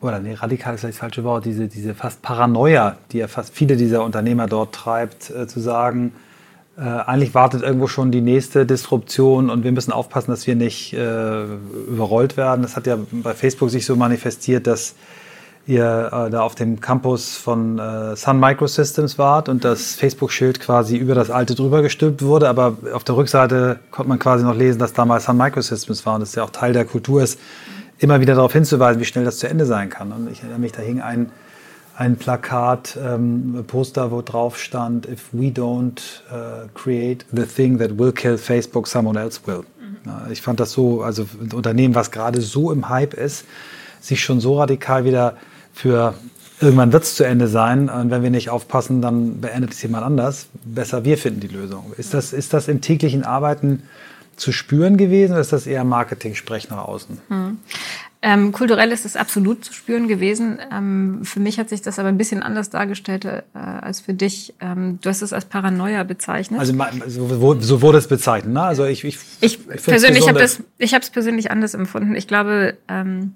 oder 0.00 0.20
nee, 0.20 0.34
radikal 0.34 0.74
ist 0.74 0.80
vielleicht 0.80 0.94
das 0.94 1.00
falsche 1.00 1.24
Wort, 1.24 1.44
diese, 1.44 1.68
diese 1.68 1.94
fast 1.94 2.22
Paranoia, 2.22 2.96
die 3.12 3.18
ja 3.18 3.28
fast 3.28 3.54
viele 3.54 3.76
dieser 3.76 4.04
Unternehmer 4.04 4.46
dort 4.46 4.74
treibt, 4.74 5.30
äh, 5.30 5.46
zu 5.46 5.60
sagen, 5.60 6.12
äh, 6.76 6.80
eigentlich 6.80 7.34
wartet 7.34 7.62
irgendwo 7.62 7.86
schon 7.86 8.10
die 8.10 8.20
nächste 8.20 8.66
Disruption 8.66 9.48
und 9.48 9.62
wir 9.62 9.70
müssen 9.70 9.92
aufpassen, 9.92 10.32
dass 10.32 10.46
wir 10.46 10.56
nicht 10.56 10.92
äh, 10.92 11.44
überrollt 11.44 12.36
werden. 12.36 12.62
Das 12.62 12.76
hat 12.76 12.86
ja 12.86 12.98
bei 13.12 13.32
Facebook 13.32 13.70
sich 13.70 13.86
so 13.86 13.94
manifestiert, 13.94 14.66
dass 14.66 14.96
ihr 15.66 16.10
äh, 16.12 16.30
da 16.30 16.42
auf 16.42 16.54
dem 16.54 16.80
Campus 16.80 17.36
von 17.36 17.78
äh, 17.78 18.16
Sun 18.16 18.38
Microsystems 18.38 19.18
wart 19.18 19.48
und 19.48 19.64
das 19.64 19.94
Facebook-Schild 19.94 20.60
quasi 20.60 20.96
über 20.96 21.14
das 21.14 21.30
alte 21.30 21.54
drüber 21.54 21.80
gestülpt 21.82 22.22
wurde, 22.22 22.48
aber 22.48 22.76
auf 22.92 23.04
der 23.04 23.16
Rückseite 23.16 23.78
konnte 23.90 24.08
man 24.08 24.18
quasi 24.18 24.44
noch 24.44 24.56
lesen, 24.56 24.78
dass 24.78 24.92
damals 24.92 25.24
Sun 25.24 25.36
Microsystems 25.36 26.04
war 26.04 26.16
und 26.16 26.20
das 26.20 26.34
ja 26.34 26.42
auch 26.42 26.50
Teil 26.50 26.72
der 26.72 26.84
Kultur 26.84 27.22
ist, 27.22 27.38
immer 27.98 28.20
wieder 28.20 28.34
darauf 28.34 28.52
hinzuweisen, 28.52 29.00
wie 29.00 29.06
schnell 29.06 29.24
das 29.24 29.38
zu 29.38 29.48
Ende 29.48 29.64
sein 29.64 29.88
kann. 29.88 30.12
Und 30.12 30.30
ich 30.30 30.40
erinnere 30.40 30.58
mich, 30.58 30.72
da 30.72 30.82
hing 30.82 31.00
ein, 31.00 31.30
ein 31.96 32.16
Plakat, 32.16 32.98
ähm, 33.02 33.64
Poster, 33.66 34.10
wo 34.10 34.20
drauf 34.20 34.58
stand, 34.58 35.08
if 35.08 35.28
we 35.32 35.46
don't 35.46 36.00
uh, 36.30 36.68
create 36.74 37.24
the 37.32 37.44
thing 37.44 37.78
that 37.78 37.98
will 37.98 38.12
kill 38.12 38.36
Facebook, 38.36 38.86
someone 38.86 39.18
else 39.18 39.40
will. 39.46 39.64
Mhm. 39.80 40.30
Ich 40.30 40.42
fand 40.42 40.60
das 40.60 40.72
so, 40.72 41.02
also 41.02 41.26
ein 41.40 41.52
Unternehmen, 41.52 41.94
was 41.94 42.10
gerade 42.10 42.42
so 42.42 42.70
im 42.70 42.90
Hype 42.90 43.14
ist, 43.14 43.46
sich 44.00 44.22
schon 44.22 44.40
so 44.40 44.58
radikal 44.58 45.04
wieder 45.04 45.36
für 45.74 46.14
irgendwann 46.60 46.92
wird 46.92 47.02
es 47.02 47.16
zu 47.16 47.24
Ende 47.24 47.48
sein 47.48 47.88
und 47.88 48.10
wenn 48.10 48.22
wir 48.22 48.30
nicht 48.30 48.50
aufpassen, 48.50 49.02
dann 49.02 49.40
beendet 49.40 49.72
es 49.72 49.82
jemand 49.82 50.04
anders. 50.04 50.46
Besser 50.64 51.04
wir 51.04 51.18
finden 51.18 51.40
die 51.40 51.48
Lösung. 51.48 51.92
Ist 51.98 52.14
das, 52.14 52.32
ist 52.32 52.54
das 52.54 52.68
im 52.68 52.80
täglichen 52.80 53.24
Arbeiten 53.24 53.82
zu 54.36 54.52
spüren 54.52 54.96
gewesen 54.96 55.32
oder 55.32 55.40
ist 55.40 55.52
das 55.52 55.66
eher 55.66 55.84
Marketing-Sprech 55.84 56.70
nach 56.70 56.78
außen? 56.78 57.20
Hm. 57.28 57.58
Ähm, 58.26 58.52
kulturell 58.52 58.90
ist 58.90 59.04
es 59.04 59.16
absolut 59.16 59.66
zu 59.66 59.74
spüren 59.74 60.08
gewesen. 60.08 60.58
Ähm, 60.72 61.20
für 61.24 61.40
mich 61.40 61.58
hat 61.58 61.68
sich 61.68 61.82
das 61.82 61.98
aber 61.98 62.08
ein 62.08 62.16
bisschen 62.16 62.42
anders 62.42 62.70
dargestellt 62.70 63.26
äh, 63.26 63.42
als 63.52 64.00
für 64.00 64.14
dich. 64.14 64.54
Ähm, 64.60 64.98
du 65.02 65.10
hast 65.10 65.20
es 65.20 65.34
als 65.34 65.44
Paranoia 65.44 66.04
bezeichnet. 66.04 66.58
Also 66.58 66.72
so, 67.06 67.60
so 67.60 67.82
wurde 67.82 67.98
es 67.98 68.08
bezeichnet. 68.08 68.54
Ne? 68.54 68.62
Also 68.62 68.86
ich, 68.86 69.04
ich, 69.04 69.18
ich, 69.42 69.68
ich 69.68 69.82
persönlich 69.82 70.26
habe 70.26 70.38
das, 70.38 70.62
ich 70.78 70.94
habe 70.94 71.02
es 71.02 71.10
persönlich 71.10 71.50
anders 71.50 71.74
empfunden. 71.74 72.14
Ich 72.16 72.26
glaube, 72.26 72.78
ähm, 72.88 73.34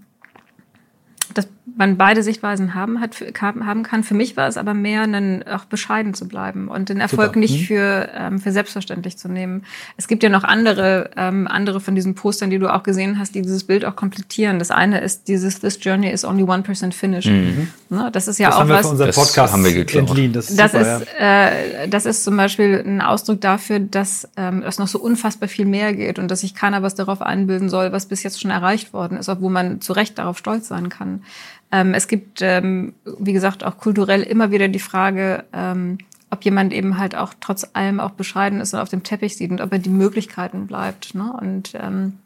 man 1.78 1.96
beide 1.96 2.24
Sichtweisen 2.24 2.74
haben, 2.74 3.00
hat, 3.00 3.24
haben 3.40 3.84
kann. 3.84 4.02
Für 4.02 4.14
mich 4.14 4.36
war 4.36 4.48
es 4.48 4.56
aber 4.56 4.74
mehr, 4.74 5.02
einen, 5.02 5.46
auch 5.46 5.64
bescheiden 5.64 6.12
zu 6.12 6.26
bleiben 6.26 6.66
und 6.66 6.88
den 6.88 6.98
Erfolg 7.00 7.28
Super. 7.28 7.38
nicht 7.38 7.60
mhm. 7.60 7.64
für, 7.64 8.08
ähm, 8.14 8.38
für 8.40 8.50
selbstverständlich 8.50 9.16
zu 9.16 9.28
nehmen. 9.28 9.64
Es 9.96 10.08
gibt 10.08 10.24
ja 10.24 10.28
noch 10.28 10.42
andere, 10.42 11.10
ähm, 11.16 11.46
andere 11.46 11.80
von 11.80 11.94
diesen 11.94 12.16
Postern, 12.16 12.50
die 12.50 12.58
du 12.58 12.72
auch 12.74 12.82
gesehen 12.82 13.20
hast, 13.20 13.36
die 13.36 13.42
dieses 13.42 13.62
Bild 13.62 13.84
auch 13.84 13.94
komplettieren. 13.94 14.58
Das 14.58 14.72
eine 14.72 15.00
ist 15.00 15.28
dieses 15.28 15.60
This 15.60 15.78
Journey 15.80 16.10
is 16.10 16.24
only 16.24 16.42
one 16.42 16.62
percent 16.62 16.94
finished. 16.94 17.30
Mhm. 17.30 17.68
Ne, 17.90 18.10
das 18.12 18.26
ist 18.26 18.38
ja 18.38 18.48
das 18.48 18.56
auch 18.56 18.60
haben 18.60 18.68
wir 18.68 18.74
was. 18.74 18.86
Für 18.86 18.92
unseren 18.92 19.12
Podcast 19.12 19.52
haben 19.52 19.64
wir 19.64 19.72
geklaut. 19.72 20.18
Das, 20.32 20.50
ist, 20.50 20.58
das, 20.58 20.72
super, 20.72 20.96
ist 21.02 21.06
ja. 21.20 21.48
äh, 21.48 21.88
das 21.88 22.06
ist 22.06 22.24
zum 22.24 22.36
Beispiel 22.36 22.82
ein 22.84 23.00
Ausdruck 23.00 23.40
dafür, 23.40 23.78
dass 23.78 24.28
ähm, 24.36 24.64
es 24.66 24.78
noch 24.78 24.88
so 24.88 24.98
unfassbar 24.98 25.48
viel 25.48 25.64
mehr 25.64 25.94
geht 25.94 26.18
und 26.18 26.28
dass 26.28 26.40
sich 26.40 26.56
keiner 26.56 26.82
was 26.82 26.96
darauf 26.96 27.22
einbilden 27.22 27.68
soll, 27.68 27.92
was 27.92 28.06
bis 28.06 28.24
jetzt 28.24 28.40
schon 28.40 28.50
erreicht 28.50 28.92
worden 28.92 29.16
ist, 29.16 29.28
obwohl 29.28 29.50
man 29.50 29.80
zu 29.80 29.92
Recht 29.92 30.18
darauf 30.18 30.38
stolz 30.38 30.66
sein 30.66 30.88
kann. 30.88 31.22
Ähm, 31.70 31.94
es 31.94 32.08
gibt, 32.08 32.40
ähm, 32.40 32.94
wie 33.18 33.32
gesagt, 33.32 33.64
auch 33.64 33.76
kulturell 33.78 34.22
immer 34.22 34.50
wieder 34.50 34.68
die 34.68 34.78
Frage, 34.78 35.44
ähm, 35.52 35.98
ob 36.30 36.44
jemand 36.44 36.72
eben 36.72 36.98
halt 36.98 37.14
auch 37.14 37.34
trotz 37.40 37.66
allem 37.72 38.00
auch 38.00 38.10
bescheiden 38.10 38.60
ist 38.60 38.74
und 38.74 38.80
auf 38.80 38.88
dem 38.88 39.02
Teppich 39.02 39.36
sieht 39.36 39.50
und 39.50 39.60
ob 39.60 39.72
er 39.72 39.78
die 39.78 39.90
Möglichkeiten 39.90 40.66
bleibt. 40.66 41.14
Ne? 41.14 41.32
Und 41.40 41.72
ähm, 41.74 42.18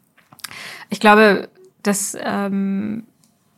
ich 0.89 0.99
glaube, 0.99 1.49
dass 1.83 2.17
ähm, 2.21 3.03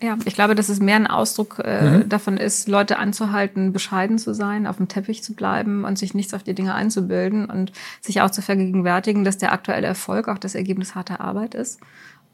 ja, 0.01 0.17
ich 0.25 0.35
glaube, 0.35 0.55
dass 0.55 0.69
es 0.69 0.79
mehr 0.79 0.97
ein 0.97 1.07
Ausdruck 1.07 1.61
äh, 1.63 1.81
mhm. 1.81 2.09
davon 2.09 2.37
ist, 2.37 2.67
Leute 2.67 2.99
anzuhalten, 2.99 3.71
bescheiden 3.71 4.17
zu 4.17 4.33
sein, 4.33 4.67
auf 4.67 4.77
dem 4.77 4.89
Teppich 4.89 5.23
zu 5.23 5.33
bleiben 5.33 5.85
und 5.85 5.97
sich 5.97 6.13
nichts 6.13 6.33
auf 6.33 6.43
die 6.43 6.53
Dinge 6.53 6.75
einzubilden 6.75 7.45
und 7.45 7.71
sich 8.01 8.21
auch 8.21 8.29
zu 8.29 8.41
vergegenwärtigen, 8.41 9.23
dass 9.23 9.37
der 9.37 9.53
aktuelle 9.53 9.87
Erfolg 9.87 10.27
auch 10.27 10.37
das 10.37 10.53
Ergebnis 10.53 10.95
harter 10.95 11.21
Arbeit 11.21 11.55
ist. 11.55 11.79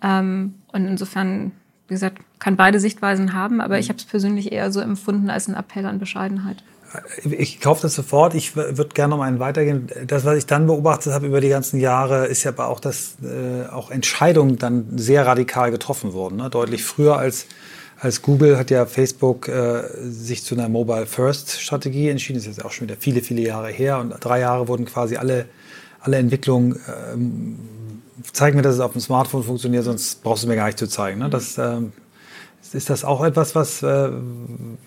Ähm, 0.02 0.56
und 0.72 0.88
insofern 0.88 1.52
wie 1.92 1.96
gesagt, 1.96 2.20
kann 2.40 2.56
beide 2.56 2.80
Sichtweisen 2.80 3.34
haben, 3.34 3.60
aber 3.60 3.78
ich 3.78 3.90
habe 3.90 4.00
es 4.00 4.06
persönlich 4.06 4.54
eher 4.54 4.72
so 4.72 4.80
empfunden 4.80 5.30
als 5.30 5.50
ein 5.50 5.56
Appell 5.56 5.86
an 5.86 6.00
Bescheidenheit. 6.00 6.64
Ich 7.26 7.60
kaufe 7.60 7.82
das 7.82 7.96
sofort. 7.96 8.34
Ich 8.34 8.56
würde 8.56 8.88
gerne 8.94 9.14
noch 9.14 9.22
einen 9.22 9.40
weitergehen. 9.40 9.90
Das, 10.08 10.24
was 10.24 10.38
ich 10.38 10.46
dann 10.46 10.68
beobachtet 10.68 11.12
habe 11.12 11.28
über 11.28 11.42
die 11.42 11.50
ganzen 11.50 11.82
Jahre, 11.82 12.28
ist 12.28 12.46
ja 12.46 12.52
aber 12.52 12.70
auch, 12.70 12.80
dass 12.80 13.18
äh, 13.22 13.68
auch 13.70 13.92
Entscheidungen 13.92 14.58
dann 14.58 14.98
sehr 14.98 15.26
radikal 15.26 15.70
getroffen 15.70 16.14
wurden. 16.14 16.38
Ne? 16.38 16.50
Deutlich 16.50 16.86
früher 16.86 17.18
als, 17.18 17.48
als 18.00 18.22
Google 18.22 18.58
hat 18.58 18.72
ja 18.72 18.86
Facebook 18.86 19.50
äh, 19.50 19.84
sich 20.02 20.46
zu 20.46 20.56
einer 20.56 20.70
Mobile 20.70 21.06
First 21.06 21.60
Strategie 21.60 22.08
entschieden. 22.08 22.40
Das 22.40 22.48
ist 22.48 22.56
jetzt 22.56 22.66
auch 22.66 22.72
schon 22.72 22.88
wieder 22.88 22.98
viele, 22.98 23.20
viele 23.20 23.42
Jahre 23.42 23.70
her. 23.70 24.00
Und 24.00 24.16
drei 24.22 24.40
Jahre 24.40 24.70
wurden 24.70 24.86
quasi 24.86 25.18
alle, 25.18 25.48
alle 26.00 26.16
Entwicklungen 26.16 26.80
ähm, 27.14 27.60
zeig 28.32 28.56
mir, 28.56 28.62
dass 28.62 28.76
es 28.76 28.82
auf 28.82 28.94
dem 28.94 29.02
Smartphone 29.02 29.44
funktioniert, 29.44 29.84
sonst 29.84 30.24
brauchst 30.24 30.44
du 30.44 30.48
mir 30.48 30.56
gar 30.56 30.68
nicht 30.68 30.80
zu 30.80 30.88
zeigen. 30.88 31.20
Ne? 31.20 31.30
Das, 31.30 31.58
ähm, 31.58 31.94
ist 32.74 32.90
das 32.90 33.04
auch 33.04 33.24
etwas, 33.24 33.56
was, 33.56 33.84
äh, 33.84 34.10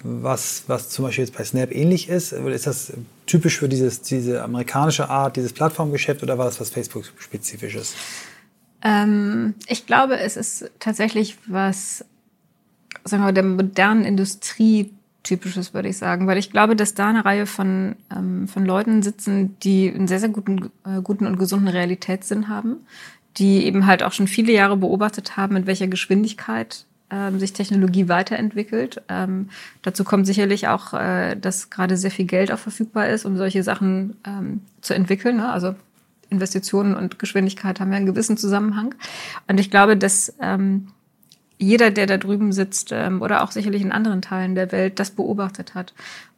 was, 0.02 0.64
was 0.66 0.90
zum 0.90 1.04
Beispiel 1.04 1.24
jetzt 1.24 1.36
bei 1.36 1.44
Snap 1.44 1.70
ähnlich 1.72 2.08
ist? 2.08 2.32
Oder 2.32 2.54
ist 2.54 2.66
das 2.66 2.92
typisch 3.26 3.58
für 3.58 3.68
dieses, 3.68 4.02
diese 4.02 4.42
amerikanische 4.42 5.08
Art, 5.08 5.36
dieses 5.36 5.52
Plattformgeschäft 5.52 6.22
oder 6.22 6.38
war 6.38 6.46
das 6.46 6.60
was 6.60 6.70
Facebook-spezifisches? 6.70 7.94
Ähm, 8.82 9.54
ich 9.66 9.86
glaube, 9.86 10.18
es 10.18 10.36
ist 10.36 10.70
tatsächlich 10.78 11.36
was, 11.46 12.04
sagen 13.04 13.24
wir, 13.24 13.32
der 13.32 13.44
modernen 13.44 14.04
Industrie 14.04 14.92
typisches, 15.22 15.72
würde 15.72 15.88
ich 15.88 15.96
sagen, 15.96 16.26
weil 16.26 16.36
ich 16.36 16.50
glaube, 16.50 16.76
dass 16.76 16.94
da 16.94 17.08
eine 17.08 17.24
Reihe 17.24 17.46
von, 17.46 17.96
ähm, 18.14 18.46
von 18.46 18.64
Leuten 18.66 19.02
sitzen, 19.02 19.58
die 19.60 19.90
einen 19.90 20.06
sehr, 20.06 20.20
sehr 20.20 20.28
guten, 20.28 20.70
äh, 20.84 21.00
guten 21.02 21.26
und 21.26 21.38
gesunden 21.38 21.68
Realitätssinn 21.68 22.48
haben, 22.48 22.86
die 23.36 23.64
eben 23.64 23.86
halt 23.86 24.02
auch 24.02 24.12
schon 24.12 24.28
viele 24.28 24.52
Jahre 24.52 24.76
beobachtet 24.76 25.36
haben, 25.36 25.56
in 25.56 25.66
welcher 25.66 25.86
Geschwindigkeit 25.86 26.84
ähm, 27.10 27.38
sich 27.38 27.52
Technologie 27.52 28.08
weiterentwickelt. 28.08 29.02
Ähm, 29.08 29.50
dazu 29.82 30.04
kommt 30.04 30.26
sicherlich 30.26 30.68
auch, 30.68 30.94
äh, 30.94 31.36
dass 31.36 31.70
gerade 31.70 31.96
sehr 31.96 32.10
viel 32.10 32.26
Geld 32.26 32.52
auch 32.52 32.58
verfügbar 32.58 33.08
ist, 33.08 33.24
um 33.24 33.36
solche 33.36 33.62
Sachen 33.62 34.16
ähm, 34.26 34.62
zu 34.80 34.94
entwickeln. 34.94 35.36
Ne? 35.36 35.50
Also 35.50 35.74
Investitionen 36.30 36.94
und 36.94 37.18
Geschwindigkeit 37.18 37.80
haben 37.80 37.90
ja 37.90 37.98
einen 37.98 38.06
gewissen 38.06 38.36
Zusammenhang. 38.36 38.94
Und 39.48 39.60
ich 39.60 39.70
glaube, 39.70 39.96
dass 39.96 40.34
ähm, 40.40 40.88
jeder, 41.64 41.90
der 41.90 42.06
da 42.06 42.18
drüben 42.18 42.52
sitzt 42.52 42.92
ähm, 42.92 43.22
oder 43.22 43.42
auch 43.42 43.50
sicherlich 43.50 43.82
in 43.82 43.92
anderen 43.92 44.22
Teilen 44.22 44.54
der 44.54 44.70
Welt, 44.72 44.98
das 44.98 45.10
beobachtet 45.10 45.74
hat 45.74 45.94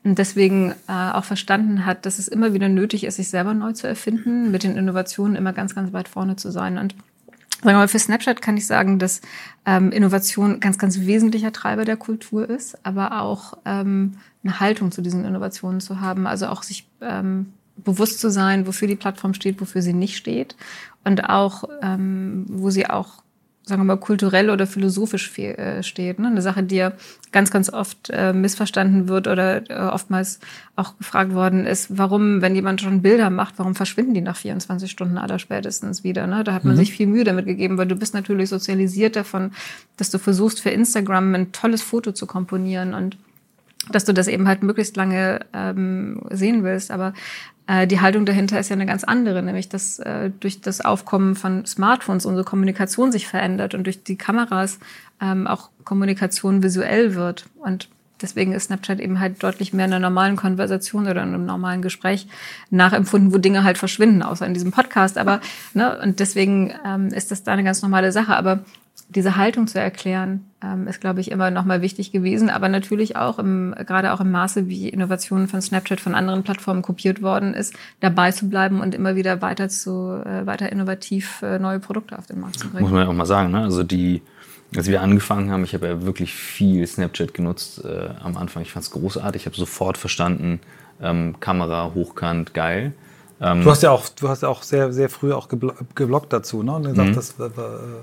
und 0.06 0.18
deswegen 0.18 0.72
äh, 0.88 1.10
auch 1.12 1.24
verstanden 1.24 1.84
hat, 1.84 2.06
dass 2.06 2.18
es 2.18 2.28
immer 2.28 2.54
wieder 2.54 2.68
nötig 2.68 3.04
ist, 3.04 3.16
sich 3.16 3.28
selber 3.28 3.54
neu 3.54 3.72
zu 3.72 3.86
erfinden, 3.86 4.50
mit 4.50 4.62
den 4.62 4.76
Innovationen 4.76 5.36
immer 5.36 5.52
ganz, 5.52 5.74
ganz 5.74 5.92
weit 5.92 6.08
vorne 6.08 6.36
zu 6.36 6.50
sein. 6.52 6.78
Und 6.78 6.94
sagen 7.62 7.74
wir 7.74 7.74
mal, 7.74 7.88
für 7.88 7.98
Snapchat 7.98 8.40
kann 8.40 8.56
ich 8.56 8.66
sagen, 8.66 8.98
dass 8.98 9.20
ähm, 9.64 9.90
Innovation 9.90 10.60
ganz, 10.60 10.78
ganz 10.78 11.00
wesentlicher 11.00 11.52
Treiber 11.52 11.84
der 11.84 11.96
Kultur 11.96 12.48
ist, 12.48 12.78
aber 12.86 13.20
auch 13.20 13.58
ähm, 13.64 14.18
eine 14.44 14.60
Haltung 14.60 14.92
zu 14.92 15.02
diesen 15.02 15.24
Innovationen 15.24 15.80
zu 15.80 16.00
haben, 16.00 16.26
also 16.26 16.46
auch 16.46 16.62
sich 16.62 16.88
ähm, 17.00 17.52
bewusst 17.76 18.20
zu 18.20 18.30
sein, 18.30 18.66
wofür 18.66 18.88
die 18.88 18.96
Plattform 18.96 19.34
steht, 19.34 19.60
wofür 19.60 19.82
sie 19.82 19.92
nicht 19.92 20.16
steht 20.16 20.56
und 21.04 21.28
auch, 21.28 21.64
ähm, 21.82 22.46
wo 22.48 22.70
sie 22.70 22.88
auch 22.88 23.22
sagen 23.68 23.80
wir 23.80 23.84
mal, 23.84 23.96
kulturell 23.96 24.48
oder 24.48 24.64
philosophisch 24.66 25.36
äh, 25.38 25.82
steht. 25.82 26.20
Ne? 26.20 26.28
Eine 26.28 26.40
Sache, 26.40 26.62
die 26.62 26.76
ja 26.76 26.92
ganz, 27.32 27.50
ganz 27.50 27.68
oft 27.68 28.10
äh, 28.10 28.32
missverstanden 28.32 29.08
wird 29.08 29.26
oder 29.26 29.68
äh, 29.68 29.74
oftmals 29.92 30.38
auch 30.76 30.96
gefragt 30.96 31.34
worden 31.34 31.66
ist, 31.66 31.98
warum, 31.98 32.42
wenn 32.42 32.54
jemand 32.54 32.80
schon 32.80 33.02
Bilder 33.02 33.28
macht, 33.28 33.54
warum 33.58 33.74
verschwinden 33.74 34.14
die 34.14 34.20
nach 34.20 34.36
24 34.36 34.88
Stunden 34.88 35.18
aller 35.18 35.40
spätestens 35.40 36.04
wieder? 36.04 36.28
Ne? 36.28 36.44
Da 36.44 36.54
hat 36.54 36.64
man 36.64 36.74
mhm. 36.74 36.78
sich 36.78 36.92
viel 36.92 37.08
Mühe 37.08 37.24
damit 37.24 37.46
gegeben, 37.46 37.76
weil 37.76 37.88
du 37.88 37.96
bist 37.96 38.14
natürlich 38.14 38.50
sozialisiert 38.50 39.16
davon, 39.16 39.50
dass 39.96 40.10
du 40.10 40.18
versuchst, 40.18 40.60
für 40.60 40.70
Instagram 40.70 41.34
ein 41.34 41.50
tolles 41.50 41.82
Foto 41.82 42.12
zu 42.12 42.26
komponieren 42.26 42.94
und 42.94 43.18
dass 43.90 44.04
du 44.04 44.14
das 44.14 44.28
eben 44.28 44.46
halt 44.46 44.62
möglichst 44.62 44.96
lange 44.96 45.40
ähm, 45.52 46.20
sehen 46.30 46.62
willst. 46.62 46.92
Aber 46.92 47.14
die 47.68 48.00
Haltung 48.00 48.26
dahinter 48.26 48.60
ist 48.60 48.68
ja 48.68 48.74
eine 48.74 48.86
ganz 48.86 49.02
andere, 49.04 49.42
nämlich 49.42 49.68
dass 49.68 49.98
äh, 49.98 50.30
durch 50.40 50.60
das 50.60 50.80
Aufkommen 50.80 51.34
von 51.34 51.66
Smartphones 51.66 52.24
unsere 52.24 52.44
Kommunikation 52.44 53.10
sich 53.10 53.26
verändert 53.26 53.74
und 53.74 53.84
durch 53.84 54.04
die 54.04 54.16
Kameras 54.16 54.78
ähm, 55.20 55.46
auch 55.46 55.70
Kommunikation 55.84 56.62
visuell 56.62 57.14
wird. 57.14 57.46
Und 57.56 57.88
deswegen 58.22 58.52
ist 58.52 58.64
Snapchat 58.64 59.00
eben 59.00 59.18
halt 59.18 59.42
deutlich 59.42 59.72
mehr 59.72 59.86
in 59.86 59.92
einer 59.92 60.08
normalen 60.08 60.36
Konversation 60.36 61.08
oder 61.08 61.22
in 61.22 61.34
einem 61.34 61.46
normalen 61.46 61.82
Gespräch 61.82 62.28
nachempfunden, 62.70 63.32
wo 63.32 63.38
Dinge 63.38 63.64
halt 63.64 63.78
verschwinden, 63.78 64.22
außer 64.22 64.46
in 64.46 64.54
diesem 64.54 64.70
Podcast. 64.70 65.18
Aber 65.18 65.40
ne, 65.74 65.98
und 66.00 66.20
deswegen 66.20 66.72
ähm, 66.84 67.08
ist 67.08 67.30
das 67.30 67.42
da 67.42 67.52
eine 67.52 67.64
ganz 67.64 67.82
normale 67.82 68.12
Sache. 68.12 68.36
Aber 68.36 68.60
diese 69.08 69.36
Haltung 69.36 69.66
zu 69.66 69.78
erklären, 69.78 70.44
ähm, 70.62 70.88
ist, 70.88 71.00
glaube 71.00 71.20
ich, 71.20 71.30
immer 71.30 71.50
nochmal 71.50 71.80
wichtig 71.80 72.12
gewesen. 72.12 72.50
Aber 72.50 72.68
natürlich 72.68 73.16
auch 73.16 73.38
im, 73.38 73.74
gerade 73.86 74.12
auch 74.12 74.20
im 74.20 74.30
Maße, 74.30 74.68
wie 74.68 74.88
Innovationen 74.88 75.48
von 75.48 75.62
Snapchat 75.62 76.00
von 76.00 76.14
anderen 76.14 76.42
Plattformen 76.42 76.82
kopiert 76.82 77.22
worden 77.22 77.54
ist, 77.54 77.74
dabei 78.00 78.32
zu 78.32 78.48
bleiben 78.48 78.80
und 78.80 78.94
immer 78.94 79.14
wieder 79.14 79.42
weiter 79.42 79.68
zu, 79.68 80.22
äh, 80.24 80.46
weiter 80.46 80.70
innovativ 80.72 81.42
äh, 81.42 81.58
neue 81.58 81.78
Produkte 81.78 82.18
auf 82.18 82.26
den 82.26 82.40
Markt 82.40 82.58
zu 82.58 82.68
bringen. 82.68 82.82
Muss 82.82 82.92
man 82.92 83.02
ja 83.02 83.08
auch 83.08 83.14
mal 83.14 83.26
sagen, 83.26 83.52
ne? 83.52 83.62
Also 83.62 83.82
die, 83.82 84.22
als 84.74 84.88
wir 84.88 85.02
angefangen 85.02 85.50
haben, 85.50 85.64
ich 85.64 85.74
habe 85.74 85.86
ja 85.86 86.02
wirklich 86.02 86.34
viel 86.34 86.86
Snapchat 86.86 87.32
genutzt 87.32 87.84
äh, 87.84 88.08
am 88.22 88.36
Anfang. 88.36 88.62
Ich 88.62 88.72
fand 88.72 88.84
es 88.84 88.90
großartig. 88.90 89.42
Ich 89.42 89.46
habe 89.46 89.56
sofort 89.56 89.98
verstanden, 89.98 90.60
ähm, 91.00 91.36
Kamera 91.38 91.92
hochkant, 91.94 92.54
geil. 92.54 92.92
Ähm, 93.38 93.62
du 93.62 93.70
hast 93.70 93.82
ja 93.82 93.90
auch, 93.90 94.08
du 94.08 94.28
hast 94.28 94.42
ja 94.42 94.48
auch 94.48 94.62
sehr, 94.62 94.92
sehr 94.92 95.10
früh 95.10 95.32
auch 95.32 95.48
geblockt 95.48 96.32
dazu, 96.32 96.62
ne? 96.62 96.72
Und 96.72 96.84
gesagt, 96.84 97.10
mhm. 97.10 97.14
das, 97.14 97.30
äh, 97.38 97.50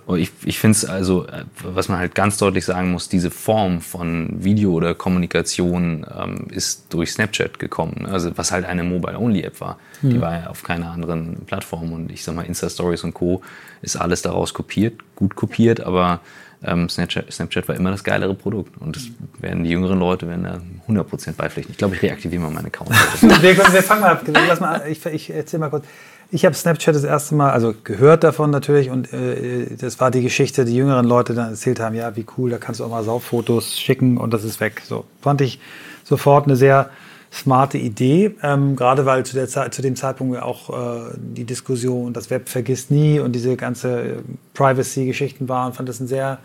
oh, 0.05 0.15
ich 0.15 0.31
ich 0.45 0.59
finde 0.59 0.77
es 0.77 0.85
also, 0.85 1.25
äh, 1.25 1.45
was 1.63 1.89
man 1.89 1.97
halt 1.97 2.13
ganz 2.13 2.37
deutlich 2.37 2.65
sagen 2.65 2.91
muss, 2.91 3.09
diese 3.09 3.31
Form 3.31 3.81
von 3.81 4.43
Video 4.43 4.71
oder 4.73 4.93
Kommunikation 4.93 6.05
ähm, 6.15 6.47
ist 6.51 6.93
durch 6.93 7.13
Snapchat 7.13 7.57
gekommen. 7.57 8.05
Also 8.05 8.31
was 8.37 8.51
halt 8.51 8.65
eine 8.65 8.83
Mobile-Only-App 8.83 9.59
war. 9.59 9.79
Mhm. 10.01 10.09
Die 10.11 10.21
war 10.21 10.39
ja 10.39 10.49
auf 10.49 10.61
keiner 10.61 10.91
anderen 10.91 11.37
Plattform. 11.47 11.93
Und 11.93 12.11
ich 12.11 12.23
sag 12.23 12.35
mal, 12.35 12.45
Insta-Stories 12.45 13.03
und 13.03 13.13
Co. 13.13 13.41
ist 13.81 13.95
alles 13.95 14.21
daraus 14.21 14.53
kopiert, 14.53 15.01
gut 15.15 15.35
kopiert, 15.35 15.81
aber 15.81 16.19
ähm, 16.65 16.89
Snapchat, 16.89 17.31
Snapchat 17.31 17.67
war 17.67 17.75
immer 17.75 17.91
das 17.91 18.03
geilere 18.03 18.33
Produkt. 18.33 18.79
Und 18.79 18.95
das 18.95 19.03
werden 19.39 19.63
die 19.63 19.69
jüngeren 19.69 19.99
Leute 19.99 20.27
werden 20.27 20.43
da 20.43 20.61
100% 20.87 21.33
beipflichten. 21.33 21.71
Ich 21.71 21.77
glaube, 21.77 21.95
ich 21.95 22.01
reaktiviere 22.01 22.41
mal 22.41 22.51
meine 22.51 22.67
Account. 22.67 22.89
wir, 23.21 23.57
wir 23.57 23.83
fangen 23.83 24.01
mal, 24.01 24.19
lass 24.47 24.59
mal 24.59 24.83
ich, 24.89 25.05
ich 25.05 25.29
erzähle 25.29 25.61
mal 25.61 25.69
kurz. 25.69 25.85
Ich 26.31 26.45
habe 26.45 26.55
Snapchat 26.55 26.95
das 26.95 27.03
erste 27.03 27.35
Mal, 27.35 27.51
also 27.51 27.75
gehört 27.83 28.23
davon 28.23 28.49
natürlich 28.49 28.89
und 28.89 29.13
äh, 29.13 29.67
das 29.77 29.99
war 29.99 30.09
die 30.09 30.23
Geschichte, 30.23 30.65
die 30.65 30.75
jüngeren 30.75 31.05
Leute 31.05 31.35
dann 31.35 31.51
erzählt 31.51 31.79
haben, 31.79 31.93
ja, 31.93 32.15
wie 32.15 32.25
cool, 32.37 32.49
da 32.49 32.57
kannst 32.57 32.79
du 32.79 32.85
auch 32.85 32.89
mal 32.89 33.03
Sauffotos 33.03 33.79
schicken 33.79 34.17
und 34.17 34.33
das 34.33 34.43
ist 34.43 34.59
weg. 34.59 34.81
So 34.83 35.05
fand 35.21 35.41
ich 35.41 35.59
sofort 36.03 36.45
eine 36.45 36.55
sehr 36.55 36.89
smarte 37.33 37.79
Idee, 37.79 38.35
ähm, 38.43 38.75
gerade 38.75 39.05
weil 39.05 39.25
zu, 39.25 39.33
der 39.33 39.47
Zeit, 39.47 39.73
zu 39.73 39.81
dem 39.81 39.95
Zeitpunkt 39.95 40.39
auch 40.41 40.69
äh, 40.69 41.13
die 41.17 41.45
Diskussion, 41.45 42.13
das 42.13 42.29
Web 42.29 42.47
vergisst 42.47 42.91
nie 42.91 43.19
und 43.19 43.31
diese 43.31 43.55
ganze 43.55 44.23
Privacy-Geschichten 44.53 45.49
waren, 45.49 45.73
fand 45.73 45.89
das 45.89 45.99
ein 45.99 46.07
sehr 46.07 46.37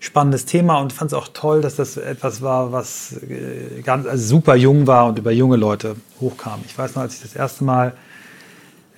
spannendes 0.00 0.44
Thema 0.44 0.78
und 0.80 0.92
fand 0.92 1.12
es 1.12 1.14
auch 1.14 1.28
toll, 1.28 1.60
dass 1.60 1.76
das 1.76 1.96
etwas 1.96 2.42
war, 2.42 2.72
was 2.72 3.12
äh, 3.22 3.82
ganz 3.82 4.06
also 4.06 4.26
super 4.26 4.56
jung 4.56 4.88
war 4.88 5.06
und 5.06 5.18
über 5.18 5.30
junge 5.30 5.56
Leute 5.56 5.94
hochkam. 6.20 6.60
Ich 6.66 6.76
weiß 6.76 6.96
noch, 6.96 7.02
als 7.02 7.14
ich 7.14 7.22
das 7.22 7.36
erste 7.36 7.62
Mal 7.62 7.94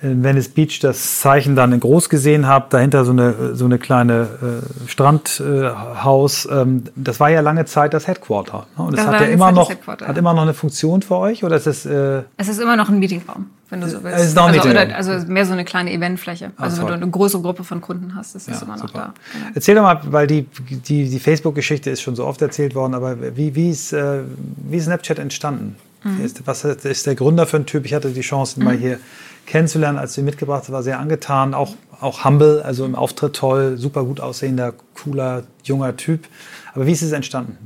Venice 0.01 0.47
Beach 0.49 0.79
das 0.79 1.19
Zeichen 1.19 1.57
dann 1.57 1.73
in 1.73 1.81
groß 1.81 2.07
gesehen 2.07 2.47
habe, 2.47 2.67
dahinter 2.69 3.03
so 3.03 3.11
eine, 3.11 3.55
so 3.55 3.65
eine 3.65 3.77
kleine 3.77 4.61
äh, 4.85 4.89
Strandhaus. 4.89 6.45
Äh, 6.45 6.53
ähm, 6.61 6.83
das 6.95 7.19
war 7.19 7.29
ja 7.29 7.41
lange 7.41 7.65
Zeit 7.65 7.93
das 7.93 8.07
Headquarter. 8.07 8.65
Ne? 8.77 8.83
Und 8.85 8.97
es 8.97 9.05
hat 9.05 9.19
ja 9.19 9.27
immer 9.27 9.51
noch, 9.51 9.69
hat 9.69 10.17
immer 10.17 10.33
noch 10.33 10.43
eine 10.43 10.53
Funktion 10.53 11.01
für 11.01 11.17
euch 11.17 11.43
oder 11.43 11.57
ist 11.57 11.67
es? 11.67 11.85
Äh 11.85 12.23
es 12.37 12.47
ist 12.47 12.61
immer 12.61 12.77
noch 12.77 12.87
ein 12.87 12.99
Meetingraum, 12.99 13.47
wenn 13.69 13.81
du 13.81 13.89
so 13.89 14.01
willst. 14.01 14.19
Es 14.19 14.27
ist 14.27 14.35
noch 14.37 14.43
ein 14.43 14.53
also, 14.53 14.67
Meetingraum. 14.69 14.87
oder, 14.87 14.95
also 14.95 15.27
mehr 15.31 15.45
so 15.45 15.51
eine 15.51 15.65
kleine 15.65 15.91
Eventfläche. 15.91 16.51
Ah, 16.55 16.63
Also 16.63 16.77
wenn 16.77 16.87
toll. 16.87 16.97
du 16.97 17.03
eine 17.03 17.11
größere 17.11 17.41
Gruppe 17.41 17.65
von 17.65 17.81
Kunden 17.81 18.15
hast, 18.15 18.35
ist 18.35 18.47
es 18.47 18.61
Ja, 18.61 18.65
immer 18.65 18.77
noch 18.77 18.87
super. 18.87 18.99
da. 18.99 19.13
Genau. 19.33 19.51
Erzähl 19.53 19.75
doch 19.75 19.83
mal, 19.83 19.99
weil 20.05 20.27
die, 20.27 20.45
die, 20.69 21.09
die 21.09 21.19
Facebook-Geschichte 21.19 21.89
ist 21.89 22.01
schon 22.01 22.15
so 22.15 22.25
oft 22.25 22.41
erzählt 22.41 22.73
worden, 22.73 22.93
aber 22.93 23.17
wie, 23.35 23.53
wie, 23.53 23.69
ist, 23.69 23.91
äh, 23.91 24.21
wie 24.69 24.77
ist 24.77 24.85
Snapchat 24.85 25.19
entstanden? 25.19 25.75
Mhm. 26.05 26.31
Was 26.45 26.63
ist 26.63 27.05
der 27.05 27.15
Gründer 27.15 27.45
für 27.45 27.57
ein 27.57 27.65
Typ? 27.65 27.85
Ich 27.85 27.93
hatte 27.93 28.11
die 28.11 28.21
Chance, 28.21 28.57
ihn 28.59 28.63
mal 28.63 28.77
hier 28.77 28.99
kennenzulernen, 29.49 29.97
als 29.97 30.13
du 30.13 30.21
ihn 30.21 30.25
mitgebracht 30.25 30.63
hast, 30.63 30.71
war 30.71 30.83
sehr 30.83 30.99
angetan, 30.99 31.53
auch, 31.53 31.75
auch 31.99 32.23
humble, 32.23 32.61
also 32.63 32.85
im 32.85 32.95
Auftritt 32.95 33.35
toll, 33.35 33.77
super 33.77 34.05
gut 34.05 34.21
aussehender, 34.21 34.73
cooler, 34.93 35.43
junger 35.63 35.97
Typ. 35.97 36.27
Aber 36.73 36.85
wie 36.85 36.91
ist 36.91 37.01
es 37.01 37.11
entstanden? 37.11 37.57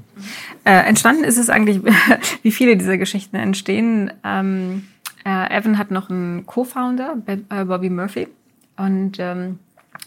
Äh, 0.63 0.87
entstanden 0.87 1.25
ist 1.25 1.37
es 1.37 1.49
eigentlich, 1.49 1.81
wie 2.41 2.51
viele 2.51 2.77
dieser 2.77 2.97
Geschichten 2.97 3.35
entstehen. 3.35 4.11
Ähm, 4.23 4.87
äh, 5.25 5.57
Evan 5.57 5.77
hat 5.77 5.91
noch 5.91 6.09
einen 6.09 6.45
Co-Founder, 6.45 7.17
äh, 7.27 7.65
Bobby 7.65 7.89
Murphy. 7.89 8.29
Und 8.77 9.17
ähm, 9.19 9.59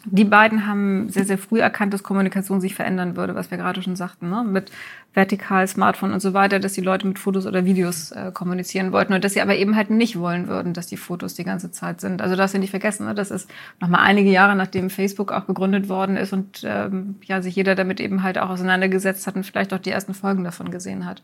die 0.04 0.24
beiden 0.24 0.66
haben 0.66 1.08
sehr, 1.08 1.24
sehr 1.24 1.38
früh 1.38 1.60
erkannt, 1.60 1.92
dass 1.92 2.02
Kommunikation 2.02 2.60
sich 2.60 2.74
verändern 2.74 3.16
würde, 3.16 3.34
was 3.34 3.50
wir 3.50 3.58
gerade 3.58 3.82
schon 3.82 3.96
sagten, 3.96 4.30
ne? 4.30 4.44
mit 4.44 4.70
vertikal, 5.14 5.66
Smartphone 5.66 6.12
und 6.12 6.20
so 6.20 6.34
weiter, 6.34 6.60
dass 6.60 6.74
die 6.74 6.80
Leute 6.80 7.06
mit 7.06 7.18
Fotos 7.18 7.46
oder 7.46 7.64
Videos 7.64 8.12
äh, 8.12 8.30
kommunizieren 8.32 8.92
wollten 8.92 9.14
und 9.14 9.24
dass 9.24 9.32
sie 9.32 9.40
aber 9.40 9.56
eben 9.56 9.74
halt 9.74 9.90
nicht 9.90 10.18
wollen 10.18 10.46
würden, 10.46 10.74
dass 10.74 10.86
die 10.86 10.96
Fotos 10.96 11.34
die 11.34 11.42
ganze 11.42 11.70
Zeit 11.72 12.00
sind. 12.00 12.22
Also 12.22 12.36
das 12.36 12.52
wir 12.52 12.60
nicht 12.60 12.70
vergessen, 12.70 13.06
ne? 13.06 13.14
das 13.14 13.30
ist 13.30 13.50
nochmal 13.80 14.02
einige 14.04 14.30
Jahre, 14.30 14.54
nachdem 14.54 14.90
Facebook 14.90 15.32
auch 15.32 15.46
gegründet 15.46 15.88
worden 15.88 16.16
ist 16.16 16.32
und 16.32 16.62
ähm, 16.64 17.16
ja, 17.24 17.42
sich 17.42 17.56
jeder 17.56 17.74
damit 17.74 17.98
eben 17.98 18.22
halt 18.22 18.38
auch 18.38 18.50
auseinandergesetzt 18.50 19.26
hat 19.26 19.34
und 19.34 19.44
vielleicht 19.44 19.72
auch 19.72 19.78
die 19.78 19.90
ersten 19.90 20.14
Folgen 20.14 20.44
davon 20.44 20.70
gesehen 20.70 21.06
hat. 21.06 21.22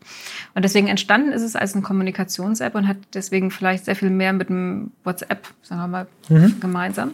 Und 0.55 0.65
deswegen 0.65 0.87
entstanden 0.87 1.31
ist 1.31 1.43
es 1.43 1.55
als 1.55 1.73
eine 1.73 1.83
Kommunikations-App 1.83 2.75
und 2.75 2.87
hat 2.87 2.97
deswegen 3.13 3.51
vielleicht 3.51 3.85
sehr 3.85 3.95
viel 3.95 4.09
mehr 4.09 4.33
mit 4.33 4.49
dem 4.49 4.91
WhatsApp, 5.03 5.47
sagen 5.61 5.81
wir 5.81 5.87
mal, 5.87 6.07
gemeinsam. 6.59 7.11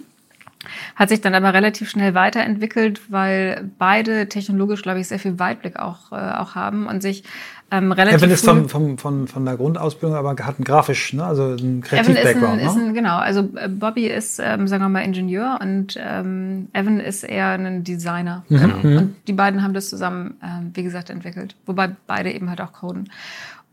Hat 0.95 1.10
sich 1.10 1.22
dann 1.22 1.36
aber 1.36 1.53
relativ 1.53 1.89
schnell 1.89 2.14
weiterentwickelt, 2.14 3.01
weil 3.10 3.72
beide 3.78 4.28
technologisch, 4.28 4.82
glaube 4.82 4.99
ich, 4.99 5.07
sehr 5.07 5.20
viel 5.20 5.39
Weitblick 5.39 5.80
auch, 5.80 6.12
äh, 6.12 6.16
auch 6.16 6.55
haben 6.55 6.86
und 6.86 7.01
sich 7.01 7.24
ähm, 7.72 7.91
relativ 7.91 8.22
Evan 8.22 8.32
ist 8.32 8.45
früh- 8.45 8.68
von, 8.68 8.97
von, 8.97 9.28
von, 9.28 9.45
der 9.45 9.55
Grundausbildung, 9.55 10.18
aber 10.18 10.32
hat 10.32 10.57
einen 10.57 10.66
grafisch, 10.66 11.14
ne? 11.14 11.24
also 11.24 11.43
einen 11.43 11.53
Evan 11.53 11.60
ist 11.60 11.64
ein, 11.64 11.82
Kreativ-Background. 11.84 12.62
ist 12.62 12.76
Ne? 12.76 12.84
ein, 12.84 12.93
genau, 12.93 13.18
also 13.18 13.49
äh, 13.55 13.70
Bobby 13.70 14.07
ist, 14.07 14.39
ähm, 14.39 14.68
sagen 14.68 14.84
wir 14.84 14.89
mal, 14.89 15.01
Ingenieur 15.01 15.60
und 15.62 15.97
ähm, 15.97 16.68
Evan 16.74 16.99
ist 16.99 17.24
eher 17.24 17.49
ein 17.49 17.84
Designer. 17.84 18.43
Mhm. 18.49 18.57
Genau. 18.57 18.99
Und 18.99 19.16
die 19.28 19.34
beiden 19.34 19.64
haben 19.64 19.74
das 19.74 19.89
zusammen, 19.89 20.38
ähm, 20.43 20.72
wie 20.74 20.84
gesagt, 20.84 21.10
entwickelt. 21.10 21.55
Wobei 21.66 21.91
beide 22.07 22.32
eben 22.32 22.49
halt 22.49 22.60
auch 22.60 22.74
coden. 22.74 23.10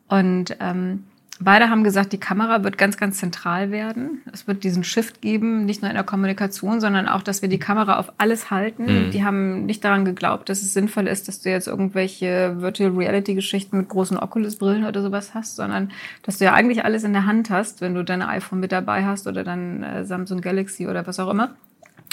Und 0.08 0.56
ähm, 0.60 1.04
beide 1.40 1.70
haben 1.70 1.84
gesagt, 1.84 2.12
die 2.12 2.20
Kamera 2.20 2.64
wird 2.64 2.78
ganz, 2.78 2.96
ganz 2.96 3.18
zentral 3.18 3.70
werden. 3.70 4.22
Es 4.32 4.46
wird 4.46 4.64
diesen 4.64 4.84
Shift 4.84 5.20
geben, 5.20 5.64
nicht 5.64 5.82
nur 5.82 5.90
in 5.90 5.96
der 5.96 6.04
Kommunikation, 6.04 6.80
sondern 6.80 7.08
auch, 7.08 7.22
dass 7.22 7.42
wir 7.42 7.48
die 7.48 7.58
Kamera 7.58 7.98
auf 7.98 8.12
alles 8.18 8.50
halten. 8.50 9.10
Die 9.10 9.24
haben 9.24 9.66
nicht 9.66 9.84
daran 9.84 10.04
geglaubt, 10.04 10.48
dass 10.48 10.62
es 10.62 10.72
sinnvoll 10.72 11.06
ist, 11.06 11.28
dass 11.28 11.40
du 11.40 11.50
jetzt 11.50 11.68
irgendwelche 11.68 12.60
Virtual 12.60 12.90
Reality 12.90 13.34
Geschichten 13.34 13.76
mit 13.78 13.88
großen 13.88 14.18
Oculus-Brillen 14.18 14.84
oder 14.84 15.02
sowas 15.02 15.34
hast, 15.34 15.56
sondern 15.56 15.90
dass 16.22 16.38
du 16.38 16.44
ja 16.44 16.54
eigentlich 16.54 16.84
alles 16.84 17.04
in 17.04 17.12
der 17.12 17.26
Hand 17.26 17.50
hast, 17.50 17.80
wenn 17.80 17.94
du 17.94 18.04
dein 18.04 18.22
iPhone 18.22 18.60
mit 18.60 18.72
dabei 18.72 19.04
hast 19.04 19.26
oder 19.26 19.44
dein 19.44 19.82
äh, 19.82 20.04
Samsung 20.04 20.40
Galaxy 20.40 20.86
oder 20.86 21.06
was 21.06 21.20
auch 21.20 21.30
immer. 21.30 21.54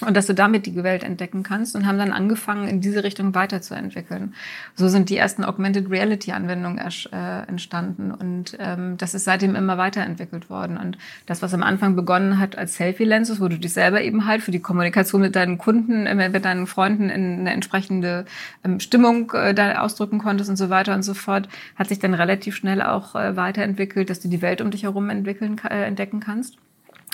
Und 0.05 0.15
dass 0.17 0.27
du 0.27 0.33
damit 0.33 0.65
die 0.65 0.83
Welt 0.83 1.03
entdecken 1.03 1.43
kannst 1.43 1.75
und 1.75 1.85
haben 1.85 1.97
dann 1.97 2.11
angefangen, 2.11 2.67
in 2.67 2.81
diese 2.81 3.03
Richtung 3.03 3.33
weiterzuentwickeln. 3.35 4.33
So 4.75 4.87
sind 4.87 5.09
die 5.09 5.17
ersten 5.17 5.43
Augmented 5.43 5.89
Reality-Anwendungen 5.89 6.79
ersch- 6.79 7.11
äh, 7.11 7.47
entstanden 7.47 8.11
und 8.11 8.57
ähm, 8.59 8.97
das 8.97 9.13
ist 9.13 9.25
seitdem 9.25 9.55
immer 9.55 9.77
weiterentwickelt 9.77 10.49
worden. 10.49 10.77
Und 10.77 10.97
das, 11.25 11.41
was 11.41 11.53
am 11.53 11.63
Anfang 11.63 11.95
begonnen 11.95 12.39
hat 12.39 12.57
als 12.57 12.75
Selfie-Lenses, 12.75 13.39
wo 13.39 13.47
du 13.47 13.57
dich 13.57 13.73
selber 13.73 14.01
eben 14.01 14.25
halt 14.25 14.41
für 14.41 14.51
die 14.51 14.59
Kommunikation 14.59 15.21
mit 15.21 15.35
deinen 15.35 15.57
Kunden, 15.57 16.05
äh, 16.05 16.29
mit 16.29 16.45
deinen 16.45 16.67
Freunden 16.67 17.09
in 17.09 17.39
eine 17.39 17.53
entsprechende 17.53 18.25
ähm, 18.63 18.79
Stimmung 18.79 19.31
äh, 19.31 19.53
da 19.53 19.79
ausdrücken 19.79 20.19
konntest 20.19 20.49
und 20.49 20.57
so 20.57 20.69
weiter 20.69 20.93
und 20.95 21.03
so 21.03 21.13
fort, 21.13 21.49
hat 21.75 21.89
sich 21.89 21.99
dann 21.99 22.13
relativ 22.13 22.55
schnell 22.55 22.81
auch 22.81 23.15
äh, 23.15 23.35
weiterentwickelt, 23.35 24.09
dass 24.09 24.19
du 24.19 24.27
die 24.27 24.41
Welt 24.41 24.61
um 24.61 24.71
dich 24.71 24.83
herum 24.83 25.09
entwickeln, 25.09 25.59
äh, 25.69 25.83
entdecken 25.83 26.19
kannst. 26.19 26.57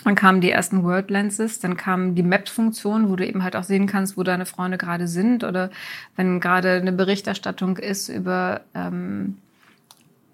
Dann 0.06 0.16
kamen 0.16 0.40
die 0.40 0.52
ersten 0.52 0.84
Word 0.84 1.10
Lenses, 1.12 1.60
dann 1.60 1.76
kam 1.76 2.16
die 2.16 2.24
Maps-Funktion, 2.24 3.10
wo 3.10 3.16
du 3.16 3.28
eben 3.28 3.44
halt 3.44 3.56
auch 3.56 3.64
sehen 3.64 3.86
kannst, 3.86 4.18
wo 4.18 4.24
deine 4.24 4.46
Freunde 4.46 4.78
gerade 4.78 5.08
sind 5.08 5.44
oder 5.44 5.70
wenn 6.16 6.40
gerade 6.40 6.72
eine 6.74 6.94
Berichterstattung 6.94 7.78
ist 7.78 8.08
über, 8.08 8.62
ähm, 8.74 9.38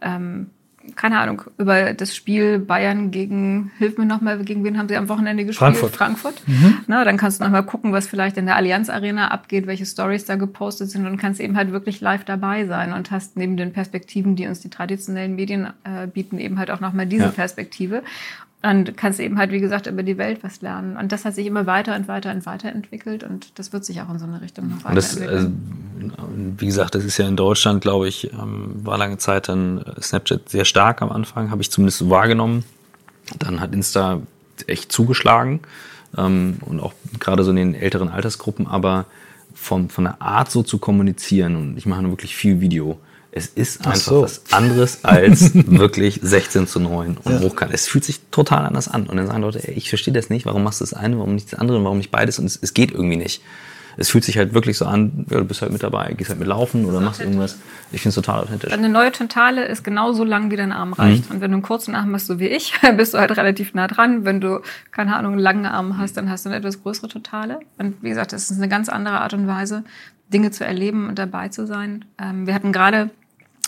ähm, 0.02 0.52
keine 0.96 1.18
Ahnung, 1.20 1.42
über 1.58 1.94
das 1.94 2.16
Spiel 2.16 2.60
Bayern 2.60 3.10
gegen, 3.10 3.72
hilf 3.80 3.98
mir 3.98 4.06
nochmal, 4.06 4.38
gegen 4.44 4.64
wen 4.64 4.78
haben 4.78 4.88
sie 4.88 4.96
am 4.96 5.10
Wochenende 5.10 5.44
gespielt? 5.44 5.78
Frankfurt. 5.78 5.96
Frankfurt. 5.96 6.44
Na, 6.86 7.04
dann 7.04 7.18
kannst 7.18 7.40
du 7.40 7.44
nochmal 7.44 7.66
gucken, 7.66 7.92
was 7.92 8.08
vielleicht 8.08 8.38
in 8.38 8.46
der 8.46 8.56
Allianz 8.56 8.90
Arena 8.92 9.30
abgeht, 9.30 9.66
welche 9.66 9.88
Stories 9.88 10.26
da 10.26 10.36
gepostet 10.36 10.92
sind 10.92 11.08
und 11.08 11.18
kannst 11.18 11.40
eben 11.40 11.58
halt 11.58 11.72
wirklich 11.72 12.02
live 12.02 12.24
dabei 12.24 12.68
sein 12.68 12.94
und 12.94 13.10
hast 13.10 13.36
neben 13.36 13.58
den 13.58 13.74
Perspektiven, 13.74 14.36
die 14.36 14.46
uns 14.46 14.60
die 14.60 14.70
traditionellen 14.70 15.36
Medien 15.36 15.74
äh, 15.86 16.06
bieten, 16.06 16.38
eben 16.38 16.60
halt 16.60 16.70
auch 16.70 16.82
nochmal 16.82 17.08
diese 17.08 17.24
Ja. 17.24 17.30
Perspektive. 17.32 18.04
Und 18.66 18.98
kannst 18.98 19.20
eben 19.20 19.38
halt, 19.38 19.52
wie 19.52 19.60
gesagt, 19.60 19.86
über 19.86 20.02
die 20.02 20.18
Welt 20.18 20.40
was 20.42 20.62
lernen. 20.62 20.98
Und 20.98 21.12
das 21.12 21.24
hat 21.24 21.36
sich 21.36 21.46
immer 21.46 21.68
weiter 21.68 21.96
und 21.96 22.08
weiter 22.08 22.32
und 22.32 22.46
weiter 22.46 22.70
entwickelt 22.70 23.24
und 23.24 23.60
das 23.60 23.74
wird 23.74 23.86
sich 23.86 24.02
auch 24.02 24.10
in 24.10 24.18
so 24.18 24.26
eine 24.26 24.42
Richtung 24.42 24.70
noch 24.70 24.84
Und 24.86 24.96
das, 24.96 25.20
weiterentwickeln. 25.20 26.12
äh, 26.12 26.62
wie 26.62 26.66
gesagt, 26.66 26.96
das 26.96 27.04
ist 27.04 27.18
ja 27.18 27.28
in 27.28 27.36
Deutschland, 27.36 27.82
glaube 27.82 28.08
ich, 28.08 28.32
ähm, 28.34 28.72
war 28.84 28.98
lange 28.98 29.20
Zeit 29.20 29.50
dann 29.50 29.86
Snapchat 30.02 30.50
sehr 30.50 30.66
stark 30.66 31.04
am 31.04 31.12
Anfang, 31.12 31.52
habe 31.52 31.62
ich 31.62 31.70
zumindest 31.70 32.00
so 32.00 32.10
wahrgenommen. 32.10 32.64
Dann 33.38 33.60
hat 33.60 33.74
Insta 33.74 34.22
echt 34.66 34.92
zugeschlagen 34.92 35.60
ähm, 36.18 36.58
und 36.62 36.80
auch 36.80 36.94
gerade 37.20 37.44
so 37.44 37.52
in 37.52 37.58
den 37.58 37.76
älteren 37.76 38.10
Altersgruppen, 38.10 38.66
aber 38.66 39.06
von, 39.54 39.90
von 39.90 40.06
der 40.06 40.22
Art 40.22 40.50
so 40.50 40.64
zu 40.64 40.80
kommunizieren 40.80 41.56
und 41.56 41.78
ich 41.78 41.86
mache 41.86 42.02
nur 42.02 42.12
wirklich 42.12 42.36
viel 42.36 42.62
Video. 42.62 42.98
Es 43.38 43.48
ist 43.48 43.82
Ach 43.82 43.88
einfach 43.88 44.00
so. 44.00 44.22
was 44.22 44.42
anderes 44.52 45.04
als 45.04 45.52
wirklich 45.54 46.22
16 46.24 46.68
zu 46.68 46.80
9 46.80 47.18
und 47.22 47.40
hochkant. 47.42 47.74
Es 47.74 47.86
fühlt 47.86 48.06
sich 48.06 48.22
total 48.32 48.66
anders 48.66 48.88
an. 48.88 49.08
Und 49.08 49.18
dann 49.18 49.28
sagen 49.28 49.42
Leute, 49.42 49.68
ey, 49.68 49.74
ich 49.74 49.90
verstehe 49.90 50.14
das 50.14 50.30
nicht, 50.30 50.46
warum 50.46 50.64
machst 50.64 50.80
du 50.80 50.86
das 50.86 50.94
eine, 50.94 51.18
warum 51.18 51.36
nicht 51.36 51.52
das 51.52 51.60
andere, 51.60 51.84
warum 51.84 51.98
nicht 51.98 52.12
beides? 52.12 52.40
Und 52.40 52.46
es, 52.46 52.58
es 52.62 52.74
geht 52.74 52.92
irgendwie 52.92 53.18
nicht. 53.18 53.42
Es 53.98 54.10
fühlt 54.10 54.24
sich 54.24 54.38
halt 54.38 54.54
wirklich 54.54 54.78
so 54.78 54.86
an, 54.86 55.26
ja, 55.30 55.38
du 55.38 55.46
bist 55.46 55.62
halt 55.62 55.72
mit 55.72 55.84
dabei, 55.84 56.14
gehst 56.14 56.30
halt 56.30 56.40
mit 56.40 56.48
laufen 56.48 56.86
oder 56.86 57.00
machst 57.00 57.22
irgendwas. 57.22 57.58
Ich 57.92 58.02
finde 58.02 58.10
es 58.10 58.16
total 58.16 58.42
authentisch. 58.42 58.72
Eine 58.74 58.90
neue 58.90 59.12
Totale 59.12 59.66
ist 59.66 59.84
genauso 59.84 60.24
lang, 60.24 60.52
wie 60.52 60.56
dein 60.58 60.72
Arm 60.72 60.94
reicht. 60.94 61.30
Und 61.32 61.42
wenn 61.42 61.52
du 61.52 61.56
einen 61.56 61.62
kurzen 61.62 61.96
Arm 61.96 62.14
hast, 62.14 62.28
so 62.28 62.40
wie 62.40 62.48
ich, 62.48 62.74
bist 62.98 63.14
du 63.14 63.18
halt 63.18 63.32
relativ 63.38 63.74
nah 63.74 63.88
dran. 63.88 64.26
Wenn 64.26 64.42
du, 64.42 64.62
keine 64.92 65.16
Ahnung, 65.16 65.34
einen 65.34 65.42
langen 65.42 65.66
Arm 65.66 65.98
hast, 65.98 66.18
dann 66.18 66.30
hast 66.30 66.46
du 66.46 66.50
eine 66.50 66.58
etwas 66.58 66.84
größere 66.84 67.08
Totale. 67.08 67.60
Und 67.78 68.02
wie 68.02 68.10
gesagt, 68.10 68.34
das 68.34 68.50
ist 68.50 68.58
eine 68.58 68.70
ganz 68.70 68.90
andere 68.90 69.20
Art 69.20 69.34
und 69.34 69.48
Weise, 69.48 69.84
Dinge 70.34 70.52
zu 70.52 70.66
erleben 70.66 71.08
und 71.08 71.20
dabei 71.20 71.50
zu 71.50 71.68
sein. 71.68 72.06
Ähm, 72.18 72.48
wir 72.48 72.54
hatten 72.54 72.72
gerade 72.72 73.12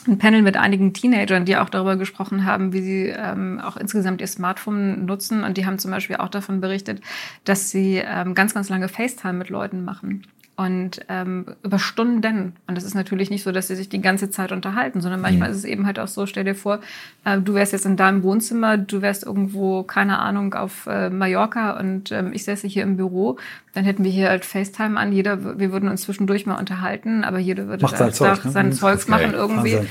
ein 0.07 0.17
Panel 0.17 0.41
mit 0.41 0.57
einigen 0.57 0.93
Teenagern, 0.93 1.45
die 1.45 1.57
auch 1.57 1.69
darüber 1.69 1.95
gesprochen 1.95 2.45
haben, 2.45 2.73
wie 2.73 2.81
sie 2.81 3.05
ähm, 3.07 3.59
auch 3.59 3.77
insgesamt 3.77 4.21
ihr 4.21 4.27
Smartphone 4.27 5.05
nutzen. 5.05 5.43
Und 5.43 5.57
die 5.57 5.65
haben 5.65 5.79
zum 5.79 5.91
Beispiel 5.91 6.17
auch 6.17 6.29
davon 6.29 6.61
berichtet, 6.61 7.01
dass 7.43 7.69
sie 7.69 8.01
ähm, 8.03 8.33
ganz, 8.33 8.53
ganz 8.53 8.69
lange 8.69 8.87
FaceTime 8.87 9.33
mit 9.33 9.49
Leuten 9.49 9.83
machen. 9.83 10.23
Und 10.59 11.01
ähm, 11.07 11.45
über 11.61 11.77
Stunden. 11.77 12.53
Und 12.65 12.75
das 12.75 12.83
ist 12.83 12.95
natürlich 12.95 13.29
nicht 13.29 13.43
so, 13.43 13.51
dass 13.51 13.67
sie 13.67 13.75
sich 13.75 13.89
die 13.89 14.01
ganze 14.01 14.31
Zeit 14.31 14.51
unterhalten, 14.51 15.01
sondern 15.01 15.21
manchmal 15.21 15.51
ist 15.51 15.57
es 15.57 15.65
eben 15.65 15.85
halt 15.85 15.99
auch 15.99 16.07
so, 16.07 16.25
stell 16.25 16.45
dir 16.45 16.55
vor, 16.55 16.79
äh, 17.25 17.37
du 17.39 17.53
wärst 17.53 17.73
jetzt 17.73 17.85
in 17.85 17.95
deinem 17.95 18.23
Wohnzimmer, 18.23 18.75
du 18.75 19.03
wärst 19.03 19.23
irgendwo, 19.23 19.83
keine 19.83 20.17
Ahnung, 20.17 20.55
auf 20.55 20.87
äh, 20.87 21.11
Mallorca 21.11 21.79
und 21.79 22.11
ähm, 22.11 22.31
ich 22.33 22.43
säße 22.43 22.65
hier 22.67 22.81
im 22.81 22.97
Büro, 22.97 23.37
dann 23.75 23.83
hätten 23.85 24.03
wir 24.03 24.09
hier 24.09 24.29
halt 24.29 24.45
FaceTime 24.45 24.99
an, 24.99 25.13
jeder, 25.13 25.59
wir 25.59 25.71
würden 25.71 25.89
uns 25.89 26.01
zwischendurch 26.01 26.47
mal 26.47 26.55
unterhalten, 26.55 27.23
aber 27.23 27.37
jeder 27.37 27.67
würde 27.67 27.83
Macht 27.83 27.97
sein 27.97 28.11
Zeug, 28.11 28.43
ne? 28.43 28.49
sein 28.49 28.69
ist 28.69 28.79
Zeugs 28.79 29.07
machen 29.07 29.33
irgendwie. 29.35 29.75
Wahnsinn. 29.75 29.89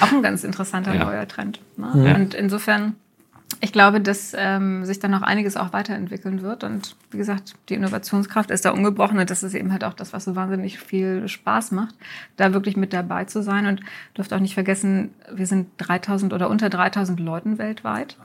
Auch 0.00 0.12
ein 0.12 0.22
ganz 0.22 0.42
interessanter 0.42 0.94
Ja. 0.94 1.04
neuer 1.04 1.28
Trend. 1.28 1.60
Ne? 1.76 2.16
Und 2.16 2.34
insofern, 2.34 2.96
ich 3.60 3.72
glaube, 3.72 4.00
dass 4.00 4.34
ähm, 4.36 4.84
sich 4.84 4.98
dann 5.00 5.10
noch 5.10 5.22
einiges 5.22 5.56
auch 5.56 5.72
weiterentwickeln 5.72 6.42
wird. 6.42 6.64
Und 6.64 6.96
wie 7.10 7.16
gesagt, 7.16 7.54
die 7.68 7.74
Innovationskraft 7.74 8.50
ist 8.50 8.64
da 8.64 8.70
ungebrochen. 8.70 9.18
Und 9.18 9.30
das 9.30 9.42
ist 9.42 9.54
eben 9.54 9.72
halt 9.72 9.84
auch 9.84 9.94
das, 9.94 10.12
was 10.12 10.24
so 10.24 10.36
wahnsinnig 10.36 10.78
viel 10.78 11.26
Spaß 11.28 11.72
macht, 11.72 11.94
da 12.36 12.52
wirklich 12.52 12.76
mit 12.76 12.92
dabei 12.92 13.24
zu 13.24 13.42
sein. 13.42 13.66
Und 13.66 13.80
dürft 14.16 14.32
auch 14.32 14.38
nicht 14.40 14.54
vergessen, 14.54 15.10
wir 15.32 15.46
sind 15.46 15.68
3000 15.78 16.32
oder 16.32 16.50
unter 16.50 16.68
3000 16.70 17.18
Leuten 17.20 17.58
weltweit. 17.58 18.16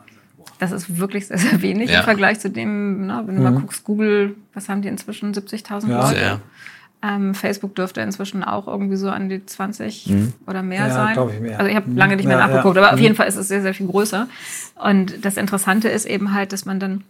Das 0.59 0.71
ist 0.71 0.99
wirklich 0.99 1.27
sehr, 1.27 1.37
sehr 1.37 1.61
wenig 1.61 1.89
Ja. 1.89 1.99
im 1.99 2.03
Vergleich 2.03 2.39
zu 2.39 2.49
dem, 2.49 3.07
na, 3.07 3.25
wenn 3.25 3.37
du 3.37 3.41
mal 3.41 3.53
guckst, 3.53 3.83
Google, 3.85 4.35
was 4.53 4.67
haben 4.69 4.81
die 4.81 4.89
inzwischen? 4.89 5.33
70.000 5.33 5.89
Ja. 5.89 6.01
Leute. 6.01 6.19
Sehr. 6.19 6.39
Ähm, 7.05 7.35
Facebook 7.35 7.75
dürfte 7.75 7.99
inzwischen 7.99 8.43
auch 8.43 8.67
irgendwie 8.67 8.95
so 8.95 9.09
an 9.09 9.27
die 9.27 9.45
20 9.45 10.07
mhm. 10.07 10.33
oder 10.47 10.63
mehr 10.63 10.87
ja, 10.87 10.93
sein. 10.93 11.29
Ich 11.33 11.39
mehr. 11.41 11.59
Also 11.59 11.69
ich 11.69 11.75
habe 11.75 11.91
lange 11.91 12.15
nicht 12.15 12.25
mehr 12.25 12.37
ja, 12.37 12.47
nachgeguckt, 12.47 12.77
aber 12.77 12.93
auf 12.93 12.99
jeden 12.99 13.15
Fall 13.15 13.27
ist 13.27 13.35
es 13.35 13.49
sehr, 13.49 13.61
sehr 13.61 13.73
viel 13.73 13.87
größer. 13.87 14.27
Und 14.81 15.25
das 15.25 15.35
Interessante 15.35 15.89
ist 15.89 16.05
eben 16.05 16.33
halt, 16.33 16.53
dass 16.53 16.65
man 16.65 16.79
dann 16.79 17.03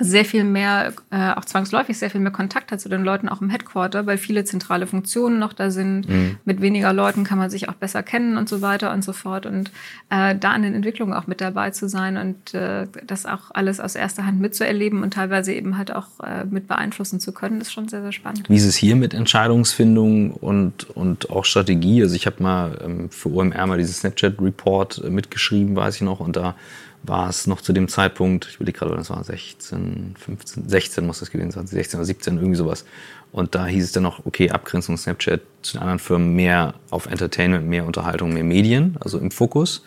sehr 0.00 0.24
viel 0.24 0.44
mehr, 0.44 0.92
äh, 1.10 1.32
auch 1.32 1.44
zwangsläufig 1.44 1.98
sehr 1.98 2.10
viel 2.10 2.20
mehr 2.20 2.32
Kontakt 2.32 2.70
hat 2.70 2.80
zu 2.80 2.88
den 2.88 3.02
Leuten 3.02 3.28
auch 3.28 3.40
im 3.40 3.50
Headquarter, 3.50 4.06
weil 4.06 4.18
viele 4.18 4.44
zentrale 4.44 4.86
Funktionen 4.86 5.38
noch 5.38 5.52
da 5.52 5.70
sind. 5.70 6.08
Mhm. 6.08 6.36
Mit 6.44 6.60
weniger 6.60 6.92
Leuten 6.92 7.24
kann 7.24 7.38
man 7.38 7.50
sich 7.50 7.68
auch 7.68 7.74
besser 7.74 8.02
kennen 8.02 8.36
und 8.36 8.48
so 8.48 8.62
weiter 8.62 8.92
und 8.92 9.02
so 9.02 9.12
fort. 9.12 9.46
Und 9.46 9.70
äh, 10.10 10.36
da 10.36 10.50
an 10.50 10.62
den 10.62 10.74
Entwicklungen 10.74 11.12
auch 11.12 11.26
mit 11.26 11.40
dabei 11.40 11.70
zu 11.70 11.88
sein 11.88 12.16
und 12.16 12.54
äh, 12.54 12.86
das 13.06 13.26
auch 13.26 13.50
alles 13.50 13.80
aus 13.80 13.94
erster 13.94 14.24
Hand 14.24 14.40
mitzuerleben 14.40 15.02
und 15.02 15.14
teilweise 15.14 15.52
eben 15.52 15.76
halt 15.76 15.94
auch 15.94 16.06
äh, 16.22 16.44
mit 16.44 16.68
beeinflussen 16.68 17.20
zu 17.20 17.32
können, 17.32 17.60
ist 17.60 17.72
schon 17.72 17.88
sehr, 17.88 18.02
sehr 18.02 18.12
spannend. 18.12 18.48
Wie 18.48 18.56
ist 18.56 18.66
es 18.66 18.76
hier 18.76 18.96
mit 18.96 19.14
Entscheidungsfindung 19.14 20.32
und, 20.32 20.90
und 20.90 21.30
auch 21.30 21.44
Strategie? 21.44 22.02
Also 22.02 22.14
ich 22.14 22.26
habe 22.26 22.42
mal 22.42 22.78
ähm, 22.84 23.10
für 23.10 23.30
OMR 23.30 23.66
mal 23.66 23.78
dieses 23.78 23.98
Snapchat-Report 23.98 25.02
äh, 25.04 25.10
mitgeschrieben, 25.10 25.74
weiß 25.76 25.96
ich 25.96 26.02
noch, 26.02 26.20
und 26.20 26.36
da 26.36 26.54
war 27.02 27.28
es 27.28 27.46
noch 27.46 27.60
zu 27.60 27.72
dem 27.72 27.88
Zeitpunkt, 27.88 28.46
ich 28.48 28.56
überlege 28.56 28.78
gerade, 28.78 28.96
das 28.96 29.10
war 29.10 29.22
16, 29.22 30.14
15, 30.18 30.68
16 30.68 31.06
muss 31.06 31.20
das 31.20 31.30
gewesen 31.30 31.50
sein, 31.50 31.66
16 31.66 31.98
oder 31.98 32.04
17, 32.04 32.36
irgendwie 32.36 32.56
sowas. 32.56 32.84
Und 33.30 33.54
da 33.54 33.66
hieß 33.66 33.84
es 33.84 33.92
dann 33.92 34.02
noch, 34.02 34.24
okay, 34.26 34.50
Abgrenzung 34.50 34.96
Snapchat 34.96 35.40
zu 35.62 35.74
den 35.74 35.82
anderen 35.82 35.98
Firmen 35.98 36.34
mehr 36.34 36.74
auf 36.90 37.06
Entertainment, 37.06 37.66
mehr 37.66 37.86
Unterhaltung, 37.86 38.32
mehr 38.32 38.44
Medien, 38.44 38.96
also 39.00 39.18
im 39.18 39.30
Fokus. 39.30 39.84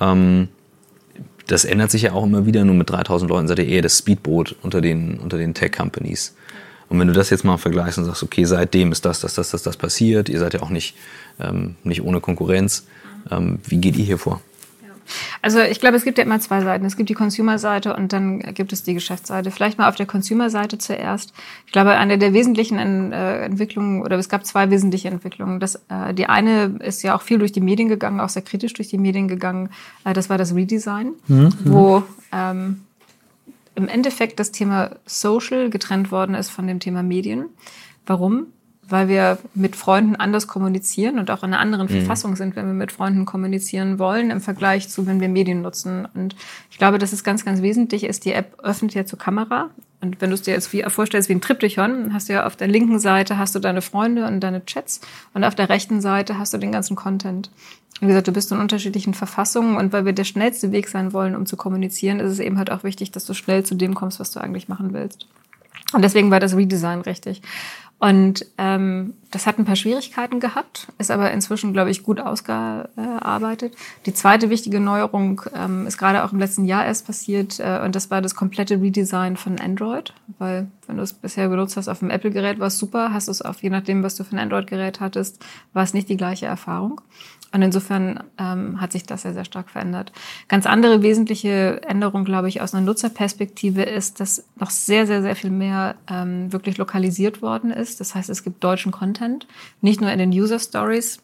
Ähm, 0.00 0.48
das 1.46 1.64
ändert 1.64 1.90
sich 1.90 2.02
ja 2.02 2.12
auch 2.12 2.24
immer 2.24 2.46
wieder, 2.46 2.64
nur 2.64 2.74
mit 2.74 2.90
3000 2.90 3.28
Leuten 3.28 3.48
seid 3.48 3.58
ihr 3.58 3.66
eher 3.66 3.82
das 3.82 3.98
Speedboot 3.98 4.56
unter 4.62 4.80
den, 4.80 5.18
unter 5.18 5.38
den 5.38 5.54
Tech-Companies. 5.54 6.36
Und 6.88 6.98
wenn 6.98 7.06
du 7.06 7.14
das 7.14 7.30
jetzt 7.30 7.44
mal 7.44 7.56
vergleichst 7.56 7.98
und 7.98 8.04
sagst, 8.04 8.22
okay, 8.22 8.44
seitdem 8.44 8.90
ist 8.92 9.04
das, 9.04 9.20
das, 9.20 9.34
das, 9.34 9.50
das, 9.50 9.62
das 9.62 9.76
passiert, 9.76 10.28
ihr 10.28 10.40
seid 10.40 10.54
ja 10.54 10.62
auch 10.62 10.70
nicht, 10.70 10.96
ähm, 11.38 11.76
nicht 11.84 12.02
ohne 12.02 12.20
Konkurrenz, 12.20 12.86
ähm, 13.30 13.60
wie 13.64 13.78
geht 13.78 13.96
ihr 13.96 14.04
hier 14.04 14.18
vor? 14.18 14.40
Also 15.42 15.60
ich 15.60 15.80
glaube, 15.80 15.96
es 15.96 16.04
gibt 16.04 16.18
ja 16.18 16.24
immer 16.24 16.40
zwei 16.40 16.60
Seiten. 16.62 16.84
Es 16.84 16.96
gibt 16.96 17.08
die 17.08 17.14
Consumer-Seite 17.14 17.94
und 17.94 18.12
dann 18.12 18.40
gibt 18.40 18.72
es 18.72 18.82
die 18.82 18.94
Geschäftsseite. 18.94 19.50
Vielleicht 19.50 19.78
mal 19.78 19.88
auf 19.88 19.96
der 19.96 20.06
Consumer-Seite 20.06 20.78
zuerst. 20.78 21.32
Ich 21.66 21.72
glaube, 21.72 21.90
eine 21.92 22.18
der 22.18 22.32
wesentlichen 22.32 23.12
äh, 23.12 23.44
Entwicklungen, 23.44 24.02
oder 24.02 24.16
es 24.18 24.28
gab 24.28 24.46
zwei 24.46 24.70
wesentliche 24.70 25.08
Entwicklungen. 25.08 25.60
Das, 25.60 25.76
äh, 25.88 26.14
die 26.14 26.26
eine 26.26 26.76
ist 26.80 27.02
ja 27.02 27.16
auch 27.16 27.22
viel 27.22 27.38
durch 27.38 27.52
die 27.52 27.60
Medien 27.60 27.88
gegangen, 27.88 28.20
auch 28.20 28.28
sehr 28.28 28.42
kritisch 28.42 28.72
durch 28.74 28.88
die 28.88 28.98
Medien 28.98 29.28
gegangen. 29.28 29.70
Äh, 30.04 30.12
das 30.12 30.30
war 30.30 30.38
das 30.38 30.54
Redesign, 30.54 31.12
mhm. 31.26 31.52
wo 31.64 32.02
ähm, 32.32 32.82
im 33.74 33.88
Endeffekt 33.88 34.38
das 34.40 34.52
Thema 34.52 34.96
Social 35.06 35.70
getrennt 35.70 36.10
worden 36.10 36.34
ist 36.34 36.50
von 36.50 36.66
dem 36.66 36.80
Thema 36.80 37.02
Medien. 37.02 37.46
Warum? 38.06 38.46
Weil 38.90 39.08
wir 39.08 39.38
mit 39.54 39.76
Freunden 39.76 40.16
anders 40.16 40.46
kommunizieren 40.46 41.18
und 41.18 41.30
auch 41.30 41.42
in 41.42 41.52
einer 41.52 41.60
anderen 41.60 41.86
mhm. 41.86 41.98
Verfassung 41.98 42.36
sind, 42.36 42.56
wenn 42.56 42.66
wir 42.66 42.74
mit 42.74 42.92
Freunden 42.92 43.24
kommunizieren 43.24 43.98
wollen, 43.98 44.30
im 44.30 44.40
Vergleich 44.40 44.88
zu, 44.88 45.06
wenn 45.06 45.20
wir 45.20 45.28
Medien 45.28 45.62
nutzen. 45.62 46.06
Und 46.14 46.36
ich 46.70 46.78
glaube, 46.78 46.98
dass 46.98 47.12
es 47.12 47.24
ganz, 47.24 47.44
ganz 47.44 47.62
wesentlich 47.62 48.04
ist, 48.04 48.24
die 48.24 48.32
App 48.32 48.58
öffnet 48.62 48.94
ja 48.94 49.04
zur 49.04 49.18
Kamera. 49.18 49.70
Und 50.00 50.20
wenn 50.20 50.30
du 50.30 50.34
es 50.34 50.42
dir 50.42 50.54
jetzt 50.54 50.72
wie, 50.72 50.82
vorstellst 50.82 51.28
wie 51.28 51.34
ein 51.34 51.40
Triptychon, 51.40 52.12
hast 52.12 52.28
du 52.28 52.32
ja 52.32 52.46
auf 52.46 52.56
der 52.56 52.68
linken 52.68 52.98
Seite 52.98 53.38
hast 53.38 53.54
du 53.54 53.58
deine 53.58 53.82
Freunde 53.82 54.26
und 54.26 54.40
deine 54.40 54.64
Chats 54.64 55.00
und 55.34 55.44
auf 55.44 55.54
der 55.54 55.68
rechten 55.68 56.00
Seite 56.00 56.38
hast 56.38 56.54
du 56.54 56.58
den 56.58 56.72
ganzen 56.72 56.96
Content. 56.96 57.50
Wie 58.00 58.06
gesagt, 58.06 58.28
du 58.28 58.32
bist 58.32 58.50
in 58.50 58.58
unterschiedlichen 58.58 59.12
Verfassungen 59.12 59.76
und 59.76 59.92
weil 59.92 60.06
wir 60.06 60.14
der 60.14 60.24
schnellste 60.24 60.72
Weg 60.72 60.88
sein 60.88 61.12
wollen, 61.12 61.36
um 61.36 61.44
zu 61.44 61.56
kommunizieren, 61.56 62.18
ist 62.18 62.32
es 62.32 62.38
eben 62.38 62.56
halt 62.56 62.70
auch 62.70 62.82
wichtig, 62.82 63.10
dass 63.10 63.26
du 63.26 63.34
schnell 63.34 63.62
zu 63.62 63.74
dem 63.74 63.94
kommst, 63.94 64.20
was 64.20 64.30
du 64.30 64.40
eigentlich 64.40 64.68
machen 64.68 64.94
willst. 64.94 65.26
Und 65.92 66.02
deswegen 66.02 66.30
war 66.30 66.40
das 66.40 66.56
Redesign 66.56 67.00
richtig. 67.02 67.42
Und 68.00 68.46
ähm, 68.56 69.12
das 69.30 69.46
hat 69.46 69.58
ein 69.58 69.66
paar 69.66 69.76
Schwierigkeiten 69.76 70.40
gehabt, 70.40 70.88
ist 70.96 71.10
aber 71.10 71.30
inzwischen, 71.32 71.74
glaube 71.74 71.90
ich, 71.90 72.02
gut 72.02 72.18
ausgearbeitet. 72.18 73.74
Die 74.06 74.14
zweite 74.14 74.48
wichtige 74.48 74.80
Neuerung 74.80 75.42
ähm, 75.54 75.86
ist 75.86 75.98
gerade 75.98 76.24
auch 76.24 76.32
im 76.32 76.38
letzten 76.38 76.64
Jahr 76.64 76.86
erst 76.86 77.06
passiert 77.06 77.60
äh, 77.60 77.78
und 77.84 77.94
das 77.94 78.10
war 78.10 78.22
das 78.22 78.34
komplette 78.34 78.80
Redesign 78.80 79.36
von 79.36 79.60
Android, 79.60 80.14
weil 80.38 80.68
wenn 80.86 80.96
du 80.96 81.02
es 81.02 81.12
bisher 81.12 81.50
benutzt 81.50 81.76
hast 81.76 81.88
auf 81.88 81.98
dem 81.98 82.08
Apple-Gerät, 82.08 82.58
war 82.58 82.68
es 82.68 82.78
super, 82.78 83.12
hast 83.12 83.28
du 83.28 83.32
es 83.32 83.42
auf 83.42 83.62
je 83.62 83.68
nachdem, 83.68 84.02
was 84.02 84.16
du 84.16 84.24
für 84.24 84.34
ein 84.34 84.38
Android-Gerät 84.38 85.00
hattest, 85.00 85.44
war 85.74 85.82
es 85.82 85.92
nicht 85.92 86.08
die 86.08 86.16
gleiche 86.16 86.46
Erfahrung. 86.46 87.02
Und 87.52 87.62
insofern 87.62 88.22
ähm, 88.38 88.80
hat 88.80 88.92
sich 88.92 89.04
das 89.04 89.22
sehr, 89.22 89.34
sehr 89.34 89.44
stark 89.44 89.70
verändert. 89.70 90.12
Ganz 90.46 90.66
andere 90.66 91.02
wesentliche 91.02 91.82
Änderung, 91.82 92.24
glaube 92.24 92.48
ich, 92.48 92.60
aus 92.60 92.74
einer 92.74 92.84
Nutzerperspektive 92.84 93.82
ist, 93.82 94.20
dass 94.20 94.44
noch 94.56 94.70
sehr, 94.70 95.06
sehr, 95.06 95.20
sehr 95.22 95.34
viel 95.34 95.50
mehr 95.50 95.96
ähm, 96.08 96.52
wirklich 96.52 96.78
lokalisiert 96.78 97.42
worden 97.42 97.72
ist. 97.72 97.98
Das 97.98 98.14
heißt, 98.14 98.30
es 98.30 98.44
gibt 98.44 98.62
deutschen 98.62 98.92
Content, 98.92 99.48
nicht 99.80 100.00
nur 100.00 100.12
in 100.12 100.20
den 100.20 100.30
User 100.30 100.60
Stories 100.60 101.18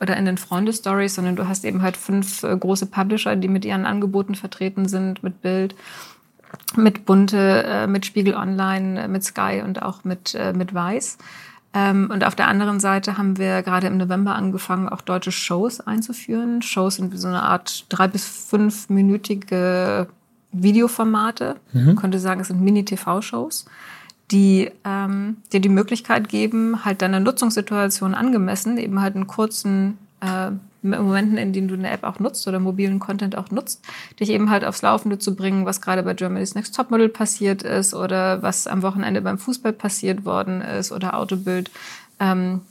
oder 0.00 0.16
in 0.16 0.24
den 0.24 0.38
Freunde 0.38 0.72
Stories, 0.72 1.14
sondern 1.14 1.36
du 1.36 1.48
hast 1.48 1.64
eben 1.64 1.82
halt 1.82 1.96
fünf 1.96 2.42
äh, 2.44 2.56
große 2.56 2.86
Publisher, 2.86 3.36
die 3.36 3.48
mit 3.48 3.64
ihren 3.66 3.84
Angeboten 3.84 4.36
vertreten 4.36 4.88
sind, 4.88 5.22
mit 5.22 5.42
Bild, 5.42 5.74
mit 6.76 7.04
Bunte, 7.04 7.64
äh, 7.64 7.86
mit 7.86 8.06
Spiegel 8.06 8.34
Online, 8.34 9.02
äh, 9.02 9.08
mit 9.08 9.24
Sky 9.24 9.62
und 9.64 9.82
auch 9.82 10.04
mit, 10.04 10.34
äh, 10.34 10.52
mit 10.52 10.72
Weiß. 10.72 11.18
Ähm, 11.74 12.10
und 12.10 12.24
auf 12.24 12.34
der 12.34 12.48
anderen 12.48 12.80
Seite 12.80 13.18
haben 13.18 13.36
wir 13.36 13.62
gerade 13.62 13.86
im 13.86 13.98
November 13.98 14.34
angefangen, 14.34 14.88
auch 14.88 15.02
deutsche 15.02 15.32
Shows 15.32 15.80
einzuführen. 15.80 16.62
Shows 16.62 16.96
sind 16.96 17.16
so 17.18 17.28
eine 17.28 17.42
Art 17.42 17.86
drei- 17.88 18.08
bis 18.08 18.24
fünfminütige 18.24 20.08
Videoformate. 20.52 21.56
Mhm. 21.72 21.86
Man 21.86 21.96
könnte 21.96 22.18
sagen, 22.18 22.40
es 22.40 22.48
sind 22.48 22.62
Mini-TV-Shows, 22.62 23.66
die 24.30 24.70
ähm, 24.84 25.36
dir 25.52 25.60
die 25.60 25.68
Möglichkeit 25.68 26.28
geben, 26.28 26.84
halt 26.84 27.02
deiner 27.02 27.20
Nutzungssituation 27.20 28.14
angemessen, 28.14 28.78
eben 28.78 29.00
halt 29.00 29.14
einen 29.14 29.26
kurzen 29.26 29.98
äh, 30.20 30.50
Momenten, 30.88 31.38
in 31.38 31.52
denen 31.52 31.68
du 31.68 31.74
eine 31.74 31.90
App 31.90 32.04
auch 32.04 32.18
nutzt 32.18 32.46
oder 32.48 32.58
mobilen 32.58 32.98
Content 32.98 33.36
auch 33.36 33.50
nutzt, 33.50 33.84
dich 34.18 34.30
eben 34.30 34.50
halt 34.50 34.64
aufs 34.64 34.82
Laufende 34.82 35.18
zu 35.18 35.34
bringen, 35.34 35.66
was 35.66 35.80
gerade 35.80 36.02
bei 36.02 36.14
Germany's 36.14 36.54
Next 36.54 36.74
Topmodel 36.74 37.08
passiert 37.08 37.62
ist 37.62 37.94
oder 37.94 38.42
was 38.42 38.66
am 38.66 38.82
Wochenende 38.82 39.20
beim 39.20 39.38
Fußball 39.38 39.72
passiert 39.72 40.24
worden 40.24 40.60
ist 40.60 40.92
oder 40.92 41.16
Autobild. 41.16 41.70
Ähm, 42.20 42.62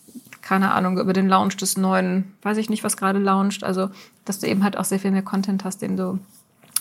keine 0.42 0.72
Ahnung, 0.72 0.98
über 0.98 1.12
den 1.12 1.28
Launch 1.28 1.58
des 1.58 1.76
neuen, 1.76 2.34
weiß 2.42 2.58
ich 2.58 2.70
nicht, 2.70 2.84
was 2.84 2.96
gerade 2.96 3.20
launcht. 3.20 3.64
Also, 3.64 3.90
dass 4.24 4.40
du 4.40 4.48
eben 4.48 4.64
halt 4.64 4.78
auch 4.78 4.86
sehr 4.86 5.00
viel 5.00 5.12
mehr 5.12 5.22
Content 5.22 5.66
hast, 5.66 5.82
den 5.82 5.98
du 5.98 6.20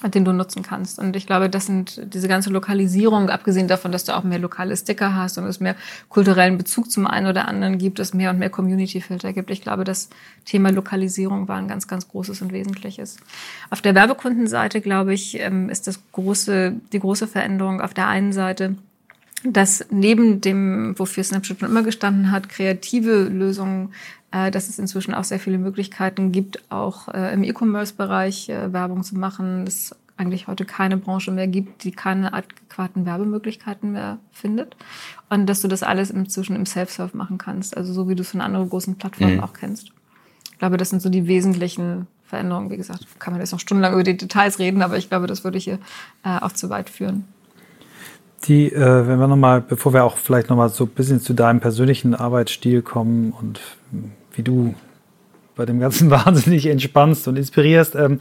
den 0.04 0.24
du 0.24 0.32
nutzen 0.32 0.62
kannst. 0.62 0.98
Und 0.98 1.16
ich 1.16 1.26
glaube, 1.26 1.48
das 1.48 1.66
sind 1.66 2.14
diese 2.14 2.28
ganze 2.28 2.50
Lokalisierung, 2.50 3.30
abgesehen 3.30 3.66
davon, 3.66 3.92
dass 3.92 4.04
du 4.04 4.14
auch 4.14 4.24
mehr 4.24 4.38
lokale 4.38 4.76
Sticker 4.76 5.14
hast 5.14 5.38
und 5.38 5.44
es 5.44 5.58
mehr 5.58 5.74
kulturellen 6.08 6.58
Bezug 6.58 6.90
zum 6.90 7.06
einen 7.06 7.26
oder 7.26 7.48
anderen 7.48 7.78
gibt, 7.78 7.98
es 7.98 8.12
mehr 8.12 8.30
und 8.30 8.38
mehr 8.38 8.50
Community-Filter 8.50 9.32
gibt. 9.32 9.50
Ich 9.50 9.62
glaube, 9.62 9.84
das 9.84 10.10
Thema 10.44 10.70
Lokalisierung 10.70 11.48
war 11.48 11.56
ein 11.56 11.68
ganz, 11.68 11.88
ganz 11.88 12.08
großes 12.08 12.42
und 12.42 12.52
wesentliches. 12.52 13.16
Auf 13.70 13.80
der 13.80 13.94
Werbekundenseite, 13.94 14.80
glaube 14.80 15.14
ich, 15.14 15.40
ähm, 15.40 15.70
ist 15.70 15.86
das 15.86 16.00
große, 16.12 16.74
die 16.92 17.00
große 17.00 17.26
Veränderung 17.26 17.80
auf 17.80 17.94
der 17.94 18.08
einen 18.08 18.32
Seite, 18.32 18.76
dass 19.44 19.86
neben 19.90 20.40
dem, 20.40 20.98
wofür 20.98 21.22
Snapchat 21.22 21.60
schon 21.60 21.68
immer 21.68 21.82
gestanden 21.82 22.30
hat, 22.30 22.48
kreative 22.48 23.24
Lösungen 23.24 23.90
äh, 24.36 24.50
dass 24.50 24.68
es 24.68 24.78
inzwischen 24.78 25.14
auch 25.14 25.24
sehr 25.24 25.38
viele 25.38 25.58
Möglichkeiten 25.58 26.32
gibt, 26.32 26.70
auch 26.70 27.08
äh, 27.08 27.32
im 27.32 27.42
E-Commerce-Bereich 27.44 28.48
äh, 28.48 28.72
Werbung 28.72 29.02
zu 29.02 29.16
machen. 29.16 29.64
Es 29.66 29.94
eigentlich 30.16 30.46
heute 30.46 30.64
keine 30.64 30.96
Branche 30.96 31.30
mehr 31.30 31.46
gibt, 31.46 31.84
die 31.84 31.92
keine 31.92 32.32
adäquaten 32.32 33.04
Werbemöglichkeiten 33.04 33.92
mehr 33.92 34.18
findet. 34.32 34.76
Und 35.28 35.46
dass 35.46 35.60
du 35.60 35.68
das 35.68 35.82
alles 35.82 36.10
inzwischen 36.10 36.56
im 36.56 36.66
Self-Serve 36.66 37.16
machen 37.16 37.38
kannst, 37.38 37.76
also 37.76 37.92
so 37.92 38.08
wie 38.08 38.14
du 38.14 38.22
es 38.22 38.30
von 38.30 38.40
anderen 38.40 38.68
großen 38.68 38.96
Plattformen 38.96 39.36
mhm. 39.36 39.42
auch 39.42 39.52
kennst. 39.52 39.90
Ich 40.52 40.58
glaube, 40.58 40.78
das 40.78 40.90
sind 40.90 41.02
so 41.02 41.10
die 41.10 41.26
wesentlichen 41.26 42.06
Veränderungen. 42.24 42.70
Wie 42.70 42.78
gesagt, 42.78 43.06
kann 43.18 43.34
man 43.34 43.40
jetzt 43.40 43.52
noch 43.52 43.60
stundenlang 43.60 43.92
über 43.92 44.04
die 44.04 44.16
Details 44.16 44.58
reden, 44.58 44.82
aber 44.82 44.96
ich 44.96 45.08
glaube, 45.10 45.26
das 45.26 45.44
würde 45.44 45.58
hier 45.58 45.78
äh, 46.24 46.38
auch 46.40 46.52
zu 46.52 46.70
weit 46.70 46.88
führen. 46.88 47.24
Die, 48.46 48.72
äh, 48.72 49.08
wenn 49.08 49.18
wir 49.18 49.26
nochmal, 49.26 49.60
bevor 49.60 49.92
wir 49.92 50.04
auch 50.04 50.16
vielleicht 50.16 50.50
nochmal 50.50 50.68
so 50.68 50.84
ein 50.84 50.90
bisschen 50.90 51.20
zu 51.20 51.34
deinem 51.34 51.60
persönlichen 51.60 52.14
Arbeitsstil 52.14 52.82
kommen 52.82 53.32
und 53.32 53.60
wie 54.34 54.42
du 54.42 54.74
bei 55.56 55.66
dem 55.66 55.80
Ganzen 55.80 56.10
wahnsinnig 56.10 56.66
entspannst 56.66 57.26
und 57.26 57.36
inspirierst, 57.36 57.96
ähm, 57.96 58.18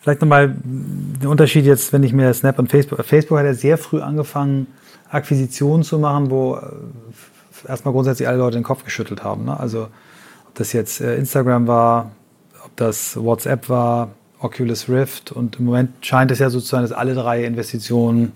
vielleicht 0.00 0.22
nochmal 0.22 0.56
den 0.64 1.28
Unterschied 1.28 1.66
jetzt, 1.66 1.92
wenn 1.92 2.02
ich 2.02 2.12
mir 2.12 2.32
Snap 2.34 2.58
und 2.58 2.68
Facebook, 2.68 3.04
Facebook 3.04 3.38
hat 3.38 3.46
ja 3.46 3.54
sehr 3.54 3.78
früh 3.78 4.00
angefangen, 4.00 4.66
Akquisitionen 5.08 5.84
zu 5.84 5.98
machen, 5.98 6.30
wo 6.30 6.56
äh, 6.56 7.68
erstmal 7.68 7.92
grundsätzlich 7.92 8.26
alle 8.26 8.38
Leute 8.38 8.56
den 8.56 8.64
Kopf 8.64 8.84
geschüttelt 8.84 9.22
haben. 9.22 9.44
Ne? 9.44 9.58
Also 9.58 9.88
ob 10.48 10.54
das 10.54 10.72
jetzt 10.72 11.00
äh, 11.00 11.16
Instagram 11.16 11.68
war, 11.68 12.10
ob 12.64 12.74
das 12.76 13.16
WhatsApp 13.16 13.68
war, 13.68 14.10
Oculus 14.40 14.88
Rift 14.88 15.32
und 15.32 15.58
im 15.58 15.66
Moment 15.66 15.90
scheint 16.00 16.30
es 16.30 16.38
ja 16.38 16.48
so 16.48 16.60
zu 16.60 16.66
sein, 16.66 16.82
dass 16.82 16.92
alle 16.92 17.14
drei 17.14 17.44
Investitionen 17.44 18.32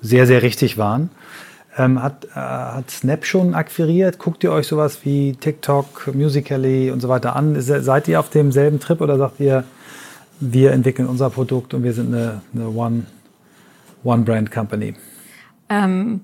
sehr, 0.00 0.26
sehr 0.26 0.42
richtig 0.42 0.78
waren. 0.78 1.10
Ähm, 1.76 2.02
hat, 2.02 2.24
äh, 2.24 2.38
hat 2.38 2.90
Snap 2.90 3.24
schon 3.24 3.54
akquiriert? 3.54 4.18
Guckt 4.18 4.42
ihr 4.42 4.52
euch 4.52 4.66
sowas 4.66 5.00
wie 5.04 5.34
TikTok, 5.34 6.12
Musical.ly 6.14 6.90
und 6.90 7.00
so 7.00 7.08
weiter 7.08 7.36
an? 7.36 7.60
Seid 7.60 8.08
ihr 8.08 8.18
auf 8.18 8.30
demselben 8.30 8.80
Trip 8.80 9.00
oder 9.00 9.16
sagt 9.16 9.38
ihr, 9.38 9.64
wir 10.40 10.72
entwickeln 10.72 11.08
unser 11.08 11.30
Produkt 11.30 11.74
und 11.74 11.84
wir 11.84 11.92
sind 11.92 12.14
eine, 12.14 12.42
eine 12.54 12.68
One, 12.68 13.06
One? 14.04 14.24
Ähm, 15.68 16.20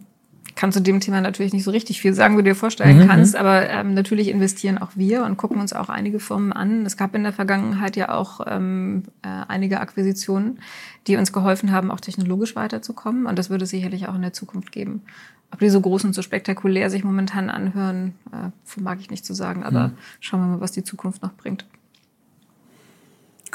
kann 0.56 0.72
zu 0.72 0.80
dem 0.80 1.00
Thema 1.00 1.20
natürlich 1.20 1.52
nicht 1.52 1.64
so 1.64 1.70
richtig 1.70 2.00
viel 2.00 2.14
sagen, 2.14 2.36
wie 2.36 2.42
du 2.42 2.50
dir 2.50 2.54
vorstellen 2.54 2.98
mhm. 2.98 3.08
kannst, 3.08 3.36
aber 3.36 3.68
ähm, 3.68 3.94
natürlich 3.94 4.28
investieren 4.28 4.78
auch 4.78 4.90
wir 4.94 5.24
und 5.24 5.36
gucken 5.36 5.60
uns 5.60 5.72
auch 5.72 5.88
einige 5.88 6.20
Firmen 6.20 6.52
an. 6.52 6.86
Es 6.86 6.96
gab 6.96 7.14
in 7.14 7.22
der 7.22 7.32
Vergangenheit 7.32 7.96
ja 7.96 8.10
auch 8.10 8.40
ähm, 8.46 9.04
äh, 9.22 9.28
einige 9.48 9.80
Akquisitionen, 9.80 10.58
die 11.06 11.16
uns 11.16 11.32
geholfen 11.32 11.72
haben, 11.72 11.90
auch 11.90 12.00
technologisch 12.00 12.56
weiterzukommen 12.56 13.26
und 13.26 13.38
das 13.38 13.50
würde 13.50 13.64
es 13.64 13.70
sicherlich 13.70 14.08
auch 14.08 14.14
in 14.14 14.22
der 14.22 14.32
Zukunft 14.32 14.72
geben. 14.72 15.02
Ob 15.50 15.60
die 15.60 15.68
so 15.68 15.80
groß 15.80 16.04
und 16.04 16.14
so 16.14 16.22
spektakulär 16.22 16.90
sich 16.90 17.04
momentan 17.04 17.50
anhören, 17.50 18.14
äh, 18.32 18.50
vermag 18.64 18.96
ich 19.00 19.10
nicht 19.10 19.24
zu 19.24 19.34
sagen, 19.34 19.64
aber 19.64 19.88
mhm. 19.88 19.92
schauen 20.20 20.40
wir 20.40 20.46
mal, 20.46 20.60
was 20.60 20.72
die 20.72 20.84
Zukunft 20.84 21.22
noch 21.22 21.32
bringt. 21.32 21.64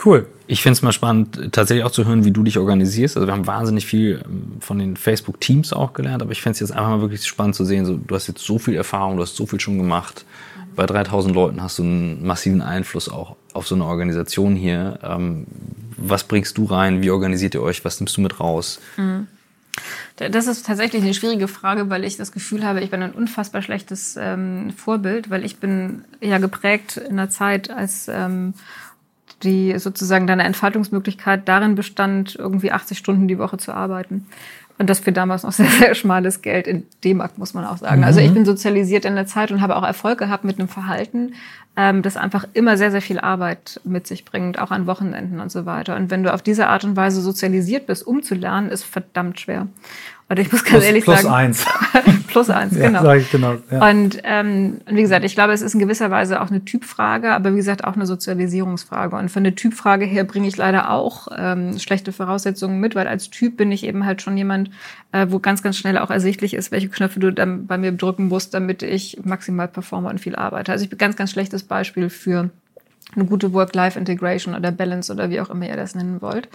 Cool. 0.03 0.27
Ich 0.47 0.61
finde 0.63 0.73
es 0.73 0.81
mal 0.81 0.93
spannend, 0.93 1.51
tatsächlich 1.51 1.83
auch 1.83 1.91
zu 1.91 2.05
hören, 2.05 2.23
wie 2.23 2.31
du 2.31 2.43
dich 2.43 2.57
organisierst. 2.57 3.17
Also 3.17 3.27
wir 3.27 3.33
haben 3.33 3.47
wahnsinnig 3.47 3.85
viel 3.85 4.21
ähm, 4.25 4.57
von 4.61 4.79
den 4.79 4.97
Facebook-Teams 4.97 5.73
auch 5.73 5.93
gelernt, 5.93 6.21
aber 6.21 6.31
ich 6.31 6.41
finde 6.41 6.53
es 6.53 6.59
jetzt 6.59 6.71
einfach 6.71 6.89
mal 6.89 7.01
wirklich 7.01 7.25
spannend 7.25 7.55
zu 7.55 7.65
sehen. 7.65 7.85
So, 7.85 7.97
du 7.97 8.15
hast 8.15 8.27
jetzt 8.27 8.43
so 8.43 8.57
viel 8.57 8.75
Erfahrung, 8.75 9.17
du 9.17 9.23
hast 9.23 9.35
so 9.35 9.45
viel 9.45 9.59
schon 9.59 9.77
gemacht. 9.77 10.25
Bei 10.75 10.85
3000 10.85 11.35
Leuten 11.35 11.61
hast 11.61 11.79
du 11.79 11.83
einen 11.83 12.25
massiven 12.25 12.61
Einfluss 12.61 13.09
auch 13.09 13.35
auf 13.53 13.67
so 13.67 13.75
eine 13.75 13.85
Organisation 13.85 14.55
hier. 14.55 14.99
Ähm, 15.03 15.45
was 15.97 16.23
bringst 16.23 16.57
du 16.57 16.65
rein? 16.65 17.01
Wie 17.01 17.09
organisiert 17.09 17.53
ihr 17.53 17.61
euch? 17.61 17.83
Was 17.83 17.99
nimmst 17.99 18.15
du 18.15 18.21
mit 18.21 18.39
raus? 18.39 18.79
Mhm. 18.95 19.27
Das 20.15 20.47
ist 20.47 20.65
tatsächlich 20.65 21.01
eine 21.01 21.13
schwierige 21.13 21.47
Frage, 21.47 21.89
weil 21.89 22.03
ich 22.03 22.17
das 22.17 22.31
Gefühl 22.31 22.65
habe, 22.65 22.81
ich 22.81 22.89
bin 22.89 23.01
ein 23.01 23.11
unfassbar 23.11 23.61
schlechtes 23.61 24.17
ähm, 24.19 24.71
Vorbild, 24.75 25.29
weil 25.29 25.45
ich 25.45 25.57
bin 25.57 26.03
ja 26.19 26.39
geprägt 26.39 26.97
in 26.97 27.15
der 27.15 27.29
Zeit, 27.29 27.69
als 27.69 28.09
ähm, 28.09 28.53
die 29.43 29.77
sozusagen 29.77 30.27
deine 30.27 30.43
Entfaltungsmöglichkeit 30.43 31.47
darin 31.47 31.75
bestand, 31.75 32.35
irgendwie 32.35 32.71
80 32.71 32.97
Stunden 32.97 33.27
die 33.27 33.39
Woche 33.39 33.57
zu 33.57 33.73
arbeiten. 33.73 34.27
Und 34.77 34.89
das 34.89 34.99
für 34.99 35.11
damals 35.11 35.43
noch 35.43 35.51
sehr, 35.53 35.67
sehr 35.67 35.93
schmales 35.93 36.41
Geld 36.41 36.65
in 36.65 36.85
D-Mark, 37.03 37.37
muss 37.37 37.53
man 37.53 37.65
auch 37.65 37.77
sagen. 37.77 37.99
Mhm. 37.99 38.05
Also 38.05 38.21
ich 38.21 38.33
bin 38.33 38.45
sozialisiert 38.45 39.05
in 39.05 39.15
der 39.15 39.27
Zeit 39.27 39.51
und 39.51 39.61
habe 39.61 39.75
auch 39.75 39.83
Erfolg 39.83 40.19
gehabt 40.19 40.45
mit 40.45 40.57
einem 40.57 40.69
Verhalten, 40.69 41.33
ähm, 41.75 42.01
das 42.01 42.17
einfach 42.17 42.47
immer 42.53 42.77
sehr, 42.77 42.89
sehr 42.89 43.01
viel 43.01 43.19
Arbeit 43.19 43.81
mit 43.83 44.07
sich 44.07 44.25
bringt, 44.25 44.57
auch 44.57 44.71
an 44.71 44.87
Wochenenden 44.87 45.39
und 45.39 45.51
so 45.51 45.65
weiter. 45.65 45.95
Und 45.95 46.09
wenn 46.09 46.23
du 46.23 46.33
auf 46.33 46.41
diese 46.41 46.67
Art 46.67 46.83
und 46.85 46.95
Weise 46.95 47.21
sozialisiert 47.21 47.87
bist, 47.87 48.07
um 48.07 48.23
zu 48.23 48.35
lernen, 48.35 48.69
ist 48.69 48.83
verdammt 48.83 49.39
schwer. 49.39 49.67
Und 50.29 50.37
ich 50.37 50.51
muss 50.51 50.63
ganz 50.63 50.75
plus, 50.75 50.83
ehrlich 50.83 51.03
plus 51.03 51.21
sagen. 51.23 51.33
Eins. 51.33 51.65
plus 52.27 52.49
eins. 52.51 52.75
genau. 52.75 53.03
Ja, 53.03 53.15
ich 53.15 53.31
genau 53.31 53.55
ja. 53.71 53.89
Und 53.89 54.19
ähm, 54.23 54.79
wie 54.87 55.01
gesagt, 55.01 55.25
ich 55.25 55.33
glaube, 55.33 55.53
es 55.53 55.61
ist 55.61 55.73
in 55.73 55.79
gewisser 55.79 56.11
Weise 56.11 56.39
auch 56.41 56.51
eine 56.51 56.63
Typfrage, 56.63 57.31
aber 57.31 57.53
wie 57.53 57.57
gesagt 57.57 57.83
auch 57.83 57.95
eine 57.95 58.05
Sozialisierungsfrage. 58.05 59.15
Und 59.15 59.29
von 59.29 59.43
der 59.43 59.55
Typfrage 59.55 60.05
her 60.05 60.23
bringe 60.25 60.47
ich 60.47 60.55
leider 60.55 60.91
auch 60.91 61.29
ähm, 61.35 61.79
schlechte 61.79 62.11
Voraussetzungen 62.11 62.79
mit, 62.79 62.93
weil 62.93 63.07
als 63.07 63.31
Typ 63.31 63.57
bin 63.57 63.71
ich 63.71 63.83
eben 63.83 64.05
halt 64.05 64.21
schon 64.21 64.37
jemand, 64.37 64.69
äh, 65.13 65.25
wo 65.29 65.39
ganz, 65.39 65.63
ganz 65.63 65.77
schnell 65.77 65.97
auch 65.97 66.11
ersichtlich 66.11 66.53
ist, 66.53 66.71
welche 66.71 66.89
Knöpfe 66.89 67.19
du 67.19 67.33
dann 67.33 67.65
bei 67.65 67.79
mir 67.79 67.91
drücken 67.91 68.27
musst, 68.27 68.53
damit 68.53 68.83
ich 68.83 69.19
maximal 69.23 69.67
performe 69.67 70.09
und 70.09 70.19
viel 70.19 70.35
arbeite. 70.35 70.71
Also 70.71 70.83
ich 70.83 70.91
bin 70.91 70.99
ganz, 70.99 71.15
ganz 71.15 71.31
schlechtes 71.31 71.63
Beispiel 71.63 72.11
für 72.11 72.51
eine 73.15 73.25
gute 73.25 73.51
Work-Life-Integration 73.53 74.53
oder 74.53 74.71
Balance 74.71 75.11
oder 75.11 75.31
wie 75.31 75.41
auch 75.41 75.49
immer 75.49 75.67
ihr 75.67 75.75
das 75.75 75.95
nennen 75.95 76.21
wollt. 76.21 76.49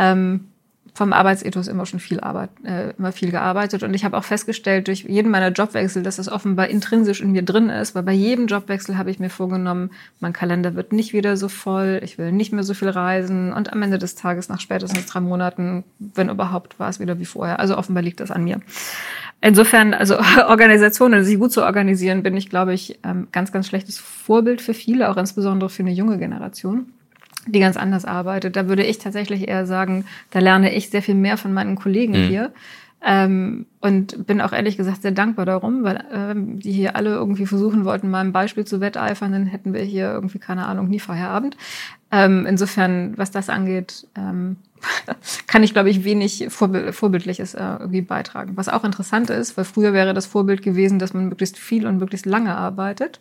Ähm, 0.00 0.48
vom 0.94 1.14
Arbeitsethos 1.14 1.68
immer 1.68 1.86
schon 1.86 2.00
viel 2.00 2.20
Arbeit, 2.20 2.50
äh, 2.64 2.90
immer 2.98 3.12
viel 3.12 3.30
gearbeitet. 3.30 3.82
Und 3.82 3.94
ich 3.94 4.04
habe 4.04 4.16
auch 4.16 4.24
festgestellt 4.24 4.88
durch 4.88 5.04
jeden 5.04 5.30
meiner 5.30 5.48
Jobwechsel, 5.48 6.02
dass 6.02 6.16
das 6.16 6.28
offenbar 6.28 6.68
intrinsisch 6.68 7.22
in 7.22 7.32
mir 7.32 7.42
drin 7.42 7.70
ist, 7.70 7.94
weil 7.94 8.02
bei 8.02 8.12
jedem 8.12 8.46
Jobwechsel 8.46 8.98
habe 8.98 9.10
ich 9.10 9.18
mir 9.18 9.30
vorgenommen, 9.30 9.90
mein 10.20 10.34
Kalender 10.34 10.74
wird 10.74 10.92
nicht 10.92 11.14
wieder 11.14 11.38
so 11.38 11.48
voll, 11.48 12.00
ich 12.04 12.18
will 12.18 12.30
nicht 12.30 12.52
mehr 12.52 12.62
so 12.62 12.74
viel 12.74 12.90
reisen 12.90 13.54
und 13.54 13.72
am 13.72 13.80
Ende 13.82 13.98
des 13.98 14.16
Tages, 14.16 14.50
nach 14.50 14.60
spätestens 14.60 15.06
drei 15.06 15.20
Monaten, 15.20 15.84
wenn 15.98 16.28
überhaupt, 16.28 16.78
war 16.78 16.90
es 16.90 17.00
wieder 17.00 17.18
wie 17.18 17.24
vorher. 17.24 17.58
Also 17.58 17.78
offenbar 17.78 18.02
liegt 18.02 18.20
das 18.20 18.30
an 18.30 18.44
mir. 18.44 18.60
Insofern, 19.40 19.94
also 19.94 20.18
Organisation, 20.46 21.14
also 21.14 21.26
sich 21.26 21.38
gut 21.38 21.52
zu 21.52 21.64
organisieren, 21.64 22.22
bin 22.22 22.36
ich, 22.36 22.50
glaube 22.50 22.74
ich, 22.74 22.98
ähm, 23.02 23.28
ganz, 23.32 23.50
ganz 23.50 23.66
schlechtes 23.66 23.98
Vorbild 23.98 24.60
für 24.60 24.74
viele, 24.74 25.10
auch 25.10 25.16
insbesondere 25.16 25.70
für 25.70 25.82
eine 25.82 25.92
junge 25.92 26.18
Generation 26.18 26.92
die 27.46 27.60
ganz 27.60 27.76
anders 27.76 28.04
arbeitet. 28.04 28.56
Da 28.56 28.68
würde 28.68 28.84
ich 28.84 28.98
tatsächlich 28.98 29.48
eher 29.48 29.66
sagen, 29.66 30.04
da 30.30 30.38
lerne 30.38 30.74
ich 30.74 30.90
sehr 30.90 31.02
viel 31.02 31.14
mehr 31.14 31.36
von 31.36 31.52
meinen 31.52 31.76
Kollegen 31.76 32.12
mhm. 32.12 32.28
hier. 32.28 32.52
Ähm, 33.04 33.66
und 33.80 34.28
bin 34.28 34.40
auch 34.40 34.52
ehrlich 34.52 34.76
gesagt 34.76 35.02
sehr 35.02 35.10
dankbar 35.10 35.44
darum, 35.44 35.82
weil 35.82 36.04
ähm, 36.12 36.60
die 36.60 36.70
hier 36.70 36.94
alle 36.94 37.10
irgendwie 37.10 37.46
versuchen 37.46 37.84
wollten, 37.84 38.10
meinem 38.10 38.32
Beispiel 38.32 38.64
zu 38.64 38.80
wetteifern, 38.80 39.32
dann 39.32 39.46
hätten 39.46 39.74
wir 39.74 39.82
hier 39.82 40.12
irgendwie, 40.12 40.38
keine 40.38 40.66
Ahnung, 40.66 40.88
nie 40.88 41.00
Feierabend. 41.00 41.56
Ähm, 42.12 42.46
insofern, 42.46 43.18
was 43.18 43.32
das 43.32 43.48
angeht, 43.48 44.06
ähm, 44.14 44.56
kann 45.48 45.64
ich, 45.64 45.72
glaube 45.72 45.90
ich, 45.90 46.04
wenig 46.04 46.46
Vorbild 46.50 46.94
Vorbildliches 46.94 47.54
äh, 47.54 47.76
irgendwie 47.80 48.02
beitragen. 48.02 48.56
Was 48.56 48.68
auch 48.68 48.84
interessant 48.84 49.30
ist, 49.30 49.56
weil 49.56 49.64
früher 49.64 49.92
wäre 49.92 50.14
das 50.14 50.26
Vorbild 50.26 50.62
gewesen, 50.62 51.00
dass 51.00 51.12
man 51.12 51.28
möglichst 51.28 51.58
viel 51.58 51.88
und 51.88 51.98
möglichst 51.98 52.26
lange 52.26 52.54
arbeitet. 52.54 53.20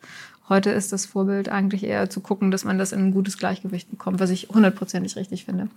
Heute 0.52 0.72
ist 0.72 0.91
das 0.91 1.06
Vorbild 1.06 1.47
eigentlich 1.47 1.86
eher 1.86 2.10
zu 2.10 2.20
gucken, 2.20 2.52
dass 2.52 2.66
man 2.66 2.78
das 2.78 2.91
in 2.91 2.99
ein 2.99 3.14
gutes 3.14 3.38
Gleichgewicht 3.38 3.89
bekommt, 3.89 4.20
was 4.20 4.30
ich 4.32 4.49
hundertprozentig 4.49 5.16
richtig 5.16 5.45
finde. 5.45 5.70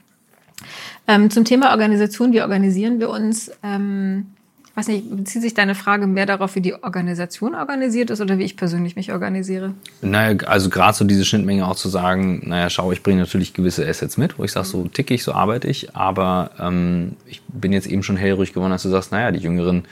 Ähm, 1.06 1.30
zum 1.30 1.44
Thema 1.44 1.70
Organisation, 1.70 2.32
wie 2.32 2.42
organisieren 2.42 2.98
wir 2.98 3.08
uns? 3.08 3.52
Ähm, 3.62 4.26
ich 4.66 4.76
weiß 4.76 4.88
nicht, 4.88 5.16
bezieht 5.16 5.42
sich 5.42 5.54
deine 5.54 5.76
Frage 5.76 6.08
mehr 6.08 6.26
darauf, 6.26 6.56
wie 6.56 6.60
die 6.60 6.74
Organisation 6.74 7.54
organisiert 7.54 8.10
ist 8.10 8.20
oder 8.20 8.36
wie 8.38 8.42
ich 8.42 8.56
persönlich 8.56 8.96
mich 8.96 9.12
organisiere? 9.12 9.74
Naja, 10.02 10.36
also 10.48 10.70
gerade 10.70 10.98
so 10.98 11.04
diese 11.04 11.24
Schnittmenge 11.24 11.68
auch 11.68 11.76
zu 11.76 11.88
sagen, 11.88 12.42
naja, 12.44 12.68
schau, 12.68 12.90
ich 12.90 13.04
bringe 13.04 13.20
natürlich 13.20 13.54
gewisse 13.54 13.86
Assets 13.86 14.16
mit, 14.16 14.40
wo 14.40 14.42
ich 14.42 14.50
sage, 14.50 14.66
so 14.66 14.88
ticke 14.88 15.14
ich, 15.14 15.22
so 15.22 15.32
arbeite 15.34 15.68
ich, 15.68 15.94
aber 15.94 16.50
ähm, 16.58 17.12
ich 17.28 17.42
bin 17.42 17.72
jetzt 17.72 17.86
eben 17.86 18.02
schon 18.02 18.16
hellruhig 18.16 18.52
geworden, 18.52 18.72
dass 18.72 18.82
du 18.82 18.88
sagst, 18.88 19.12
naja, 19.12 19.30
die 19.30 19.38
Jüngeren 19.38 19.84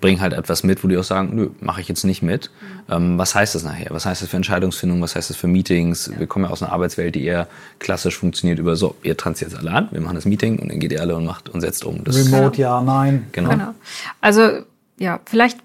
bringen 0.00 0.20
halt 0.20 0.32
etwas 0.32 0.62
mit, 0.62 0.84
wo 0.84 0.88
die 0.88 0.96
auch 0.96 1.04
sagen, 1.04 1.30
nö, 1.34 1.50
mache 1.60 1.80
ich 1.80 1.88
jetzt 1.88 2.04
nicht 2.04 2.22
mit. 2.22 2.50
Mhm. 2.60 2.94
Ähm, 2.94 3.18
was 3.18 3.34
heißt 3.34 3.54
das 3.54 3.64
nachher? 3.64 3.88
Was 3.90 4.06
heißt 4.06 4.22
das 4.22 4.28
für 4.28 4.36
Entscheidungsfindung? 4.36 5.00
Was 5.02 5.16
heißt 5.16 5.30
das 5.30 5.36
für 5.36 5.48
Meetings? 5.48 6.10
Ja. 6.12 6.20
Wir 6.20 6.26
kommen 6.26 6.44
ja 6.44 6.50
aus 6.50 6.62
einer 6.62 6.72
Arbeitswelt, 6.72 7.14
die 7.14 7.24
eher 7.24 7.48
klassisch 7.78 8.16
funktioniert 8.16 8.58
über 8.58 8.76
so, 8.76 8.94
ihr 9.02 9.16
tanzt 9.16 9.40
jetzt 9.40 9.56
alle 9.56 9.72
an, 9.72 9.88
wir 9.90 10.00
machen 10.00 10.14
das 10.14 10.24
Meeting 10.24 10.58
und 10.58 10.70
dann 10.70 10.78
geht 10.78 10.92
ihr 10.92 11.00
alle 11.00 11.16
und 11.16 11.24
macht 11.24 11.48
und 11.48 11.60
setzt 11.60 11.84
um. 11.84 12.04
Das 12.04 12.16
Remote, 12.16 12.56
genau. 12.56 12.68
ja, 12.68 12.80
nein. 12.82 13.26
Genau. 13.32 13.50
genau. 13.50 13.74
Also 14.20 14.60
ja, 14.98 15.20
vielleicht 15.26 15.58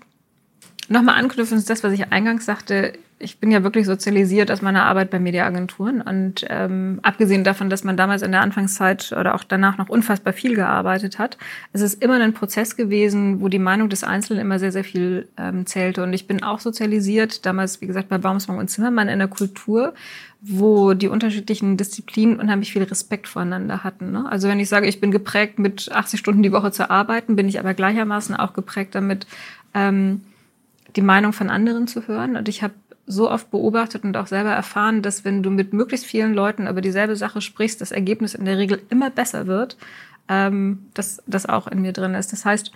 nochmal 0.89 1.15
anknüpfen 1.15 1.57
ist 1.57 1.69
das, 1.69 1.83
was 1.83 1.93
ich 1.93 2.11
eingangs 2.11 2.45
sagte 2.45 2.93
ich 3.23 3.39
bin 3.39 3.51
ja 3.51 3.63
wirklich 3.63 3.85
sozialisiert 3.85 4.51
aus 4.51 4.61
meiner 4.61 4.83
Arbeit 4.83 5.09
bei 5.09 5.19
Mediaagenturen 5.19 6.01
und 6.01 6.45
ähm, 6.49 6.99
abgesehen 7.03 7.43
davon, 7.43 7.69
dass 7.69 7.83
man 7.83 7.97
damals 7.97 8.21
in 8.21 8.31
der 8.31 8.41
Anfangszeit 8.41 9.13
oder 9.17 9.35
auch 9.35 9.43
danach 9.43 9.77
noch 9.77 9.89
unfassbar 9.89 10.33
viel 10.33 10.55
gearbeitet 10.55 11.19
hat, 11.19 11.37
es 11.71 11.81
ist 11.81 12.03
immer 12.03 12.19
ein 12.19 12.33
Prozess 12.33 12.75
gewesen, 12.75 13.41
wo 13.41 13.47
die 13.47 13.59
Meinung 13.59 13.89
des 13.89 14.03
Einzelnen 14.03 14.41
immer 14.41 14.59
sehr, 14.59 14.71
sehr 14.71 14.83
viel 14.83 15.27
ähm, 15.37 15.65
zählte. 15.65 16.03
Und 16.03 16.13
ich 16.13 16.27
bin 16.27 16.43
auch 16.43 16.59
sozialisiert, 16.59 17.45
damals, 17.45 17.81
wie 17.81 17.87
gesagt, 17.87 18.09
bei 18.09 18.17
Baumsbaum 18.17 18.57
und 18.57 18.69
Zimmermann 18.69 19.07
in 19.07 19.19
der 19.19 19.27
Kultur, 19.27 19.93
wo 20.41 20.93
die 20.93 21.07
unterschiedlichen 21.07 21.77
Disziplinen 21.77 22.39
unheimlich 22.39 22.73
viel 22.73 22.83
Respekt 22.83 23.27
voreinander 23.27 23.83
hatten. 23.83 24.11
Ne? 24.11 24.25
Also 24.29 24.49
wenn 24.49 24.59
ich 24.59 24.67
sage, 24.67 24.87
ich 24.87 24.99
bin 24.99 25.11
geprägt, 25.11 25.57
mit 25.57 25.89
80 25.91 26.19
Stunden 26.19 26.43
die 26.43 26.51
Woche 26.51 26.71
zu 26.71 26.89
arbeiten, 26.89 27.37
bin 27.37 27.47
ich 27.47 27.59
aber 27.59 27.73
gleichermaßen 27.73 28.35
auch 28.35 28.53
geprägt 28.53 28.93
damit, 28.95 29.25
ähm, 29.73 30.21
die 30.95 31.01
Meinung 31.01 31.33
von 31.33 31.49
anderen 31.49 31.87
zu 31.87 32.07
hören. 32.07 32.35
Und 32.35 32.47
ich 32.49 32.63
habe 32.63 32.73
so 33.05 33.29
oft 33.29 33.51
beobachtet 33.51 34.03
und 34.03 34.15
auch 34.15 34.27
selber 34.27 34.51
erfahren, 34.51 35.01
dass 35.01 35.25
wenn 35.25 35.43
du 35.43 35.49
mit 35.49 35.73
möglichst 35.73 36.05
vielen 36.05 36.33
Leuten 36.33 36.67
über 36.67 36.81
dieselbe 36.81 37.15
Sache 37.15 37.41
sprichst, 37.41 37.81
das 37.81 37.91
Ergebnis 37.91 38.33
in 38.33 38.45
der 38.45 38.57
Regel 38.57 38.81
immer 38.89 39.09
besser 39.09 39.47
wird, 39.47 39.77
ähm, 40.29 40.85
dass 40.93 41.21
das 41.27 41.45
auch 41.45 41.67
in 41.67 41.81
mir 41.81 41.91
drin 41.91 42.13
ist. 42.13 42.31
Das 42.31 42.45
heißt, 42.45 42.71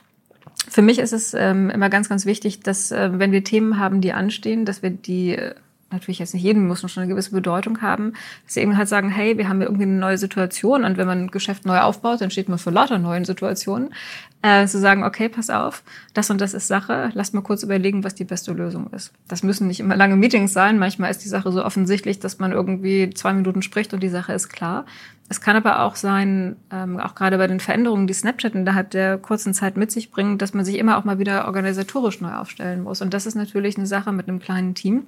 für 0.69 0.81
mich 0.81 0.99
ist 0.99 1.13
es 1.13 1.33
ähm, 1.33 1.69
immer 1.69 1.89
ganz, 1.89 2.09
ganz 2.09 2.25
wichtig, 2.25 2.61
dass 2.61 2.91
äh, 2.91 3.09
wenn 3.13 3.31
wir 3.31 3.43
Themen 3.43 3.79
haben, 3.79 4.01
die 4.01 4.11
anstehen, 4.11 4.65
dass 4.65 4.83
wir 4.83 4.89
die 4.89 5.35
äh, 5.35 5.55
natürlich 5.91 6.19
jetzt 6.19 6.33
nicht 6.33 6.43
jeden 6.43 6.67
muss 6.67 6.79
schon 6.79 7.03
eine 7.03 7.09
gewisse 7.09 7.31
Bedeutung 7.31 7.81
haben, 7.81 8.13
dass 8.43 8.55
sie 8.55 8.61
eben 8.61 8.77
halt 8.77 8.87
sagen, 8.87 9.09
hey, 9.09 9.37
wir 9.37 9.47
haben 9.47 9.59
hier 9.59 9.67
irgendwie 9.67 9.83
eine 9.83 9.99
neue 9.99 10.17
Situation 10.17 10.83
und 10.83 10.97
wenn 10.97 11.07
man 11.07 11.25
ein 11.25 11.31
Geschäft 11.31 11.65
neu 11.65 11.79
aufbaut, 11.79 12.21
dann 12.21 12.31
steht 12.31 12.49
man 12.49 12.57
für 12.57 12.71
lauter 12.71 12.99
neuen 12.99 13.25
Situationen, 13.25 13.93
äh, 14.41 14.65
zu 14.67 14.79
sagen, 14.79 15.03
okay, 15.03 15.29
pass 15.29 15.49
auf, 15.49 15.83
das 16.13 16.29
und 16.29 16.41
das 16.41 16.53
ist 16.53 16.67
Sache, 16.67 17.09
lasst 17.13 17.33
mal 17.33 17.41
kurz 17.41 17.63
überlegen, 17.63 18.03
was 18.03 18.15
die 18.15 18.25
beste 18.25 18.51
Lösung 18.53 18.87
ist. 18.91 19.13
Das 19.27 19.43
müssen 19.43 19.67
nicht 19.67 19.79
immer 19.79 19.95
lange 19.95 20.15
Meetings 20.15 20.53
sein, 20.53 20.77
manchmal 20.77 21.09
ist 21.09 21.23
die 21.23 21.29
Sache 21.29 21.51
so 21.51 21.63
offensichtlich, 21.63 22.19
dass 22.19 22.39
man 22.39 22.51
irgendwie 22.51 23.09
zwei 23.11 23.33
Minuten 23.33 23.61
spricht 23.61 23.93
und 23.93 24.01
die 24.01 24.09
Sache 24.09 24.33
ist 24.33 24.49
klar. 24.49 24.85
Es 25.29 25.41
kann 25.41 25.57
aber 25.57 25.81
auch 25.81 25.95
sein, 25.95 26.55
ähm, 26.71 26.99
auch 26.99 27.13
gerade 27.13 27.37
bei 27.37 27.47
den 27.47 27.59
Veränderungen, 27.59 28.07
die 28.07 28.13
Snapchat 28.13 28.55
innerhalb 28.55 28.91
der 28.91 29.17
kurzen 29.17 29.53
Zeit 29.53 29.75
mit 29.75 29.91
sich 29.91 30.11
bringt, 30.11 30.41
dass 30.41 30.53
man 30.53 30.63
sich 30.63 30.77
immer 30.77 30.97
auch 30.97 31.03
mal 31.03 31.19
wieder 31.19 31.45
organisatorisch 31.45 32.21
neu 32.21 32.33
aufstellen 32.33 32.83
muss. 32.83 33.01
Und 33.01 33.13
das 33.13 33.25
ist 33.25 33.35
natürlich 33.35 33.77
eine 33.77 33.87
Sache 33.87 34.13
mit 34.13 34.29
einem 34.29 34.39
kleinen 34.39 34.73
Team 34.73 35.03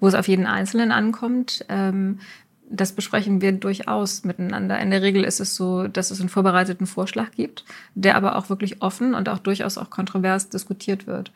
wo 0.00 0.08
es 0.08 0.14
auf 0.14 0.28
jeden 0.28 0.46
Einzelnen 0.46 0.92
ankommt. 0.92 1.64
Ähm, 1.68 2.18
das 2.72 2.92
besprechen 2.92 3.42
wir 3.42 3.52
durchaus 3.52 4.24
miteinander. 4.24 4.78
In 4.78 4.90
der 4.90 5.02
Regel 5.02 5.24
ist 5.24 5.40
es 5.40 5.54
so, 5.54 5.88
dass 5.88 6.10
es 6.10 6.20
einen 6.20 6.30
vorbereiteten 6.30 6.86
Vorschlag 6.86 7.30
gibt, 7.32 7.64
der 7.94 8.16
aber 8.16 8.36
auch 8.36 8.48
wirklich 8.48 8.80
offen 8.80 9.14
und 9.14 9.28
auch 9.28 9.38
durchaus 9.38 9.76
auch 9.76 9.90
kontrovers 9.90 10.48
diskutiert 10.48 11.06
wird. 11.06 11.32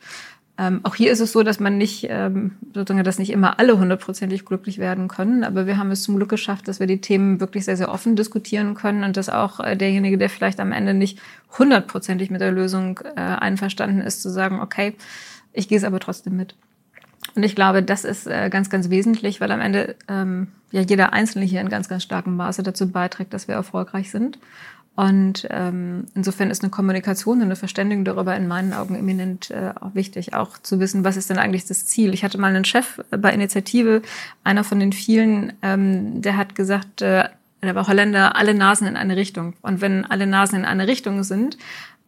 Ähm, 0.59 0.79
auch 0.81 0.95
hier 0.95 1.11
ist 1.11 1.19
es 1.19 1.31
so, 1.31 1.43
dass 1.43 1.59
man 1.59 1.77
nicht, 1.77 2.07
ähm, 2.09 2.55
sozusagen, 2.73 3.03
dass 3.03 3.19
nicht 3.19 3.29
immer 3.29 3.59
alle 3.59 3.77
hundertprozentig 3.77 4.43
glücklich 4.43 4.79
werden 4.79 5.07
können, 5.07 5.43
aber 5.43 5.67
wir 5.67 5.77
haben 5.77 5.91
es 5.91 6.01
zum 6.01 6.15
Glück 6.15 6.29
geschafft, 6.29 6.67
dass 6.67 6.79
wir 6.79 6.87
die 6.87 6.99
Themen 6.99 7.39
wirklich 7.39 7.65
sehr, 7.65 7.77
sehr 7.77 7.91
offen 7.91 8.15
diskutieren 8.15 8.73
können 8.73 9.03
und 9.03 9.15
dass 9.17 9.29
auch 9.29 9.59
äh, 9.59 9.75
derjenige, 9.75 10.17
der 10.17 10.31
vielleicht 10.31 10.59
am 10.59 10.71
Ende 10.71 10.95
nicht 10.95 11.19
hundertprozentig 11.59 12.31
mit 12.31 12.41
der 12.41 12.51
Lösung 12.51 12.99
äh, 13.15 13.19
einverstanden 13.19 14.01
ist, 14.01 14.23
zu 14.23 14.29
sagen, 14.29 14.59
okay, 14.59 14.95
ich 15.53 15.67
gehe 15.67 15.77
es 15.77 15.83
aber 15.83 15.99
trotzdem 15.99 16.35
mit. 16.35 16.55
Und 17.37 17.43
ich 17.43 17.53
glaube, 17.53 17.83
das 17.83 18.03
ist 18.03 18.25
äh, 18.25 18.49
ganz, 18.49 18.71
ganz 18.71 18.89
wesentlich, 18.89 19.39
weil 19.39 19.51
am 19.51 19.61
Ende 19.61 19.95
ähm, 20.07 20.47
ja 20.71 20.81
jeder 20.81 21.13
Einzelne 21.13 21.45
hier 21.45 21.61
in 21.61 21.69
ganz, 21.69 21.87
ganz 21.87 22.01
starkem 22.01 22.35
Maße 22.35 22.63
dazu 22.63 22.91
beiträgt, 22.91 23.31
dass 23.31 23.47
wir 23.47 23.53
erfolgreich 23.53 24.09
sind. 24.09 24.39
Und 24.95 25.47
ähm, 25.51 26.05
insofern 26.15 26.49
ist 26.49 26.63
eine 26.63 26.71
Kommunikation 26.71 27.37
und 27.37 27.43
eine 27.43 27.55
Verständigung 27.55 28.05
darüber 28.05 28.35
in 28.35 28.47
meinen 28.47 28.73
Augen 28.73 28.95
eminent 28.95 29.51
äh, 29.51 29.71
auch 29.79 29.93
wichtig, 29.93 30.33
auch 30.33 30.57
zu 30.57 30.79
wissen, 30.79 31.03
was 31.03 31.15
ist 31.15 31.29
denn 31.29 31.37
eigentlich 31.37 31.65
das 31.65 31.85
Ziel. 31.85 32.11
Ich 32.15 32.23
hatte 32.23 32.39
mal 32.39 32.47
einen 32.47 32.65
Chef 32.65 32.99
bei 33.11 33.31
Initiative, 33.31 34.01
einer 34.43 34.63
von 34.63 34.79
den 34.79 34.91
vielen, 34.91 35.53
ähm, 35.61 36.23
der 36.23 36.37
hat 36.37 36.55
gesagt, 36.55 37.03
äh, 37.03 37.25
der 37.61 37.75
war 37.75 37.87
Holländer, 37.87 38.35
alle 38.35 38.55
Nasen 38.55 38.87
in 38.87 38.97
eine 38.97 39.15
Richtung. 39.15 39.53
Und 39.61 39.79
wenn 39.79 40.05
alle 40.05 40.25
Nasen 40.25 40.57
in 40.57 40.65
eine 40.65 40.87
Richtung 40.87 41.21
sind, 41.21 41.59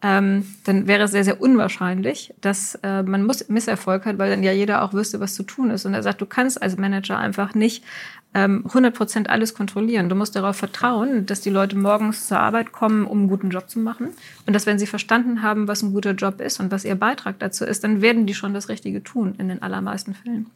ähm, 0.02 0.46
dann 0.64 0.88
wäre 0.88 1.04
es 1.04 1.12
sehr, 1.12 1.26
sehr 1.26 1.42
unwahrscheinlich, 1.42 2.34
dass 2.40 2.76
äh, 2.84 3.04
man 3.04 3.26
muss 3.26 3.50
Misserfolg 3.50 4.06
hat, 4.06 4.18
weil 4.18 4.30
dann 4.30 4.44
ja 4.44 4.54
jeder 4.54 4.84
auch 4.84 4.94
wüsste, 4.94 5.20
was 5.20 5.36
zu 5.36 5.44
tun 5.44 5.72
ist. 5.72 5.86
Und 5.86 5.94
er 5.94 6.04
sagt, 6.04 6.22
du 6.22 6.26
kannst 6.26 6.62
als 6.62 6.78
Manager 6.78 7.18
einfach 7.18 7.54
nicht 7.54 7.84
ähm, 8.34 8.64
100 8.68 8.96
Prozent 8.96 9.30
alles 9.30 9.54
kontrollieren. 9.54 10.08
Du 10.08 10.16
musst 10.16 10.36
darauf 10.38 10.56
vertrauen, 10.56 11.26
dass 11.26 11.42
die 11.42 11.50
Leute 11.50 11.78
morgens 11.78 12.28
zur 12.28 12.40
Arbeit 12.40 12.72
kommen, 12.72 13.06
um 13.06 13.20
einen 13.20 13.28
guten 13.28 13.50
Job 13.50 13.70
zu 13.70 13.80
machen. 13.80 14.10
Und 14.46 14.54
dass, 14.54 14.66
wenn 14.66 14.80
sie 14.80 14.88
verstanden 14.88 15.42
haben, 15.42 15.68
was 15.68 15.82
ein 15.82 15.92
guter 15.92 16.12
Job 16.12 16.40
ist 16.40 16.62
und 16.62 16.72
was 16.72 16.86
ihr 16.86 16.96
Beitrag 16.96 17.40
dazu 17.40 17.66
ist, 17.66 17.84
dann 17.84 18.02
werden 18.02 18.26
die 18.26 18.34
schon 18.34 18.54
das 18.54 18.70
Richtige 18.70 19.04
tun, 19.04 19.36
in 19.38 19.50
den 19.50 19.62
allermeisten 19.62 20.14
Fällen. 20.14 20.50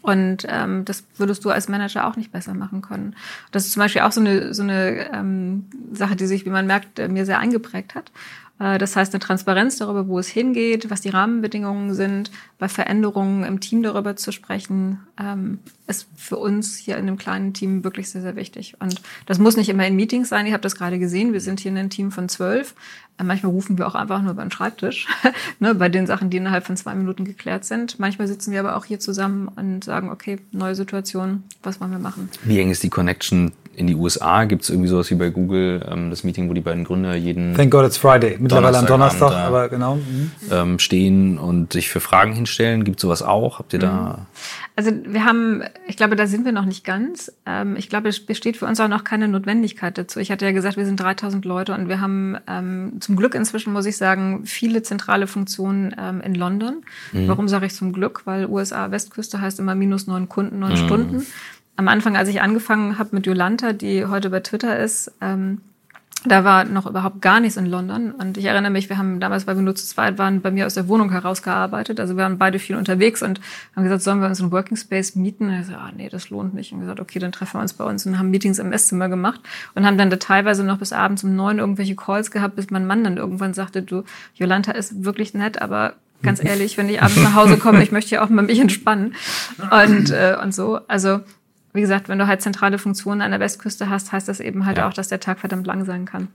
Und 0.00 0.46
ähm, 0.48 0.84
das 0.84 1.04
würdest 1.18 1.44
du 1.44 1.50
als 1.50 1.68
Manager 1.68 2.06
auch 2.06 2.16
nicht 2.16 2.32
besser 2.32 2.54
machen 2.54 2.80
können. 2.80 3.14
Das 3.52 3.66
ist 3.66 3.72
zum 3.72 3.80
Beispiel 3.80 4.02
auch 4.02 4.12
so 4.12 4.20
eine, 4.20 4.54
so 4.54 4.62
eine 4.62 5.12
ähm, 5.12 5.66
Sache, 5.92 6.16
die 6.16 6.26
sich, 6.26 6.46
wie 6.46 6.50
man 6.50 6.66
merkt, 6.66 6.98
äh, 6.98 7.08
mir 7.08 7.26
sehr 7.26 7.38
eingeprägt 7.38 7.94
hat. 7.94 8.10
Äh, 8.62 8.78
das 8.78 8.94
heißt, 8.96 9.12
eine 9.12 9.20
Transparenz 9.20 9.76
darüber, 9.76 10.06
wo 10.08 10.18
es 10.18 10.28
hingeht, 10.28 10.88
was 10.90 11.00
die 11.00 11.08
Rahmenbedingungen 11.08 11.94
sind, 11.94 12.30
bei 12.58 12.68
Veränderungen 12.68 13.44
im 13.44 13.60
Team 13.60 13.82
darüber 13.82 14.16
zu 14.16 14.30
sprechen, 14.30 15.00
ähm, 15.20 15.58
ist 15.88 16.06
für 16.16 16.36
uns 16.36 16.76
hier 16.76 16.96
in 16.96 17.08
einem 17.08 17.18
kleinen 17.18 17.52
Team 17.52 17.82
wirklich 17.82 18.08
sehr, 18.08 18.22
sehr 18.22 18.36
wichtig. 18.36 18.76
Und 18.78 19.02
das 19.26 19.38
muss 19.38 19.56
nicht 19.56 19.68
immer 19.68 19.86
in 19.86 19.96
Meetings 19.96 20.28
sein. 20.28 20.46
Ich 20.46 20.52
habe 20.52 20.62
das 20.62 20.76
gerade 20.76 20.98
gesehen. 20.98 21.32
Wir 21.32 21.40
sind 21.40 21.60
hier 21.60 21.72
in 21.72 21.78
einem 21.78 21.90
Team 21.90 22.12
von 22.12 22.28
zwölf. 22.28 22.74
Äh, 23.18 23.24
manchmal 23.24 23.52
rufen 23.52 23.78
wir 23.78 23.86
auch 23.88 23.96
einfach 23.96 24.22
nur 24.22 24.34
beim 24.34 24.50
Schreibtisch, 24.50 25.08
ne, 25.58 25.74
bei 25.74 25.88
den 25.88 26.06
Sachen, 26.06 26.30
die 26.30 26.36
innerhalb 26.36 26.64
von 26.64 26.76
zwei 26.76 26.94
Minuten 26.94 27.24
geklärt 27.24 27.64
sind. 27.64 27.98
Manchmal 27.98 28.28
sitzen 28.28 28.52
wir 28.52 28.60
aber 28.60 28.76
auch 28.76 28.84
hier 28.84 29.00
zusammen 29.00 29.48
und 29.48 29.82
sagen, 29.82 30.10
okay, 30.10 30.38
neue 30.52 30.76
Situation, 30.76 31.42
was 31.62 31.80
wollen 31.80 31.90
wir 31.90 31.98
machen? 31.98 32.28
Wie 32.44 32.60
eng 32.60 32.70
ist 32.70 32.82
die 32.84 32.90
Connection 32.90 33.52
in 33.74 33.86
die 33.86 33.94
USA? 33.94 34.44
Gibt 34.44 34.62
es 34.62 34.70
irgendwie 34.70 34.88
sowas 34.88 35.10
wie 35.10 35.14
bei 35.14 35.30
Google, 35.30 35.84
ähm, 35.90 36.10
das 36.10 36.24
Meeting, 36.24 36.48
wo 36.48 36.54
die 36.54 36.60
beiden 36.60 36.84
Gründer 36.84 37.14
jeden 37.14 37.54
Thank 37.54 37.70
God 37.70 37.86
it's 37.86 37.96
Friday, 37.96 38.36
mittlerweile 38.38 38.78
am 38.78 38.86
Donnerstag, 38.86 39.32
aber 39.32 39.68
genau. 39.68 39.96
Mhm. 39.96 40.30
Ähm, 40.50 40.78
stehen 40.78 41.38
und 41.38 41.72
sich 41.72 41.88
für 41.88 42.00
Fragen 42.00 42.32
hinstellen? 42.32 42.84
Gibt 42.84 43.00
sowas 43.00 43.22
auch? 43.22 43.58
Habt 43.58 43.72
ihr 43.72 43.78
da... 43.78 43.92
Mhm. 43.92 44.26
Also 44.74 44.90
wir 45.04 45.26
haben, 45.26 45.62
ich 45.86 45.98
glaube, 45.98 46.16
da 46.16 46.26
sind 46.26 46.46
wir 46.46 46.52
noch 46.52 46.64
nicht 46.64 46.82
ganz. 46.82 47.30
Ähm, 47.44 47.76
ich 47.76 47.90
glaube, 47.90 48.08
es 48.08 48.24
besteht 48.24 48.56
für 48.56 48.64
uns 48.64 48.80
auch 48.80 48.88
noch 48.88 49.04
keine 49.04 49.28
Notwendigkeit 49.28 49.98
dazu. 49.98 50.18
Ich 50.18 50.30
hatte 50.30 50.46
ja 50.46 50.52
gesagt, 50.52 50.78
wir 50.78 50.86
sind 50.86 50.98
3000 50.98 51.44
Leute 51.44 51.74
und 51.74 51.88
wir 51.88 52.00
haben 52.00 52.38
ähm, 52.46 52.94
zum 53.00 53.16
Glück 53.16 53.34
inzwischen, 53.34 53.74
muss 53.74 53.84
ich 53.84 53.98
sagen, 53.98 54.46
viele 54.46 54.82
zentrale 54.82 55.26
Funktionen 55.26 55.94
ähm, 55.98 56.22
in 56.22 56.34
London. 56.34 56.84
Mhm. 57.12 57.28
Warum 57.28 57.48
sage 57.48 57.66
ich 57.66 57.74
zum 57.74 57.92
Glück? 57.92 58.22
Weil 58.24 58.46
USA 58.46 58.90
Westküste 58.90 59.42
heißt 59.42 59.58
immer 59.58 59.74
minus 59.74 60.06
neun 60.06 60.30
Kunden, 60.30 60.58
neun 60.58 60.72
mhm. 60.72 60.76
Stunden. 60.76 61.26
Am 61.76 61.88
Anfang, 61.88 62.16
als 62.16 62.28
ich 62.28 62.40
angefangen 62.40 62.98
habe 62.98 63.10
mit 63.12 63.26
Jolanta, 63.26 63.72
die 63.72 64.06
heute 64.06 64.30
bei 64.30 64.40
Twitter 64.40 64.78
ist, 64.78 65.12
ähm, 65.20 65.60
da 66.24 66.44
war 66.44 66.64
noch 66.64 66.86
überhaupt 66.86 67.20
gar 67.20 67.40
nichts 67.40 67.56
in 67.56 67.66
London. 67.66 68.12
Und 68.12 68.38
ich 68.38 68.44
erinnere 68.44 68.70
mich, 68.70 68.88
wir 68.88 68.98
haben 68.98 69.18
damals, 69.18 69.46
weil 69.46 69.56
wir 69.56 69.62
nur 69.62 69.74
zu 69.74 69.84
zweit 69.86 70.18
waren, 70.18 70.40
bei 70.40 70.50
mir 70.50 70.66
aus 70.66 70.74
der 70.74 70.86
Wohnung 70.86 71.10
herausgearbeitet. 71.10 71.98
Also 71.98 72.16
wir 72.16 72.22
waren 72.22 72.38
beide 72.38 72.58
viel 72.58 72.76
unterwegs 72.76 73.22
und 73.22 73.40
haben 73.74 73.82
gesagt, 73.82 74.02
sollen 74.02 74.20
wir 74.20 74.28
uns 74.28 74.40
einen 74.40 74.52
Working 74.52 74.76
Space 74.76 75.16
mieten? 75.16 75.48
Und 75.48 75.60
ich 75.60 75.66
so, 75.66 75.74
ah, 75.74 75.90
nee, 75.96 76.08
das 76.08 76.30
lohnt 76.30 76.54
nicht. 76.54 76.72
Und 76.72 76.80
gesagt, 76.80 77.00
okay, 77.00 77.18
dann 77.18 77.32
treffen 77.32 77.54
wir 77.58 77.62
uns 77.62 77.72
bei 77.72 77.84
uns 77.84 78.06
und 78.06 78.18
haben 78.18 78.30
Meetings 78.30 78.60
im 78.60 78.72
Esszimmer 78.72 79.08
gemacht 79.08 79.40
und 79.74 79.84
haben 79.84 79.98
dann 79.98 80.10
da 80.10 80.16
teilweise 80.16 80.62
noch 80.62 80.78
bis 80.78 80.92
abends 80.92 81.24
um 81.24 81.34
neun 81.34 81.58
irgendwelche 81.58 81.96
Calls 81.96 82.30
gehabt, 82.30 82.54
bis 82.54 82.70
mein 82.70 82.86
Mann 82.86 83.02
dann 83.02 83.16
irgendwann 83.16 83.52
sagte, 83.52 83.82
du, 83.82 84.04
Jolanta 84.34 84.72
ist 84.72 85.04
wirklich 85.04 85.34
nett, 85.34 85.60
aber 85.60 85.94
ganz 86.22 86.42
ehrlich, 86.42 86.78
wenn 86.78 86.88
ich 86.88 87.02
abends 87.02 87.20
nach 87.20 87.34
Hause 87.34 87.56
komme, 87.56 87.82
ich 87.82 87.90
möchte 87.90 88.14
ja 88.14 88.24
auch 88.24 88.28
mal 88.28 88.42
mich 88.42 88.60
entspannen 88.60 89.14
und, 89.72 90.10
äh, 90.10 90.36
und 90.40 90.54
so. 90.54 90.78
Also 90.86 91.20
wie 91.72 91.80
gesagt, 91.80 92.08
wenn 92.08 92.18
du 92.18 92.26
halt 92.26 92.42
zentrale 92.42 92.78
Funktionen 92.78 93.22
an 93.22 93.30
der 93.30 93.40
Westküste 93.40 93.88
hast, 93.88 94.12
heißt 94.12 94.28
das 94.28 94.40
eben 94.40 94.66
halt 94.66 94.78
ja. 94.78 94.88
auch, 94.88 94.92
dass 94.92 95.08
der 95.08 95.20
Tag 95.20 95.40
verdammt 95.40 95.66
lang 95.66 95.84
sein 95.84 96.04
kann. 96.04 96.28